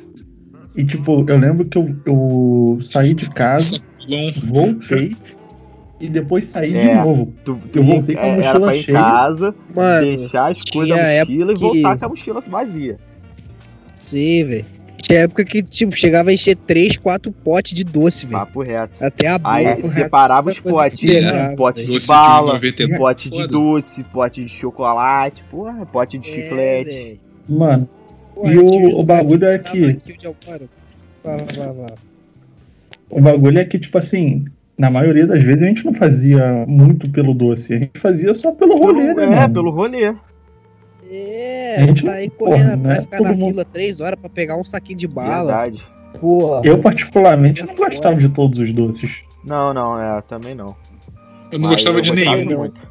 E, 0.76 0.84
tipo, 0.86 1.26
eu 1.28 1.38
lembro 1.38 1.66
que 1.66 1.78
eu, 1.78 1.96
eu 2.06 2.78
saí 2.82 3.14
de 3.14 3.30
casa, 3.32 3.80
voltei 4.44 5.16
e 6.00 6.08
depois 6.10 6.46
saí 6.46 6.72
de 6.72 6.78
É. 6.88 7.04
novo. 7.04 7.34
Tu, 7.44 7.56
tu 7.72 7.80
Eu 7.80 7.84
voltei 7.84 8.16
com 8.16 8.22
a 8.22 8.26
é, 8.28 8.36
mochila 8.38 8.50
era 8.50 8.60
pra 8.62 8.76
ir 8.76 8.80
em 8.80 8.84
cheia. 8.84 8.98
casa, 9.00 9.56
Mano, 9.76 10.18
deixar 10.18 10.52
as 10.52 10.62
coisas 10.72 10.98
na 10.98 11.04
época 11.04 11.32
mochila 11.34 11.52
e 11.52 11.56
que- 11.56 11.62
voltar 11.62 11.98
com 12.00 12.06
a 12.06 12.10
mochila 12.10 12.42
vazia. 12.48 12.98
sim, 13.98 14.46
velho. 14.46 14.66
Tinha 15.02 15.20
época 15.22 15.44
que, 15.44 15.62
tipo, 15.64 15.96
chegava 15.96 16.30
a 16.30 16.34
encher 16.34 16.56
3, 16.56 16.96
4 16.98 17.32
potes 17.32 17.74
de 17.74 17.84
doce, 17.84 18.26
velho. 18.26 18.40
Papo 18.40 18.62
reto. 18.62 19.04
Até 19.04 19.28
a 19.28 19.40
Aí 19.44 19.66
boca. 19.66 19.82
Correto. 19.82 20.00
separava 20.04 20.52
os 20.52 20.60
potes. 20.60 21.00
pegava, 21.00 21.38
né? 21.50 21.56
Pote 21.56 21.82
de 21.86 21.88
Doce 21.92 22.08
bala, 22.08 22.60
de 22.60 22.68
90 22.72 22.98
pote 22.98 23.30
de 23.30 23.48
doce, 23.48 24.04
pote 24.14 24.44
de 24.46 24.50
chocolate, 24.50 25.44
porra, 25.50 25.86
pote 25.88 26.18
de 26.18 26.30
É, 26.30 26.34
chiclete. 26.36 26.90
velho. 26.90 27.20
Mano, 27.50 27.90
Porra, 28.34 28.54
E 28.54 28.58
o- 28.60 28.66
tinha 28.66 28.88
o 28.96 29.04
bagulho 29.04 29.46
é 29.46 29.58
que- 29.60 29.98
o 33.10 33.20
bagulho 33.22 33.60
é 33.60 33.66
que, 33.66 33.78
tipo 33.78 33.98
assim, 33.98 34.46
na 34.78 34.90
maioria 34.90 35.28
das 35.28 35.44
vezes 35.44 35.62
a 35.62 35.66
gente 35.66 35.84
não 35.86 35.94
fazia 35.94 36.64
muito 36.68 37.10
pelo 37.10 37.34
doce, 37.34 37.74
a 37.74 37.80
gente 37.80 38.00
fazia 38.00 38.34
só 38.34 38.52
pelo 38.52 38.78
rolê, 38.78 39.14
Pelo- 39.14 39.16
né, 39.16 39.24
é, 39.38 39.40
mano? 39.42 39.54
pelo 39.54 39.70
rolê. 39.72 40.16
É, 41.14 41.76
Gente, 41.80 42.04
sair 42.04 42.30
porra, 42.30 42.52
correndo 42.52 42.68
né? 42.84 42.90
atrás, 42.94 43.04
ficar 43.06 43.18
Todo 43.18 43.28
na 43.28 43.34
mundo- 43.34 43.50
fila 43.52 43.66
3 43.66 44.00
horas 44.00 44.20
pra 44.20 44.30
pegar 44.30 44.56
um 44.56 44.64
saquinho 44.64 44.98
de 44.98 45.08
bala. 45.08 45.46
Verdade. 45.58 45.86
Porra. 46.20 46.62
Eu, 46.64 46.82
particularmente, 46.82 47.66
não 47.66 47.76
gostava 47.76 48.16
de 48.16 48.30
todos 48.30 48.60
os 48.60 48.72
doces. 48.72 49.22
Não, 49.46 49.74
não, 49.74 50.00
é, 50.00 50.22
também 50.22 50.56
não. 50.56 50.76
Eu 51.52 51.60
não 51.60 51.68
Mas 51.70 51.78
gostava 51.84 51.98
eu 51.98 52.02
de 52.02 52.12
gostava 52.12 52.38
nenhum. 52.38 52.58
muito. 52.60 52.82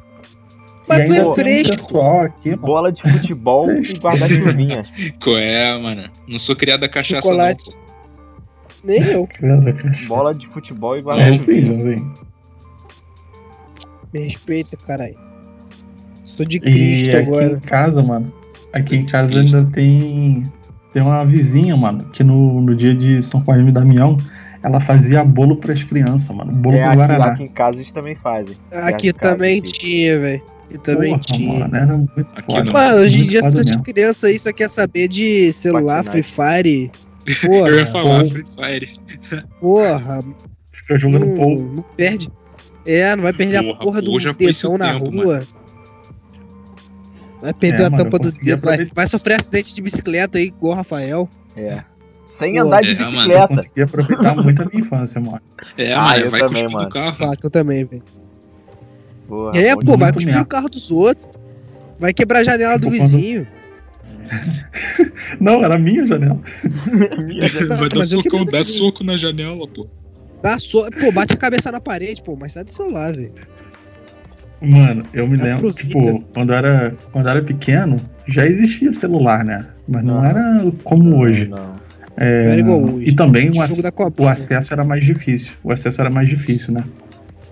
Mas 0.89 1.09
tu 1.09 1.13
é 1.15 1.35
fresco. 1.35 2.01
aqui. 2.01 2.57
Bola 2.57 2.91
de 2.93 3.01
futebol 3.03 3.71
e 3.71 3.93
guarda-chuvinha. 3.95 4.85
Qual 5.23 5.39
é, 5.39 5.79
mano? 5.79 6.11
Não 6.27 6.39
sou 6.39 6.57
criado 6.57 6.85
a 6.85 6.89
cachaça 6.89 7.29
Chocolate. 7.29 7.71
não. 7.71 7.81
Nem 8.83 9.03
eu. 9.03 9.29
Bola 10.09 10.35
de 10.35 10.47
futebol 10.49 10.97
e 10.97 10.99
sim, 10.99 11.05
guarda-chuvinha. 11.05 12.13
Me 14.13 14.25
respeita, 14.25 14.77
caralho. 14.77 15.30
Sou 16.41 16.47
de 16.47 16.57
E 16.57 16.61
Cristo 16.61 17.09
aqui 17.17 17.17
agora. 17.29 17.53
em 17.53 17.61
casa, 17.61 18.03
mano, 18.03 18.33
aqui 18.73 18.97
em 18.97 19.05
casa 19.05 19.39
ainda 19.39 19.65
tem 19.67 20.43
tem 20.93 21.03
uma 21.03 21.25
vizinha, 21.25 21.77
mano, 21.77 22.05
que 22.13 22.25
no, 22.25 22.61
no 22.63 22.75
dia 22.75 22.95
de 22.95 23.23
São 23.23 23.41
Cosme 23.43 23.69
e 23.69 23.73
Damião, 23.73 24.17
ela 24.63 24.81
fazia 24.81 25.23
bolo 25.23 25.57
pras 25.57 25.83
crianças, 25.85 26.29
mano. 26.35 26.51
Bolo 26.51 26.77
É, 26.77 26.81
com 26.83 26.87
aqui, 26.89 26.97
Guaraná. 26.97 27.25
aqui 27.27 27.43
em 27.45 27.47
casa 27.49 27.77
eles 27.79 27.93
também 27.93 28.15
fazem. 28.17 28.57
Aqui 28.73 29.09
em 29.09 29.13
casa, 29.13 29.35
também 29.37 29.59
aqui. 29.61 29.73
tinha, 29.73 30.19
velho. 30.19 30.43
Aqui 30.69 30.79
também 30.79 31.11
Porra, 31.11 31.21
tinha. 31.23 31.59
mano, 31.61 31.77
era 31.77 31.87
muito 31.97 32.27
Aqui 32.35 32.43
foda. 32.53 32.73
Mano, 32.73 32.97
hoje 33.03 33.21
em 33.21 33.27
dia 33.27 33.41
essas 33.41 33.77
crianças 33.77 34.25
aí 34.25 34.39
só 34.39 34.53
quer 34.53 34.69
saber 34.69 35.09
de 35.09 35.53
celular, 35.53 36.03
Free. 36.05 36.23
Fire. 36.23 36.91
Porra, 37.47 37.69
Eu 37.71 37.79
ia 37.79 37.87
falar. 37.87 38.25
Free 38.25 38.45
Fire. 38.57 38.91
porra. 39.61 40.25
Fica 40.73 40.99
jogando 40.99 41.27
Não, 41.27 41.57
não 41.57 41.83
perde. 41.97 42.29
É, 42.87 43.15
não 43.15 43.23
vai 43.23 43.33
perder 43.33 43.59
a 43.59 43.63
Porra, 43.63 43.79
porra 43.79 44.03
do 44.03 44.19
dedão 44.19 44.79
na 44.79 44.93
tempo, 44.95 45.11
rua. 45.11 45.47
Vai 47.41 47.53
perder 47.55 47.83
É, 47.83 47.87
a 47.87 47.91
mano, 47.91 48.05
tampa 48.05 48.19
do 48.19 48.31
dedo. 48.33 48.63
Vai, 48.63 48.85
vai 48.85 49.07
sofrer 49.07 49.35
acidente 49.41 49.75
de 49.75 49.81
bicicleta 49.83 50.39
aí, 50.39 50.47
igual 50.47 50.73
o 50.73 50.77
Rafael. 50.77 51.29
É. 51.57 51.83
Sem 52.39 52.55
Pô, 52.55 52.61
andar 52.61 52.83
de 52.83 52.91
é, 52.91 52.95
mano. 52.95 53.07
Eu 53.07 53.13
bicicleta. 53.13 53.49
consegui 53.49 53.83
aproveitar 53.83 54.35
muito 54.37 54.63
a 54.63 54.65
minha 54.67 54.81
infância, 54.81 55.21
mano. 55.21 55.41
É, 55.79 55.93
Ah, 55.93 56.03
mano, 56.03 56.21
eu 56.25 56.31
vai 56.31 56.41
também, 56.41 56.55
cuspir 56.63 56.71
mano. 56.73 56.85
no 56.85 56.91
carro. 56.91 57.37
Que 57.37 57.47
eu 57.47 57.51
também, 57.51 57.85
velho. 57.85 58.03
Porra, 59.29 59.59
É, 59.59 59.75
pô, 59.77 59.97
vai 59.97 60.13
cuspir 60.13 60.33
mesmo. 60.33 60.43
o 60.45 60.49
carro 60.49 60.69
dos 60.69 60.91
outros. 60.91 61.31
Vai 61.99 62.13
quebrar 62.15 62.41
a 62.41 62.45
janela 62.45 62.79
do 62.79 62.91
Tipo, 62.91 62.97
quando- 62.99 63.11
vizinho. 63.13 63.47
Não, 65.41 65.63
era 65.65 65.77
a 65.77 65.79
minha 65.79 66.07
janela. 66.07 66.41
demais. 67.27 67.69
Tá, 67.69 67.77
Vai 67.77 67.89
dar 67.89 68.05
socão, 68.05 68.45
dá 68.45 68.65
soco 68.65 69.05
na 69.05 69.17
janela, 69.17 69.67
pô. 69.69 69.87
Dá 70.43 70.59
so... 70.59 70.87
Pô, 70.99 71.13
bate 71.13 71.35
a 71.35 71.37
cabeça 71.37 71.71
na 71.71 71.81
parede, 71.81 72.23
pô, 72.23 72.37
mas 72.37 72.53
sai 72.55 72.65
do 72.65 72.73
celular, 72.73 73.13
velho. 73.15 73.33
Mano, 74.63 75.05
eu 75.13 75.27
me 75.27 75.37
lembro, 75.37 75.69
Aproveita. 75.69 75.83
tipo, 75.89 76.33
quando 76.35 76.53
eu 76.53 76.57
era, 76.59 76.95
quando 77.13 77.29
era 77.29 77.43
pequeno, 77.43 77.97
já 78.29 78.45
existia 78.47 78.93
celular, 78.93 79.45
né? 79.45 79.65
Mas 79.89 80.05
não 80.05 80.17
Não. 80.17 80.25
era 80.25 80.65
como 80.85 81.17
hoje. 81.19 81.49
Não. 81.49 81.81
É, 82.17 82.45
Não 82.45 82.51
era 82.53 82.61
igual 82.61 82.83
hoje. 82.83 83.09
E 83.09 83.15
também 83.15 83.49
o, 83.49 83.63
ac- 83.63 83.81
da 83.83 83.89
o 83.89 83.93
Copa. 83.93 84.31
acesso 84.31 84.73
era 84.75 84.85
mais 84.85 85.05
difícil. 85.05 85.53
O 85.65 85.73
acesso 85.73 86.01
era 86.01 86.11
mais 86.11 86.29
difícil, 86.29 86.75
né? 86.75 86.85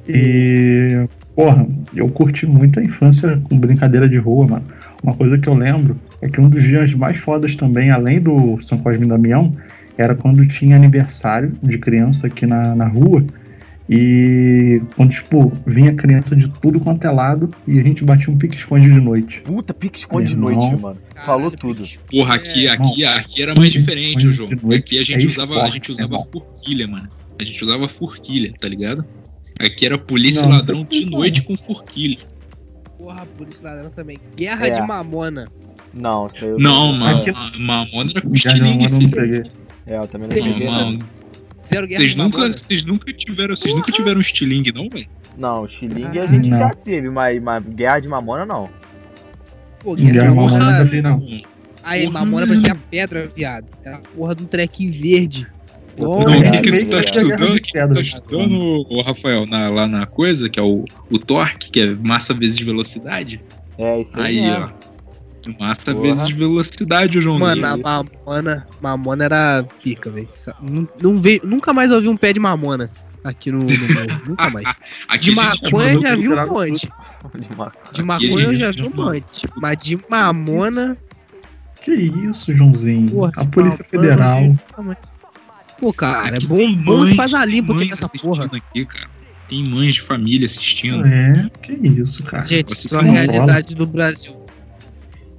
E, 0.07 1.07
porra, 1.35 1.67
eu 1.95 2.09
curti 2.11 2.47
muito 2.47 2.79
a 2.81 2.85
infância 2.85 3.41
com 3.45 3.59
brincadeira 3.59 4.09
de 4.09 4.17
rua, 4.19 4.47
mano. 4.47 4.65
Uma 5.03 5.15
coisa 5.15 5.39
que 5.39 5.49
eu 5.49 5.55
lembro 5.55 5.97
é 6.21 6.29
que 6.29 6.41
um 6.41 6.49
dos 6.49 6.63
dias 6.63 6.93
mais 6.95 7.19
fodas 7.19 7.55
também, 7.57 7.91
além 7.91 8.21
do 8.21 8.59
São 8.61 8.79
Cosme 8.79 9.05
e 9.05 9.09
Damião, 9.09 9.55
era 9.97 10.15
quando 10.15 10.47
tinha 10.47 10.77
aniversário 10.77 11.57
de 11.63 11.79
criança 11.79 12.27
aqui 12.27 12.47
na, 12.47 12.75
na 12.75 12.87
rua. 12.87 13.25
E 13.91 14.83
quando, 14.95 15.11
tipo, 15.13 15.51
vinha 15.67 15.95
criança 15.95 16.37
de 16.37 16.49
tudo 16.61 16.79
quanto 16.79 17.07
é 17.07 17.11
lado 17.11 17.49
e 17.67 17.79
a 17.81 17.83
gente 17.83 18.05
batia 18.05 18.33
um 18.33 18.37
pique-esconde 18.37 18.93
de 18.93 19.01
noite. 19.01 19.41
Puta, 19.41 19.73
pique 19.73 19.99
esconde 20.01 20.29
de 20.29 20.37
noite, 20.37 20.67
mano. 20.81 20.99
Falou 21.25 21.51
Caralho, 21.51 21.57
tudo. 21.57 21.83
Porra, 22.11 22.35
aqui, 22.35 22.67
É, 22.67 22.71
aqui, 22.71 23.05
aqui 23.05 23.43
era 23.43 23.55
mais 23.55 23.73
diferente, 23.73 24.29
de 24.31 24.41
noite 24.63 24.75
Aqui 24.75 24.99
a 24.99 25.03
gente 25.05 25.27
é 25.27 25.29
usava, 25.31 25.53
a 25.53 25.57
esporte, 25.57 25.73
gente 25.75 25.91
usava 25.91 26.15
irmão. 26.15 26.21
forquilha, 26.27 26.87
mano. 26.87 27.09
A 27.41 27.45
gente 27.45 27.63
usava 27.63 27.89
forquilha, 27.89 28.53
tá 28.61 28.69
ligado? 28.69 29.05
Aqui 29.59 29.87
era 29.87 29.97
polícia 29.97 30.43
Não, 30.43 30.51
ladrão 30.51 30.79
não 30.81 30.85
de 30.85 31.05
não. 31.05 31.19
noite 31.19 31.43
com 31.43 31.57
forquilha. 31.57 32.19
Porra, 32.99 33.25
por 33.39 33.49
isso 33.49 33.65
ladrão 33.65 33.91
também. 33.91 34.19
Guerra 34.37 34.67
É. 34.67 34.71
de 34.71 34.81
mamona. 34.83 35.49
Não, 35.95 36.27
isso 36.27 36.45
aí 36.45 36.51
eu 36.51 36.59
Não, 36.59 36.93
não- 36.93 36.99
mano, 36.99 37.19
Aqui- 37.23 37.59
mamona 37.59 38.11
era 38.15 38.59
não, 38.59 38.77
não 38.77 39.09
filho. 39.09 39.43
É, 39.87 39.97
eu 39.97 40.07
também 40.07 40.29
não 40.29 40.35
peguei, 40.35 40.67
não. 40.67 40.99
Zero 41.69 41.87
guerra 41.87 42.01
vocês 42.01 42.15
nunca, 42.17 42.53
vocês 42.53 42.85
nunca 42.85 43.13
tiveram, 43.13 43.57
vocês 43.57 43.75
nunca 43.75 43.93
tiveram 43.93 44.21
estilingue, 44.21 44.73
não, 44.73 44.89
velho? 44.89 45.07
Não, 45.37 45.67
xilingue 45.69 46.19
a 46.19 46.23
Ah, 46.23 46.27
gente 46.27 46.49
não. 46.51 46.59
já 46.59 46.71
teve, 46.71 47.11
mas, 47.11 47.43
mas 47.43 47.63
guerra 47.65 48.01
de 48.01 48.09
mamona 48.09 48.45
não. 48.47 48.69
Pô, 49.81 49.95
guerra 49.95 50.13
de 50.13 50.19
mamona. 50.35 50.59
mamona 50.59 50.79
também 50.85 51.03
não. 51.03 51.17
Aí, 51.83 52.05
Porra. 52.07 52.13
mamona 52.21 52.47
parecia 52.47 52.75
pedra, 52.91 53.27
viado. 53.29 53.67
Era 53.85 53.99
porra 54.15 54.35
de 54.35 54.43
um 54.43 54.47
trequinho 54.47 54.93
verde. 54.93 55.47
Bom, 55.97 56.25
Não, 56.25 56.39
o 56.39 56.45
é, 56.45 56.51
que, 56.51 56.61
que 56.61 56.71
meio 56.71 56.85
tu 56.85 56.91
tá 56.91 57.01
que 57.03 57.09
a 57.09 57.13
guerra 57.13 57.23
estudando? 57.23 57.51
O 57.51 57.55
que, 57.55 57.61
que 57.61 57.73
tu 57.73 57.87
tá 57.89 57.95
né? 57.95 58.01
estudando, 58.01 58.87
ô, 58.89 59.03
Rafael, 59.03 59.47
na- 59.47 59.69
lá 59.69 59.87
na 59.87 60.07
coisa, 60.07 60.49
que 60.49 60.59
é 60.61 60.63
o, 60.63 60.85
o 61.11 61.19
torque, 61.19 61.71
que 61.71 61.81
é 61.81 61.91
massa 61.95 62.33
vezes 62.35 62.59
velocidade? 62.61 63.41
É, 63.77 64.01
isso 64.01 64.11
aí, 64.15 64.39
Aí, 64.39 64.41
mesmo. 64.51 64.65
ó. 64.67 64.88
Massa 65.59 65.93
Porra. 65.95 66.03
vezes 66.09 66.31
velocidade, 66.31 67.19
ô 67.19 67.21
Joãozinho. 67.21 67.61
Mano, 67.61 67.87
a 67.87 68.03
mamona, 68.27 68.67
mamona 68.81 69.25
era 69.25 69.65
pica, 69.83 70.11
velho. 70.11 70.29
Não, 70.63 70.89
não 71.01 71.21
veio, 71.21 71.41
nunca 71.45 71.73
mais 71.73 71.93
ouvi 71.93 72.09
um 72.09 72.17
pé 72.17 72.33
de 72.33 72.41
mamona 72.41 72.91
aqui 73.25 73.51
no, 73.53 73.59
no. 73.61 73.67
Nunca 74.29 74.49
mais. 74.51 74.65
Aqui 75.09 75.31
De 75.31 75.37
maconha 75.37 75.87
mandou 75.95 76.01
já 76.01 76.15
vi 76.17 76.29
um 76.29 76.47
monte. 76.47 76.89
De 77.93 78.03
maconha 78.03 78.43
eu 78.45 78.55
já 78.55 78.71
vi 78.71 78.83
um 78.85 78.95
monte. 78.95 79.47
Mas 79.57 79.77
de 79.79 79.99
mamona. 80.09 80.97
Que 81.83 81.93
isso, 81.93 82.55
Joãozinho? 82.55 83.11
Porra, 83.11 83.33
a 83.37 83.45
Polícia 83.47 83.85
mamona, 83.93 84.09
Federal. 84.17 84.57
mais. 84.79 84.99
Pô, 85.81 85.93
cara, 85.93 86.31
é 86.31 86.37
Aqui 86.37 86.47
bom, 86.49 86.57
tem 86.57 86.77
bom 86.83 86.97
mães- 86.99 87.11
de 87.11 87.17
faz 87.17 87.35
a 87.35 87.45
limpa 87.45 87.73
aqui 87.75 87.87
nessa 87.89 88.09
porra. 88.19 88.45
aqui, 88.47 88.85
cara. 88.85 89.09
Tem 89.49 89.65
mães 89.65 89.95
de 89.95 90.01
família 90.03 90.45
assistindo. 90.45 91.07
É, 91.07 91.49
que 91.63 91.73
isso, 91.73 92.23
cara. 92.25 92.45
Gente, 92.45 92.75
Você 92.75 92.89
só 92.89 92.99
a 92.99 93.03
realidade 93.03 93.75
do 93.75 93.87
Brasil. 93.87 94.45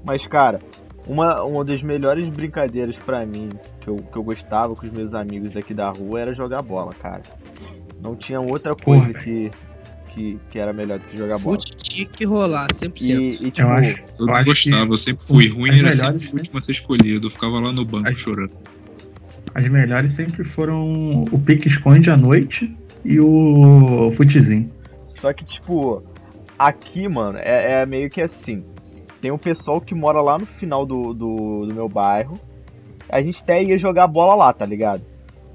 Mas, 0.03 0.25
cara, 0.27 0.61
uma, 1.05 1.43
uma 1.43 1.63
das 1.65 1.81
melhores 1.81 2.27
brincadeiras 2.29 2.95
pra 2.97 3.25
mim, 3.25 3.49
que 3.81 3.89
eu, 3.89 3.97
que 3.97 4.17
eu 4.17 4.23
gostava 4.23 4.75
com 4.75 4.85
os 4.85 4.91
meus 4.91 5.13
amigos 5.13 5.55
aqui 5.55 5.73
da 5.73 5.89
rua, 5.89 6.21
era 6.21 6.33
jogar 6.33 6.61
bola, 6.61 6.93
cara. 6.93 7.21
Não 8.01 8.15
tinha 8.15 8.39
outra 8.39 8.73
coisa 8.75 9.07
Porra, 9.07 9.19
que, 9.19 9.51
que, 10.09 10.39
que 10.49 10.59
era 10.59 10.71
melhor 10.71 10.99
do 10.99 11.05
que 11.05 11.17
jogar 11.17 11.37
bola. 11.39 11.57
Fute 11.57 11.75
tinha 11.77 12.05
que 12.05 12.23
rolar, 12.25 12.67
100%. 12.71 13.01
E, 13.01 13.27
e 13.47 13.51
tipo, 13.51 13.61
Eu 13.61 13.69
acho, 13.71 13.95
Eu 14.19 14.29
acho 14.31 14.45
gostava, 14.45 14.85
que 14.87 14.93
eu 14.93 14.97
sempre 14.97 15.25
fui 15.25 15.47
as 15.47 15.53
ruim, 15.53 15.69
era 15.69 15.77
melhores, 15.77 15.97
sempre 15.99 16.27
o 16.27 16.31
né? 16.33 16.37
último 16.39 16.57
a 16.57 16.61
ser 16.61 16.71
escolhido. 16.71 17.25
Eu 17.27 17.31
ficava 17.31 17.59
lá 17.59 17.71
no 17.73 17.83
banco 17.83 18.09
As- 18.09 18.17
chorando. 18.17 18.51
as 19.53 19.67
melhores 19.67 20.11
sempre 20.13 20.43
foram 20.43 21.23
o 21.31 21.39
pique-esconde 21.39 22.09
à 22.09 22.15
noite 22.15 22.73
e 23.03 23.19
o 23.19 24.11
futezinho. 24.15 24.71
Só 25.19 25.33
que, 25.33 25.43
tipo, 25.43 26.01
aqui, 26.57 27.09
mano, 27.09 27.37
é, 27.39 27.81
é 27.81 27.85
meio 27.85 28.09
que 28.09 28.21
assim. 28.21 28.63
Tem 29.21 29.31
um 29.31 29.37
pessoal 29.37 29.81
que 29.81 29.93
mora 29.93 30.21
lá 30.21 30.37
no 30.37 30.45
final 30.45 30.85
do, 30.85 31.13
do, 31.13 31.65
do 31.65 31.73
meu 31.73 31.89
bairro. 31.89 32.39
A 33.09 33.21
gente 33.21 33.41
até 33.41 33.61
ia 33.61 33.77
jogar 33.77 34.07
bola 34.07 34.35
lá, 34.35 34.53
tá 34.53 34.65
ligado? 34.65 35.01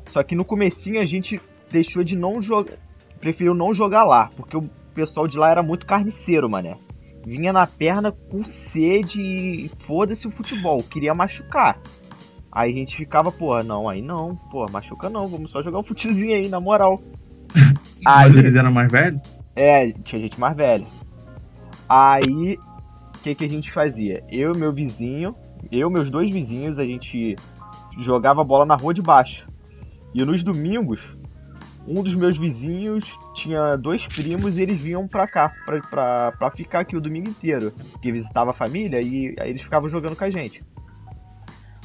Só 0.08 0.22
que 0.22 0.34
no 0.34 0.44
comecinho 0.44 1.00
a 1.00 1.04
gente 1.04 1.40
deixou 1.70 2.04
de 2.04 2.16
não 2.16 2.42
jogar. 2.42 2.74
Preferiu 3.20 3.54
não 3.54 3.72
jogar 3.72 4.04
lá, 4.04 4.30
porque 4.36 4.56
o 4.56 4.68
pessoal 4.94 5.26
de 5.26 5.38
lá 5.38 5.50
era 5.50 5.62
muito 5.62 5.86
carniceiro, 5.86 6.48
mané. 6.50 6.76
Vinha 7.24 7.52
na 7.52 7.66
perna 7.66 8.12
com 8.12 8.44
sede 8.44 9.20
e 9.20 9.70
foda-se 9.86 10.26
o 10.28 10.30
futebol, 10.30 10.82
queria 10.82 11.14
machucar. 11.14 11.80
Aí 12.52 12.70
a 12.70 12.74
gente 12.74 12.94
ficava, 12.94 13.32
porra, 13.32 13.62
não, 13.62 13.88
aí 13.88 14.02
não, 14.02 14.36
porra, 14.50 14.70
machuca 14.70 15.08
não, 15.08 15.26
vamos 15.26 15.50
só 15.50 15.62
jogar 15.62 15.78
um 15.78 15.82
futezinho 15.82 16.34
aí, 16.36 16.48
na 16.48 16.60
moral. 16.60 17.00
Aí, 18.06 18.28
Mas 18.28 18.36
eles 18.36 18.54
eram 18.54 18.70
mais 18.70 18.92
velhos? 18.92 19.22
é, 19.56 19.90
tinha 20.04 20.20
gente 20.20 20.38
mais 20.38 20.54
velha. 20.54 20.84
Aí, 21.88 22.58
que, 23.24 23.34
que 23.34 23.44
a 23.44 23.48
gente 23.48 23.72
fazia? 23.72 24.22
Eu 24.30 24.52
e 24.52 24.58
meu 24.58 24.70
vizinho, 24.70 25.34
eu 25.72 25.88
e 25.88 25.92
meus 25.92 26.10
dois 26.10 26.30
vizinhos, 26.30 26.78
a 26.78 26.84
gente 26.84 27.36
jogava 27.98 28.44
bola 28.44 28.66
na 28.66 28.76
rua 28.76 28.92
de 28.92 29.00
baixo. 29.00 29.48
E 30.14 30.22
nos 30.24 30.42
domingos, 30.42 31.00
um 31.88 32.02
dos 32.02 32.14
meus 32.14 32.36
vizinhos 32.36 33.18
tinha 33.34 33.76
dois 33.76 34.06
primos 34.06 34.58
e 34.58 34.62
eles 34.62 34.80
vinham 34.80 35.08
pra 35.08 35.26
cá, 35.26 35.50
pra, 35.64 35.80
pra, 35.80 36.32
pra 36.32 36.50
ficar 36.50 36.80
aqui 36.80 36.96
o 36.96 37.00
domingo 37.00 37.30
inteiro. 37.30 37.72
Porque 37.92 38.12
visitava 38.12 38.50
a 38.50 38.54
família 38.54 39.00
e 39.00 39.34
aí 39.40 39.50
eles 39.50 39.62
ficavam 39.62 39.88
jogando 39.88 40.16
com 40.16 40.24
a 40.24 40.30
gente. 40.30 40.62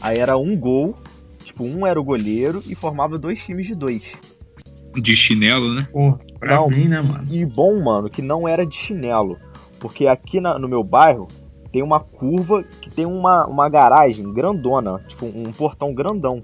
Aí 0.02 0.18
era 0.18 0.38
um 0.38 0.58
gol, 0.58 0.98
tipo, 1.44 1.64
um 1.64 1.88
era 1.88 2.00
o 2.00 2.04
goleiro 2.04 2.62
e 2.68 2.76
formava 2.76 3.18
dois 3.18 3.40
times 3.40 3.66
de 3.66 3.76
dois. 3.76 4.04
De 4.94 5.16
chinelo, 5.16 5.74
né? 5.74 5.88
Pô, 5.92 6.20
pra 6.38 6.58
Não. 6.58 6.68
mim, 6.68 6.88
né, 6.88 7.02
mano? 7.02 7.26
E 7.30 7.46
bom, 7.46 7.82
mano, 7.82 8.10
que 8.10 8.22
não 8.22 8.48
era 8.48 8.66
de 8.66 8.76
chinelo. 8.76 9.38
Porque 9.80 10.07
aqui 10.07 10.39
na- 10.39 10.59
no 10.59 10.67
meu 10.67 10.84
bairro 10.84 11.27
tem 11.71 11.82
uma 11.84 11.99
curva 11.99 12.63
que 12.63 12.89
tem 12.89 13.05
uma, 13.05 13.45
uma 13.45 13.69
garagem 13.69 14.32
grandona, 14.34 14.99
tipo 15.07 15.25
um 15.25 15.51
portão 15.51 15.93
grandão. 15.93 16.41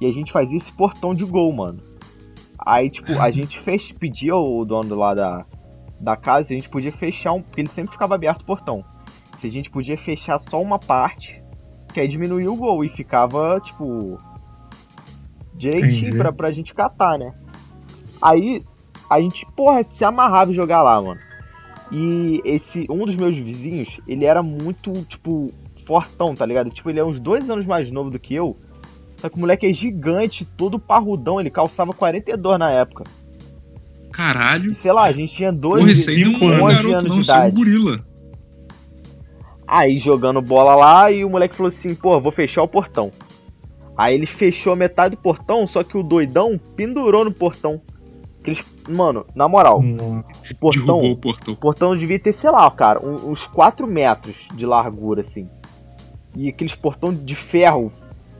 E 0.00 0.06
a 0.06 0.12
gente 0.12 0.30
fazia 0.30 0.56
esse 0.56 0.70
portão 0.72 1.14
de 1.14 1.24
gol, 1.24 1.52
mano. 1.52 1.80
Aí, 2.58 2.88
tipo, 2.90 3.12
a 3.18 3.30
gente 3.32 3.58
fez, 3.60 3.90
pedia 3.92 4.36
o 4.36 4.64
dono 4.64 4.94
lá 4.94 5.14
da, 5.14 5.44
da 5.98 6.16
casa, 6.16 6.48
se 6.48 6.52
a 6.52 6.56
gente 6.56 6.68
podia 6.68 6.92
fechar 6.92 7.32
um. 7.32 7.42
Porque 7.42 7.60
ele 7.62 7.70
sempre 7.70 7.92
ficava 7.92 8.14
aberto 8.14 8.42
o 8.42 8.44
portão. 8.46 8.84
Se 9.40 9.46
a 9.46 9.50
gente 9.50 9.70
podia 9.70 9.96
fechar 9.96 10.38
só 10.38 10.60
uma 10.60 10.78
parte, 10.78 11.42
que 11.92 11.98
aí 12.00 12.06
diminuía 12.08 12.50
o 12.50 12.56
gol 12.56 12.84
e 12.84 12.88
ficava, 12.88 13.60
tipo. 13.60 14.18
Direitinho 15.54 16.16
pra, 16.18 16.32
pra 16.32 16.50
gente 16.52 16.72
catar, 16.74 17.18
né? 17.18 17.34
Aí 18.22 18.62
a 19.10 19.20
gente, 19.20 19.44
porra, 19.56 19.82
se 19.88 20.04
amarrava 20.04 20.50
em 20.50 20.54
jogar 20.54 20.82
lá, 20.82 21.00
mano. 21.00 21.20
E 21.90 22.40
esse, 22.44 22.86
um 22.90 23.04
dos 23.04 23.16
meus 23.16 23.36
vizinhos, 23.36 23.98
ele 24.06 24.24
era 24.24 24.42
muito, 24.42 24.92
tipo, 25.06 25.52
fortão, 25.86 26.34
tá 26.34 26.44
ligado? 26.44 26.70
Tipo, 26.70 26.90
ele 26.90 27.00
é 27.00 27.04
uns 27.04 27.18
dois 27.18 27.48
anos 27.48 27.64
mais 27.64 27.90
novo 27.90 28.10
do 28.10 28.18
que 28.18 28.34
eu. 28.34 28.56
Só 29.16 29.28
que 29.28 29.36
o 29.36 29.40
moleque 29.40 29.66
é 29.66 29.72
gigante, 29.72 30.44
todo 30.56 30.78
parrudão, 30.78 31.40
ele 31.40 31.50
calçava 31.50 31.92
42 31.92 32.58
na 32.58 32.70
época. 32.70 33.04
Caralho. 34.12 34.72
E 34.72 34.74
sei 34.76 34.92
lá, 34.92 35.04
a 35.04 35.12
gente 35.12 35.34
tinha 35.34 35.52
12, 35.52 35.78
Porra, 35.78 35.92
isso 35.92 36.10
aí 36.10 36.24
não 36.24 36.32
é 36.32 36.60
um 36.60 36.64
11 36.64 36.74
garoto, 36.74 36.94
anos 36.94 37.10
não, 37.10 37.20
de 37.20 37.30
é 37.30 37.34
um 37.34 37.36
idade. 37.36 37.56
gorila. 37.56 38.04
Aí 39.66 39.98
jogando 39.98 40.40
bola 40.40 40.74
lá 40.74 41.10
e 41.10 41.24
o 41.24 41.30
moleque 41.30 41.56
falou 41.56 41.68
assim, 41.68 41.94
pô, 41.94 42.20
vou 42.20 42.32
fechar 42.32 42.62
o 42.62 42.68
portão. 42.68 43.10
Aí 43.96 44.14
ele 44.14 44.26
fechou 44.26 44.76
metade 44.76 45.16
do 45.16 45.20
portão, 45.20 45.66
só 45.66 45.82
que 45.82 45.98
o 45.98 46.02
doidão 46.02 46.58
pendurou 46.76 47.24
no 47.24 47.32
portão. 47.32 47.80
Aqueles, 48.40 48.64
mano, 48.88 49.26
na 49.34 49.48
moral, 49.48 49.82
Nossa. 49.82 50.24
o 50.52 50.56
portão, 50.58 51.00
o 51.12 51.16
portão. 51.16 51.54
o 51.54 51.56
portão 51.56 51.96
devia 51.96 52.18
ter, 52.18 52.32
sei 52.32 52.50
lá, 52.50 52.70
cara, 52.70 53.04
uns 53.04 53.46
4 53.48 53.86
metros 53.86 54.36
de 54.54 54.64
largura, 54.64 55.22
assim. 55.22 55.48
E 56.34 56.48
aqueles 56.48 56.74
portão 56.74 57.12
de 57.12 57.34
ferro 57.34 57.92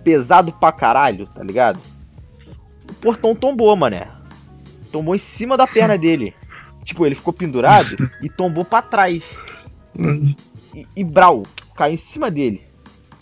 pesado 0.05 0.53
pra 0.53 0.71
caralho, 0.73 1.27
tá 1.27 1.43
ligado? 1.43 1.81
O 2.89 2.95
portão 2.95 3.35
tombou, 3.35 3.75
mané. 3.77 4.09
Tombou 4.93 5.15
em 5.15 5.19
cima 5.19 5.57
da 5.57 5.67
perna 5.67 5.97
dele. 5.99 6.33
Tipo, 6.85 7.05
ele 7.05 7.15
ficou 7.17 7.33
pendurado 7.35 7.95
e 8.23 8.31
tombou 8.31 8.65
pra 8.65 8.81
trás. 8.81 9.23
E, 10.75 10.87
e 10.97 11.05
Brau 11.05 11.43
caiu 11.77 11.95
em 11.95 11.97
cima 11.99 12.31
dele. 12.31 12.63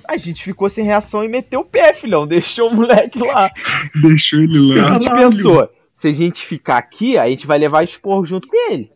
A 0.07 0.17
gente 0.17 0.45
ficou 0.45 0.69
sem 0.71 0.85
reação 0.85 1.25
e 1.25 1.29
meteu 1.29 1.61
o 1.61 1.65
pé, 1.65 1.93
filhão. 1.95 2.27
Deixou 2.29 2.69
o 2.71 2.75
moleque 2.77 3.19
lá. 3.19 3.51
Deixou 4.01 4.41
ele 4.41 4.79
A 4.79 4.83
lá. 4.85 4.93
gente 4.99 5.09
Caralho. 5.09 5.31
pensou, 5.31 5.69
se 5.97 6.09
a 6.09 6.13
gente 6.13 6.45
ficar 6.45 6.77
aqui, 6.77 7.17
a 7.17 7.27
gente 7.27 7.47
vai 7.47 7.57
levar 7.59 7.83
esporro 7.83 8.23
junto 8.27 8.47
com 8.47 8.71
ele. 8.71 8.93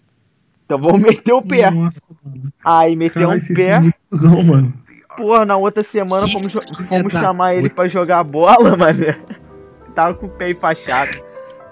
Então 0.66 0.78
vamos 0.78 1.00
meter 1.02 1.32
o 1.32 1.40
pé. 1.40 1.70
Nossa, 1.70 2.06
mano. 2.22 2.52
Aí 2.62 2.94
meteu 2.94 3.22
Caralho, 3.28 3.40
um 3.42 3.54
pé. 3.54 3.94
cuzão, 4.10 4.42
mano. 4.42 4.74
Porra, 5.16 5.44
na 5.46 5.56
outra 5.56 5.82
semana 5.82 6.26
Que 6.26 6.32
fomos, 6.32 6.52
fomos 6.88 7.12
da 7.12 7.20
chamar 7.20 7.54
ele 7.54 7.70
pra 7.70 7.88
jogar 7.88 8.22
bola, 8.22 8.76
mas 8.78 8.98
tava 9.94 10.12
com 10.14 10.26
o 10.26 10.28
pé 10.28 10.50
enfaixado. 10.50 11.10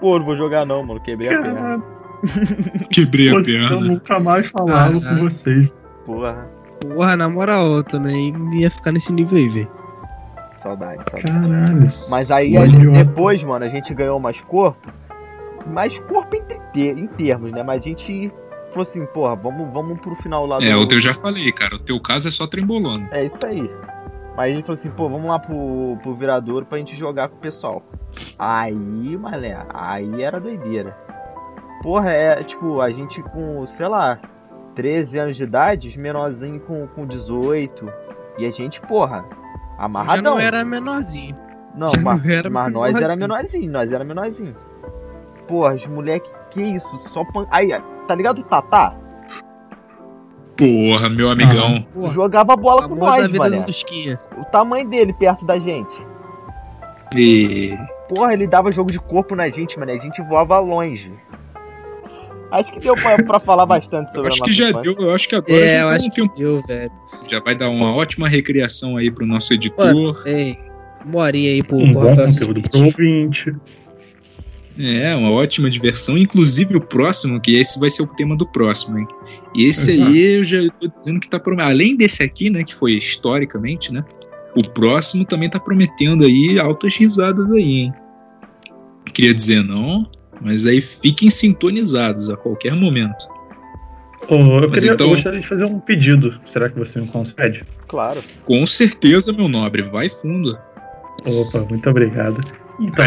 Pô, 0.01 0.17
não 0.17 0.25
vou 0.25 0.33
jogar 0.35 0.65
não, 0.65 0.83
mano. 0.83 0.99
Quebrei 0.99 1.29
a 1.33 1.41
perna. 1.41 1.83
Quebrei 2.91 3.29
a 3.29 3.33
Pô, 3.33 3.39
eu 3.39 3.45
perna. 3.45 3.79
nunca 3.81 4.19
mais 4.19 4.47
falava 4.49 4.93
com 4.93 5.15
vocês. 5.17 5.71
Porra, 6.05 6.47
Porra, 6.95 7.15
na 7.15 7.29
moral, 7.29 7.67
eu 7.77 7.83
também 7.83 8.33
ia 8.59 8.71
ficar 8.71 8.91
nesse 8.91 9.13
nível 9.13 9.37
aí, 9.37 9.47
velho. 9.47 9.71
saudade, 10.57 11.03
saudade. 11.05 11.31
Caralho. 11.31 11.87
Mas 12.09 12.31
aí, 12.31 12.53
depois, 12.93 13.43
mano, 13.43 13.63
a 13.65 13.67
gente 13.67 13.93
ganhou 13.93 14.19
mais 14.19 14.41
corpo. 14.41 14.91
Mais 15.67 15.97
corpo 15.99 16.35
entre 16.35 16.59
ter, 16.73 16.97
em 16.97 17.07
termos, 17.07 17.51
né? 17.51 17.63
Mas 17.63 17.81
a 17.81 17.83
gente 17.83 18.31
falou 18.69 18.81
assim, 18.83 19.05
porra, 19.07 19.35
vamos, 19.35 19.71
vamos 19.73 19.99
pro 19.99 20.15
final 20.15 20.45
lá 20.45 20.57
É, 20.61 20.73
do. 20.73 20.81
o 20.81 20.87
teu 20.87 20.99
já 20.99 21.13
falei, 21.13 21.51
cara. 21.51 21.75
O 21.75 21.79
teu 21.79 21.99
caso 22.01 22.27
é 22.27 22.31
só 22.31 22.45
trembolando. 22.47 23.07
É 23.11 23.25
isso 23.25 23.37
aí. 23.45 23.69
Mas 24.37 24.51
a 24.51 24.55
gente 24.55 24.65
falou 24.65 24.79
assim, 24.79 24.89
pô, 24.91 25.09
vamos 25.09 25.27
lá 25.27 25.37
pro, 25.39 25.97
pro 26.01 26.15
viradouro 26.15 26.65
pra 26.65 26.77
gente 26.77 26.95
jogar 26.95 27.27
com 27.29 27.35
o 27.35 27.39
pessoal. 27.39 27.83
Aí, 28.37 29.17
mané, 29.17 29.57
aí 29.73 30.23
era 30.23 30.39
doideira. 30.39 30.95
Porra, 31.83 32.11
é 32.11 32.43
tipo, 32.43 32.79
a 32.81 32.89
gente 32.91 33.21
com, 33.23 33.65
sei 33.67 33.87
lá, 33.87 34.19
13 34.75 35.17
anos 35.17 35.37
de 35.37 35.43
idade, 35.43 35.87
os 35.89 35.95
menorzinhos 35.97 36.63
com, 36.65 36.87
com 36.87 37.05
18. 37.05 37.91
E 38.37 38.45
a 38.45 38.49
gente, 38.51 38.79
porra, 38.81 39.25
Eu 39.77 39.85
amarradão. 39.85 40.15
já 40.15 40.21
não 40.21 40.39
era 40.39 40.63
menorzinho. 40.63 41.35
Não, 41.75 41.87
Já 41.87 42.01
mas, 42.01 42.23
não 42.23 42.31
era 42.31 42.49
mas 42.49 42.73
nós 42.73 42.95
era 42.95 43.15
menorzinho. 43.15 43.27
menorzinho, 43.27 43.71
nós 43.71 43.91
era 43.91 44.03
menorzinho. 44.03 44.55
Porra, 45.49 45.73
os 45.73 45.85
moleque, 45.87 46.29
que 46.51 46.61
isso? 46.61 46.87
Só 47.11 47.25
pan... 47.25 47.45
Aí, 47.51 47.69
tá 48.07 48.13
ligado 48.15 48.39
o 48.39 48.43
Tatá? 48.43 48.95
Porra, 50.55 51.09
meu 51.09 51.29
amigão. 51.31 51.81
Porra, 51.93 52.13
Jogava 52.13 52.55
bola 52.55 52.87
com 52.87 52.95
da 52.95 53.05
nós, 53.11 53.25
vida 53.27 53.37
mané. 53.39 53.57
do 53.61 53.67
Lusquinha. 53.67 54.19
O 54.37 54.45
tamanho 54.45 54.87
dele 54.87 55.11
perto 55.13 55.43
da 55.45 55.57
gente. 55.57 55.91
E... 57.15 57.75
Porra, 58.07 58.33
ele 58.33 58.45
dava 58.45 58.71
jogo 58.71 58.91
de 58.91 58.99
corpo 58.99 59.35
na 59.35 59.49
gente, 59.49 59.79
mano. 59.79 59.91
A 59.91 59.97
gente 59.97 60.21
voava 60.23 60.59
longe. 60.59 61.11
Acho 62.51 62.71
que 62.73 62.79
deu 62.79 62.95
pra, 62.95 63.15
pra 63.23 63.39
falar 63.39 63.65
bastante 63.65 64.11
sobre 64.11 64.27
acho 64.27 64.43
a 64.43 64.45
que 64.45 64.51
já 64.51 64.71
deu. 64.71 64.95
Eu 64.97 65.11
acho 65.11 65.29
que 65.29 65.35
agora 65.35 65.53
É, 65.53 65.77
já, 65.77 65.81
eu 65.81 65.89
acho 65.89 66.05
um 66.05 66.09
que 66.09 66.21
tempo- 66.21 66.35
deu, 66.35 66.59
velho. 66.61 66.91
já 67.27 67.39
vai 67.39 67.55
dar 67.55 67.69
uma 67.69 67.95
ótima 67.95 68.27
recriação 68.27 68.97
aí 68.97 69.09
pro 69.11 69.25
nosso 69.25 69.53
editor. 69.53 69.85
Mano, 69.85 70.13
tem 70.23 70.57
uma 71.05 71.19
horinha 71.21 71.51
aí 71.51 71.63
pro, 71.63 71.77
Um 71.77 71.91
pro 71.91 72.01
bom 72.01 72.09
Rafael 72.09 72.27
conteúdo 72.27 72.61
pro 72.69 72.85
ouvinte. 72.85 73.55
É, 74.79 75.13
uma 75.13 75.31
ótima 75.31 75.69
diversão. 75.69 76.17
Inclusive 76.17 76.77
o 76.77 76.81
próximo, 76.81 77.39
que 77.41 77.57
esse 77.57 77.77
vai 77.77 77.89
ser 77.89 78.03
o 78.03 78.07
tema 78.07 78.35
do 78.37 78.47
próximo, 78.47 78.97
hein? 78.97 79.07
E 79.53 79.65
esse 79.65 79.91
Exato. 79.91 80.09
aí 80.09 80.21
eu 80.37 80.43
já 80.45 80.59
tô 80.79 80.87
dizendo 80.87 81.19
que 81.19 81.27
tá 81.27 81.37
prometendo. 81.37 81.69
Além 81.69 81.97
desse 81.97 82.23
aqui, 82.23 82.49
né, 82.49 82.63
que 82.63 82.73
foi 82.73 82.93
historicamente, 82.93 83.91
né? 83.91 84.05
O 84.55 84.67
próximo 84.69 85.25
também 85.25 85.49
tá 85.49 85.59
prometendo 85.59 86.23
aí 86.23 86.57
altas 86.59 86.95
risadas 86.95 87.51
aí, 87.51 87.79
hein? 87.81 87.93
Queria 89.13 89.33
dizer 89.33 89.63
não, 89.63 90.09
mas 90.41 90.65
aí 90.65 90.79
fiquem 90.79 91.29
sintonizados 91.29 92.29
a 92.29 92.37
qualquer 92.37 92.73
momento. 92.73 93.27
Ô, 94.29 94.35
eu, 94.61 94.71
queria, 94.71 94.93
então- 94.93 95.07
eu 95.07 95.13
gostaria 95.15 95.39
de 95.39 95.47
fazer 95.47 95.65
um 95.65 95.79
pedido. 95.79 96.39
Será 96.45 96.69
que 96.69 96.79
você 96.79 97.01
me 97.01 97.07
concede? 97.07 97.63
Claro. 97.87 98.21
Com 98.45 98.65
certeza, 98.65 99.33
meu 99.33 99.49
nobre, 99.49 99.81
vai 99.81 100.07
fundo. 100.07 100.57
Opa, 101.25 101.65
muito 101.69 101.89
obrigado. 101.89 102.39
Então, 102.79 103.05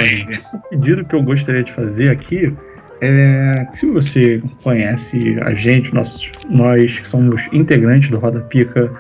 o 0.55 0.69
pedido 0.71 1.05
que 1.05 1.15
eu 1.15 1.23
gostaria 1.23 1.63
de 1.63 1.73
fazer 1.73 2.11
aqui 2.11 2.55
é 3.01 3.67
que 3.71 3.77
se 3.77 3.87
você 3.87 4.43
conhece 4.63 5.37
a 5.43 5.55
gente, 5.55 5.93
nós, 5.95 6.31
nós 6.49 7.01
que 7.01 7.09
somos 7.09 7.43
integrantes 7.53 8.11
do 8.11 8.19
Roda 8.19 8.41
Pica 8.41 8.93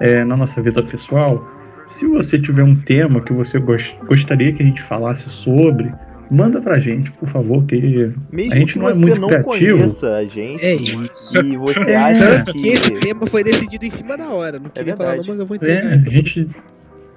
é, 0.00 0.24
na 0.24 0.36
nossa 0.36 0.62
vida 0.62 0.82
pessoal, 0.82 1.46
se 1.90 2.06
você 2.06 2.38
tiver 2.38 2.62
um 2.62 2.74
tema 2.76 3.20
que 3.20 3.32
você 3.32 3.58
gos- 3.58 3.94
gostaria 4.06 4.52
que 4.52 4.62
a 4.62 4.66
gente 4.66 4.80
falasse 4.82 5.28
sobre, 5.28 5.92
manda 6.30 6.60
pra 6.60 6.78
gente, 6.78 7.10
por 7.10 7.28
favor, 7.28 7.64
que 7.66 8.12
Mesmo 8.32 8.52
A 8.54 8.58
gente 8.60 8.72
que 8.74 8.78
não 8.78 8.88
é 8.88 8.94
muito 8.94 9.20
não 9.20 9.28
criativo. 9.28 9.78
conheça 9.78 10.06
a 10.16 10.24
gente 10.24 10.64
É 10.64 10.74
isso. 10.76 11.44
e 11.44 11.56
você 11.56 11.80
É. 11.80 11.96
acha 11.98 12.44
que 12.44 12.68
esse 12.68 12.92
tema 12.94 13.26
foi 13.26 13.42
decidido 13.42 13.84
em 13.84 13.90
cima 13.90 14.16
da 14.16 14.30
hora. 14.30 14.58
Não 14.60 14.70
queria 14.70 14.96
falar 14.96 15.16
não, 15.16 15.24
mas 15.26 15.38
eu 15.40 15.44
vou 15.46 15.56
É, 15.56 15.58
entregar. 15.58 15.92
a 15.92 15.98
gente, 16.08 16.48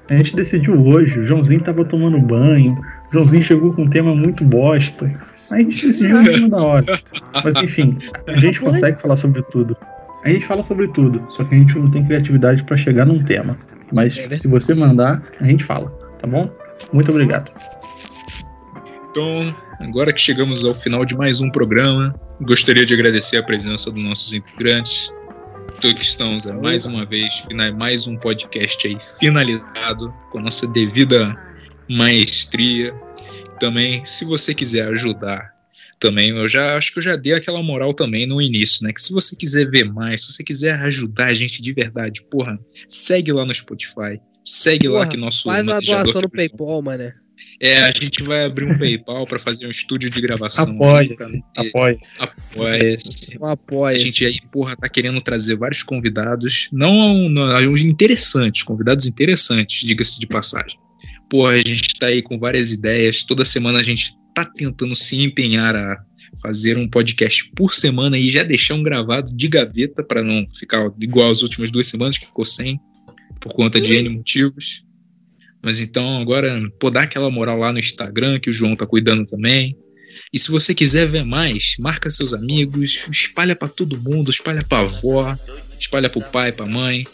a 0.09 0.15
gente 0.15 0.35
decidiu 0.35 0.73
hoje. 0.83 1.19
O 1.19 1.23
Joãozinho 1.23 1.61
tava 1.61 1.85
tomando 1.85 2.19
banho. 2.19 2.75
Joãozinho 3.13 3.43
chegou 3.43 3.71
com 3.73 3.83
um 3.83 3.89
tema 3.89 4.15
muito 4.15 4.43
bosta. 4.43 5.09
A 5.51 5.57
gente 5.59 5.85
em 5.85 5.93
cima 5.93 6.49
da 6.49 6.57
hora. 6.57 6.99
Mas 7.43 7.55
enfim, 7.57 7.99
a 8.27 8.37
gente 8.37 8.59
consegue 8.59 8.99
falar 8.99 9.17
sobre 9.17 9.43
tudo. 9.43 9.77
A 10.23 10.29
gente 10.29 10.45
fala 10.45 10.63
sobre 10.63 10.87
tudo, 10.87 11.23
só 11.29 11.43
que 11.43 11.53
a 11.53 11.57
gente 11.57 11.77
não 11.77 11.91
tem 11.91 12.03
criatividade 12.05 12.63
pra 12.63 12.75
chegar 12.75 13.05
num 13.05 13.23
tema. 13.23 13.57
Mas 13.91 14.17
É 14.17 14.21
verdade. 14.21 14.41
se 14.41 14.47
você 14.47 14.73
mandar, 14.73 15.21
a 15.39 15.45
gente 15.45 15.63
fala, 15.63 15.89
tá 16.19 16.25
bom? 16.25 16.49
Muito 16.91 17.11
obrigado. 17.11 17.51
Então, 19.11 19.55
agora 19.79 20.11
que 20.11 20.19
chegamos 20.19 20.65
ao 20.65 20.73
final 20.73 21.05
de 21.05 21.15
mais 21.15 21.39
um 21.39 21.51
programa, 21.51 22.15
gostaria 22.41 22.85
de 22.85 22.93
agradecer 22.95 23.37
a 23.37 23.43
presença 23.43 23.91
dos 23.91 24.03
nossos 24.03 24.33
integrantes. 24.33 25.13
Todos 25.81 25.93
que 25.93 26.05
estamos 26.05 26.47
é, 26.47 26.53
mais 26.61 26.85
uma 26.85 27.05
vez, 27.05 27.45
mais 27.77 28.07
um 28.07 28.15
podcast 28.17 28.87
aí 28.87 28.97
finalizado 29.19 30.11
com 30.31 30.39
a 30.39 30.41
nossa 30.43 30.65
devida 30.67 31.37
maestria. 31.89 32.93
Também, 33.59 34.03
se 34.05 34.25
você 34.25 34.53
quiser 34.53 34.87
ajudar, 34.89 35.53
também 35.99 36.31
eu 36.31 36.47
já 36.49 36.75
acho 36.75 36.91
que 36.91 36.99
eu 36.99 37.03
já 37.03 37.15
dei 37.15 37.33
aquela 37.33 37.63
moral 37.63 37.93
também 37.93 38.27
no 38.27 38.41
início, 38.41 38.85
né? 38.85 38.91
Que 38.91 39.01
se 39.01 39.13
você 39.13 39.35
quiser 39.35 39.69
ver 39.69 39.85
mais, 39.85 40.21
se 40.21 40.33
você 40.33 40.43
quiser 40.43 40.73
ajudar 40.81 41.27
a 41.27 41.33
gente 41.33 41.61
de 41.61 41.71
verdade, 41.71 42.21
porra, 42.29 42.59
segue 42.89 43.31
lá 43.31 43.45
no 43.45 43.53
Spotify. 43.53 44.19
Segue 44.43 44.89
lá 44.89 44.99
Porra, 44.99 45.09
que 45.09 45.17
nosso 45.17 45.43
Faz 45.43 45.65
uma 45.65 45.79
doação 45.79 46.21
no 46.23 46.29
PayPal, 46.29 46.81
mané. 46.81 47.13
é, 47.61 47.77
a 47.83 47.91
gente 47.91 48.21
vai 48.23 48.43
abrir 48.43 48.65
um 48.65 48.77
PayPal 48.77 49.25
para 49.25 49.39
fazer 49.39 49.65
um 49.65 49.69
estúdio 49.69 50.09
de 50.09 50.19
gravação. 50.19 50.65
Apoia, 50.65 51.15
Apoia. 51.55 51.97
Apoia-se. 52.19 53.37
Um 53.39 53.45
apoio. 53.45 53.95
A 53.95 53.97
gente 53.97 54.25
aí, 54.25 54.41
porra, 54.51 54.75
tá 54.75 54.89
querendo 54.89 55.21
trazer 55.21 55.55
vários 55.55 55.81
convidados, 55.83 56.67
não, 56.73 57.29
não 57.29 57.71
uns 57.71 57.81
interessantes, 57.81 58.63
convidados 58.63 59.05
interessantes, 59.05 59.87
diga-se 59.87 60.19
de 60.19 60.27
passagem. 60.27 60.77
Porra, 61.33 61.53
a 61.53 61.57
gente 61.57 61.95
tá 61.95 62.05
aí 62.05 62.21
com 62.21 62.37
várias 62.37 62.71
ideias, 62.71 63.23
toda 63.23 63.43
semana 63.43 63.79
a 63.79 63.83
gente 63.83 64.15
tá 64.35 64.45
tentando 64.45 64.95
se 64.95 65.19
empenhar 65.19 65.75
a 65.75 65.99
fazer 66.39 66.77
um 66.77 66.87
podcast 66.87 67.49
por 67.55 67.73
semana 67.73 68.19
e 68.19 68.29
já 68.29 68.43
deixar 68.43 68.75
um 68.75 68.83
gravado 68.83 69.35
de 69.35 69.47
gaveta 69.47 70.03
para 70.03 70.21
não 70.21 70.45
ficar 70.55 70.93
igual 71.01 71.31
as 71.31 71.41
últimas 71.41 71.71
duas 71.71 71.87
semanas 71.87 72.19
que 72.19 72.27
ficou 72.27 72.45
sem, 72.45 72.79
por 73.41 73.51
conta 73.51 73.81
de 73.81 73.95
N 73.95 74.09
motivos. 74.09 74.83
Mas 75.59 75.79
então 75.79 76.21
agora, 76.21 76.61
pô, 76.79 76.91
dá 76.91 77.01
aquela 77.01 77.31
moral 77.31 77.57
lá 77.57 77.73
no 77.73 77.79
Instagram, 77.79 78.39
que 78.39 78.51
o 78.51 78.53
João 78.53 78.75
tá 78.75 78.85
cuidando 78.85 79.25
também. 79.25 79.75
E 80.31 80.37
se 80.37 80.51
você 80.51 80.75
quiser 80.75 81.07
ver 81.07 81.25
mais, 81.25 81.73
marca 81.79 82.11
seus 82.11 82.31
amigos, 82.31 83.07
espalha 83.11 83.55
pra 83.55 83.67
todo 83.67 83.99
mundo, 83.99 84.29
espalha 84.29 84.61
pra 84.61 84.81
avó, 84.81 85.35
espalha 85.79 86.11
pro 86.11 86.21
pai, 86.21 86.51
pra 86.51 86.67
mãe. 86.67 87.07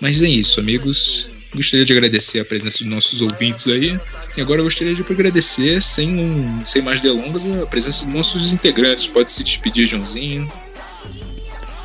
Mas 0.00 0.22
é 0.22 0.28
isso, 0.30 0.58
amigos. 0.58 1.28
Gostaria 1.54 1.84
de 1.84 1.92
agradecer 1.92 2.40
a 2.40 2.44
presença 2.44 2.78
dos 2.78 2.86
nossos 2.86 3.20
ouvintes 3.20 3.66
aí. 3.68 3.98
E 4.36 4.40
agora 4.40 4.60
eu 4.60 4.64
gostaria 4.64 4.94
de 4.94 5.02
agradecer, 5.02 5.82
sem, 5.82 6.18
um, 6.18 6.64
sem 6.64 6.80
mais 6.80 7.00
delongas, 7.00 7.44
a 7.44 7.66
presença 7.66 8.04
dos 8.04 8.14
nossos 8.14 8.52
integrantes. 8.52 9.06
Pode 9.08 9.32
se 9.32 9.42
despedir, 9.42 9.86
Joãozinho. 9.86 10.50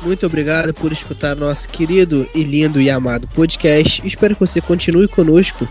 Muito 0.02 0.24
obrigado 0.24 0.72
por 0.72 0.92
escutar 0.92 1.34
nosso 1.34 1.68
querido 1.68 2.28
e 2.32 2.44
lindo 2.44 2.80
e 2.80 2.88
amado 2.88 3.26
podcast. 3.28 4.06
Espero 4.06 4.34
que 4.34 4.40
você 4.40 4.60
continue 4.60 5.08
conosco, 5.08 5.68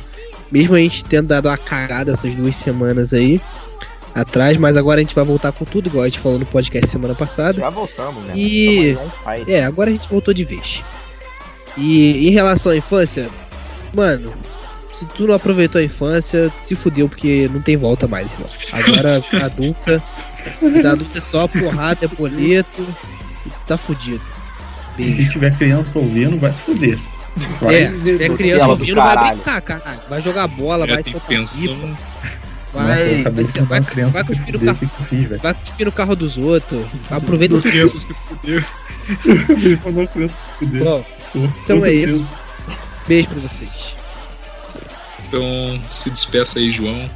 mesmo 0.51 0.75
a 0.75 0.79
gente 0.79 1.05
tendo 1.05 1.27
dado 1.27 1.47
uma 1.47 1.57
cagada 1.57 2.11
essas 2.11 2.35
duas 2.35 2.55
semanas 2.55 3.13
aí 3.13 3.39
atrás, 4.13 4.57
mas 4.57 4.75
agora 4.75 4.99
a 4.99 5.03
gente 5.03 5.15
vai 5.15 5.23
voltar 5.23 5.51
com 5.51 5.63
tudo, 5.63 5.87
igual 5.87 6.03
a 6.03 6.09
gente 6.09 6.19
falou 6.19 6.39
no 6.39 6.45
podcast 6.45 6.89
semana 6.89 7.13
passada. 7.13 7.59
Já 7.59 7.69
voltamos, 7.69 8.23
né? 8.23 8.33
E-. 8.35 8.97
É, 9.47 9.63
agora 9.63 9.89
a 9.89 9.93
gente 9.93 10.09
voltou 10.09 10.33
de 10.33 10.43
vez. 10.43 10.83
E 11.77 12.29
em 12.29 12.31
relação 12.31 12.71
à 12.71 12.77
infância, 12.77 13.29
mano, 13.95 14.33
se 14.91 15.05
tu 15.07 15.25
não 15.27 15.33
aproveitou 15.35 15.79
a 15.79 15.83
infância, 15.83 16.51
se 16.57 16.75
fudeu 16.75 17.07
porque 17.09 17.49
não 17.53 17.61
tem 17.61 17.75
volta 17.77 18.07
mais, 18.07 18.29
irmão. 18.31 18.47
Agora, 18.73 19.23
adulta, 19.45 20.03
vida 20.61 20.91
adulta 20.91 21.17
é 21.17 21.21
só 21.21 21.47
porrada, 21.47 22.05
é 22.05 22.07
boleto, 22.07 22.85
tu 23.43 23.65
tá 23.65 23.77
fudido. 23.77 24.21
Beijo. 24.97 25.23
se 25.23 25.31
tiver 25.31 25.57
criança 25.57 25.99
ouvindo, 25.99 26.39
vai 26.39 26.53
se 26.53 26.59
fuder. 26.61 26.97
Vai 27.59 27.75
É, 27.75 27.89
se 27.91 27.97
ver- 27.97 28.11
tiver 28.13 28.37
criança 28.37 28.67
ouvindo, 28.67 28.95
vai 28.95 29.33
brincar, 29.35 29.61
caralho. 29.61 29.99
Vai 30.09 30.21
jogar 30.21 30.47
bola, 30.47 30.87
Já 30.87 30.93
vai 30.93 31.03
soltar 31.03 31.21
pipa, 31.21 31.41
pensão. 31.41 31.75
Nossa, 31.75 31.97
eu 32.73 32.85
vai, 32.87 33.19
acabei 33.21 33.43
vai, 33.45 33.61
vai, 33.63 33.81
vai 34.09 34.23
se 34.23 34.27
cuspir 34.27 34.53
no 34.53 34.59
carro. 34.65 34.79
o 34.99 35.03
fiz? 35.05 35.29
Vai 35.41 35.53
cuspir 35.53 35.85
no 35.85 35.91
carro 35.91 36.15
dos 36.15 36.37
outros. 36.37 36.85
Aproveita 37.09 37.55
tudo. 37.55 37.69
criança 37.69 37.99
se 37.99 38.13
fudeu. 38.13 38.63
Bom, 40.83 41.05
então 41.63 41.85
é 41.85 41.91
isso. 41.93 42.25
Beijo 43.07 43.29
pra 43.29 43.39
vocês. 43.39 43.95
Então, 45.27 45.79
se 45.89 46.09
despeça 46.09 46.59
aí, 46.59 46.71
João. 46.71 47.09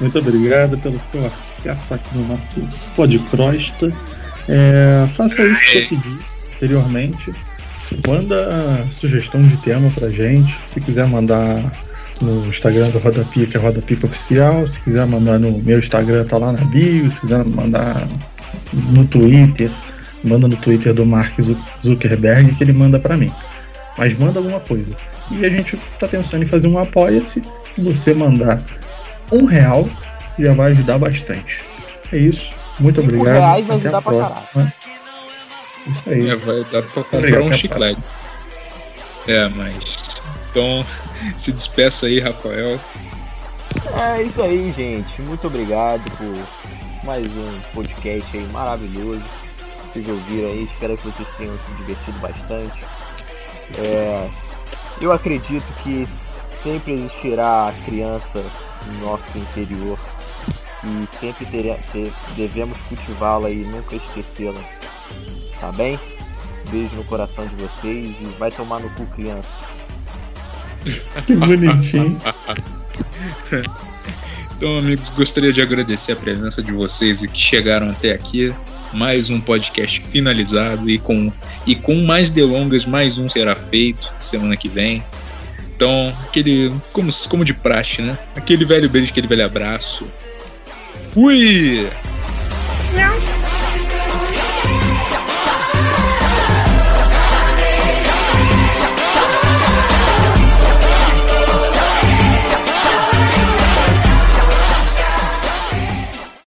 Muito 0.00 0.18
obrigado 0.18 0.76
pelo 0.78 1.00
seu 1.10 1.26
acesso 1.26 1.94
aqui 1.94 2.16
no 2.18 2.26
nosso 2.28 2.60
Podcrosta. 2.94 3.92
É, 4.48 5.06
faça 5.16 5.42
isso 5.42 5.60
que 5.70 5.78
eu 5.78 5.88
pedi 5.88 6.18
anteriormente. 6.54 7.32
Manda 8.06 8.86
sugestão 8.90 9.40
de 9.40 9.56
tema 9.58 9.88
pra 9.90 10.08
gente. 10.08 10.54
Se 10.68 10.80
quiser 10.80 11.06
mandar 11.06 11.60
no 12.20 12.46
Instagram 12.48 12.90
do 12.90 12.98
Roda 12.98 13.24
Pica, 13.24 13.58
é 13.58 13.60
Roda 13.60 13.80
Pica 13.80 14.06
Oficial. 14.06 14.66
Se 14.66 14.78
quiser 14.80 15.06
mandar 15.06 15.38
no 15.38 15.58
meu 15.58 15.78
Instagram, 15.78 16.24
tá 16.24 16.36
lá 16.36 16.52
na 16.52 16.64
bio. 16.64 17.10
Se 17.10 17.20
quiser 17.20 17.44
mandar 17.44 18.06
no 18.72 19.04
Twitter, 19.06 19.70
manda 20.24 20.48
no 20.48 20.56
Twitter 20.56 20.92
do 20.92 21.06
Mark 21.06 21.40
Zu- 21.40 21.56
Zuckerberg 21.82 22.54
que 22.56 22.64
ele 22.64 22.72
manda 22.72 22.98
pra 22.98 23.16
mim. 23.16 23.32
Mas 23.96 24.18
manda 24.18 24.38
alguma 24.38 24.60
coisa. 24.60 24.94
E 25.30 25.44
a 25.44 25.48
gente 25.48 25.76
tá 25.98 26.06
pensando 26.06 26.44
em 26.44 26.48
fazer 26.48 26.66
um 26.66 26.78
apoia-se. 26.78 27.42
Se 27.74 27.80
você 27.80 28.12
mandar 28.14 28.62
um 29.32 29.44
real, 29.44 29.88
já 30.38 30.52
vai 30.52 30.72
ajudar 30.72 30.98
bastante. 30.98 31.60
É 32.12 32.16
isso. 32.16 32.50
Muito 32.78 33.00
Cinco 33.00 33.14
obrigado. 33.14 33.40
reais 33.40 33.66
vai 33.66 33.76
Até 33.76 33.88
a 33.88 33.90
ajudar 33.90 34.02
pra 34.02 34.12
próxima. 34.12 34.72
Isso 35.86 36.02
aí. 36.06 36.28
É, 36.28 36.36
vai 36.36 36.64
dar 36.64 36.82
pra 36.82 36.82
comprar 36.82 37.18
Obrigado, 37.18 37.44
um 37.44 37.48
a 37.48 37.52
chiclete. 37.52 38.12
É, 39.26 39.48
mas. 39.48 40.22
Então, 40.50 40.84
se 41.36 41.52
despeça 41.52 42.06
aí, 42.06 42.20
Rafael. 42.20 42.78
É 44.00 44.22
isso 44.22 44.42
aí, 44.42 44.72
gente. 44.72 45.22
Muito 45.22 45.46
obrigado 45.46 46.02
por 46.16 47.04
mais 47.04 47.26
um 47.26 47.60
podcast 47.74 48.36
aí 48.36 48.44
maravilhoso. 48.48 49.22
Vocês 49.92 50.08
ouviram 50.08 50.48
aí, 50.48 50.64
espero 50.64 50.96
que 50.98 51.04
vocês 51.08 51.28
tenham 51.38 51.56
se 51.58 51.74
divertido 51.78 52.18
bastante. 52.18 52.84
É, 53.78 54.28
eu 55.00 55.12
acredito 55.12 55.64
que 55.82 56.06
sempre 56.62 56.92
existirá 56.94 57.68
a 57.68 57.72
criança 57.84 58.44
no 58.86 59.06
nosso 59.06 59.26
interior 59.36 59.98
e 60.84 61.08
sempre 61.20 61.46
tere- 61.46 61.78
te- 61.92 62.12
devemos 62.36 62.76
cultivá-la 62.88 63.50
e 63.50 63.56
nunca 63.64 63.96
esquecê-la. 63.96 64.60
Tá 65.60 65.72
bem? 65.72 65.98
Beijo 66.70 66.94
no 66.96 67.04
coração 67.04 67.46
de 67.46 67.54
vocês 67.56 68.14
e 68.20 68.24
vai 68.38 68.50
tomar 68.50 68.80
no 68.80 68.90
cu 68.90 69.06
criança. 69.06 69.48
Que 71.26 71.34
bonitinho. 71.34 72.18
Então, 74.56 74.78
amigos, 74.78 75.06
gostaria 75.10 75.52
de 75.52 75.60
agradecer 75.60 76.12
a 76.12 76.16
presença 76.16 76.62
de 76.62 76.72
vocês 76.72 77.22
e 77.22 77.28
que 77.28 77.38
chegaram 77.38 77.90
até 77.90 78.12
aqui. 78.12 78.54
Mais 78.92 79.30
um 79.30 79.40
podcast 79.40 80.00
finalizado 80.00 80.88
e 80.88 80.98
com, 80.98 81.32
e 81.66 81.74
com 81.74 82.02
mais 82.02 82.30
delongas, 82.30 82.84
mais 82.86 83.18
um 83.18 83.28
será 83.28 83.54
feito 83.54 84.12
semana 84.20 84.56
que 84.56 84.68
vem. 84.68 85.02
Então, 85.76 86.16
aquele. 86.24 86.72
Como, 86.92 87.10
como 87.28 87.44
de 87.44 87.52
praxe, 87.52 88.00
né? 88.00 88.18
Aquele 88.34 88.64
velho 88.64 88.88
beijo, 88.88 89.10
aquele 89.10 89.28
velho 89.28 89.44
abraço. 89.44 90.06
Fui! 90.94 91.86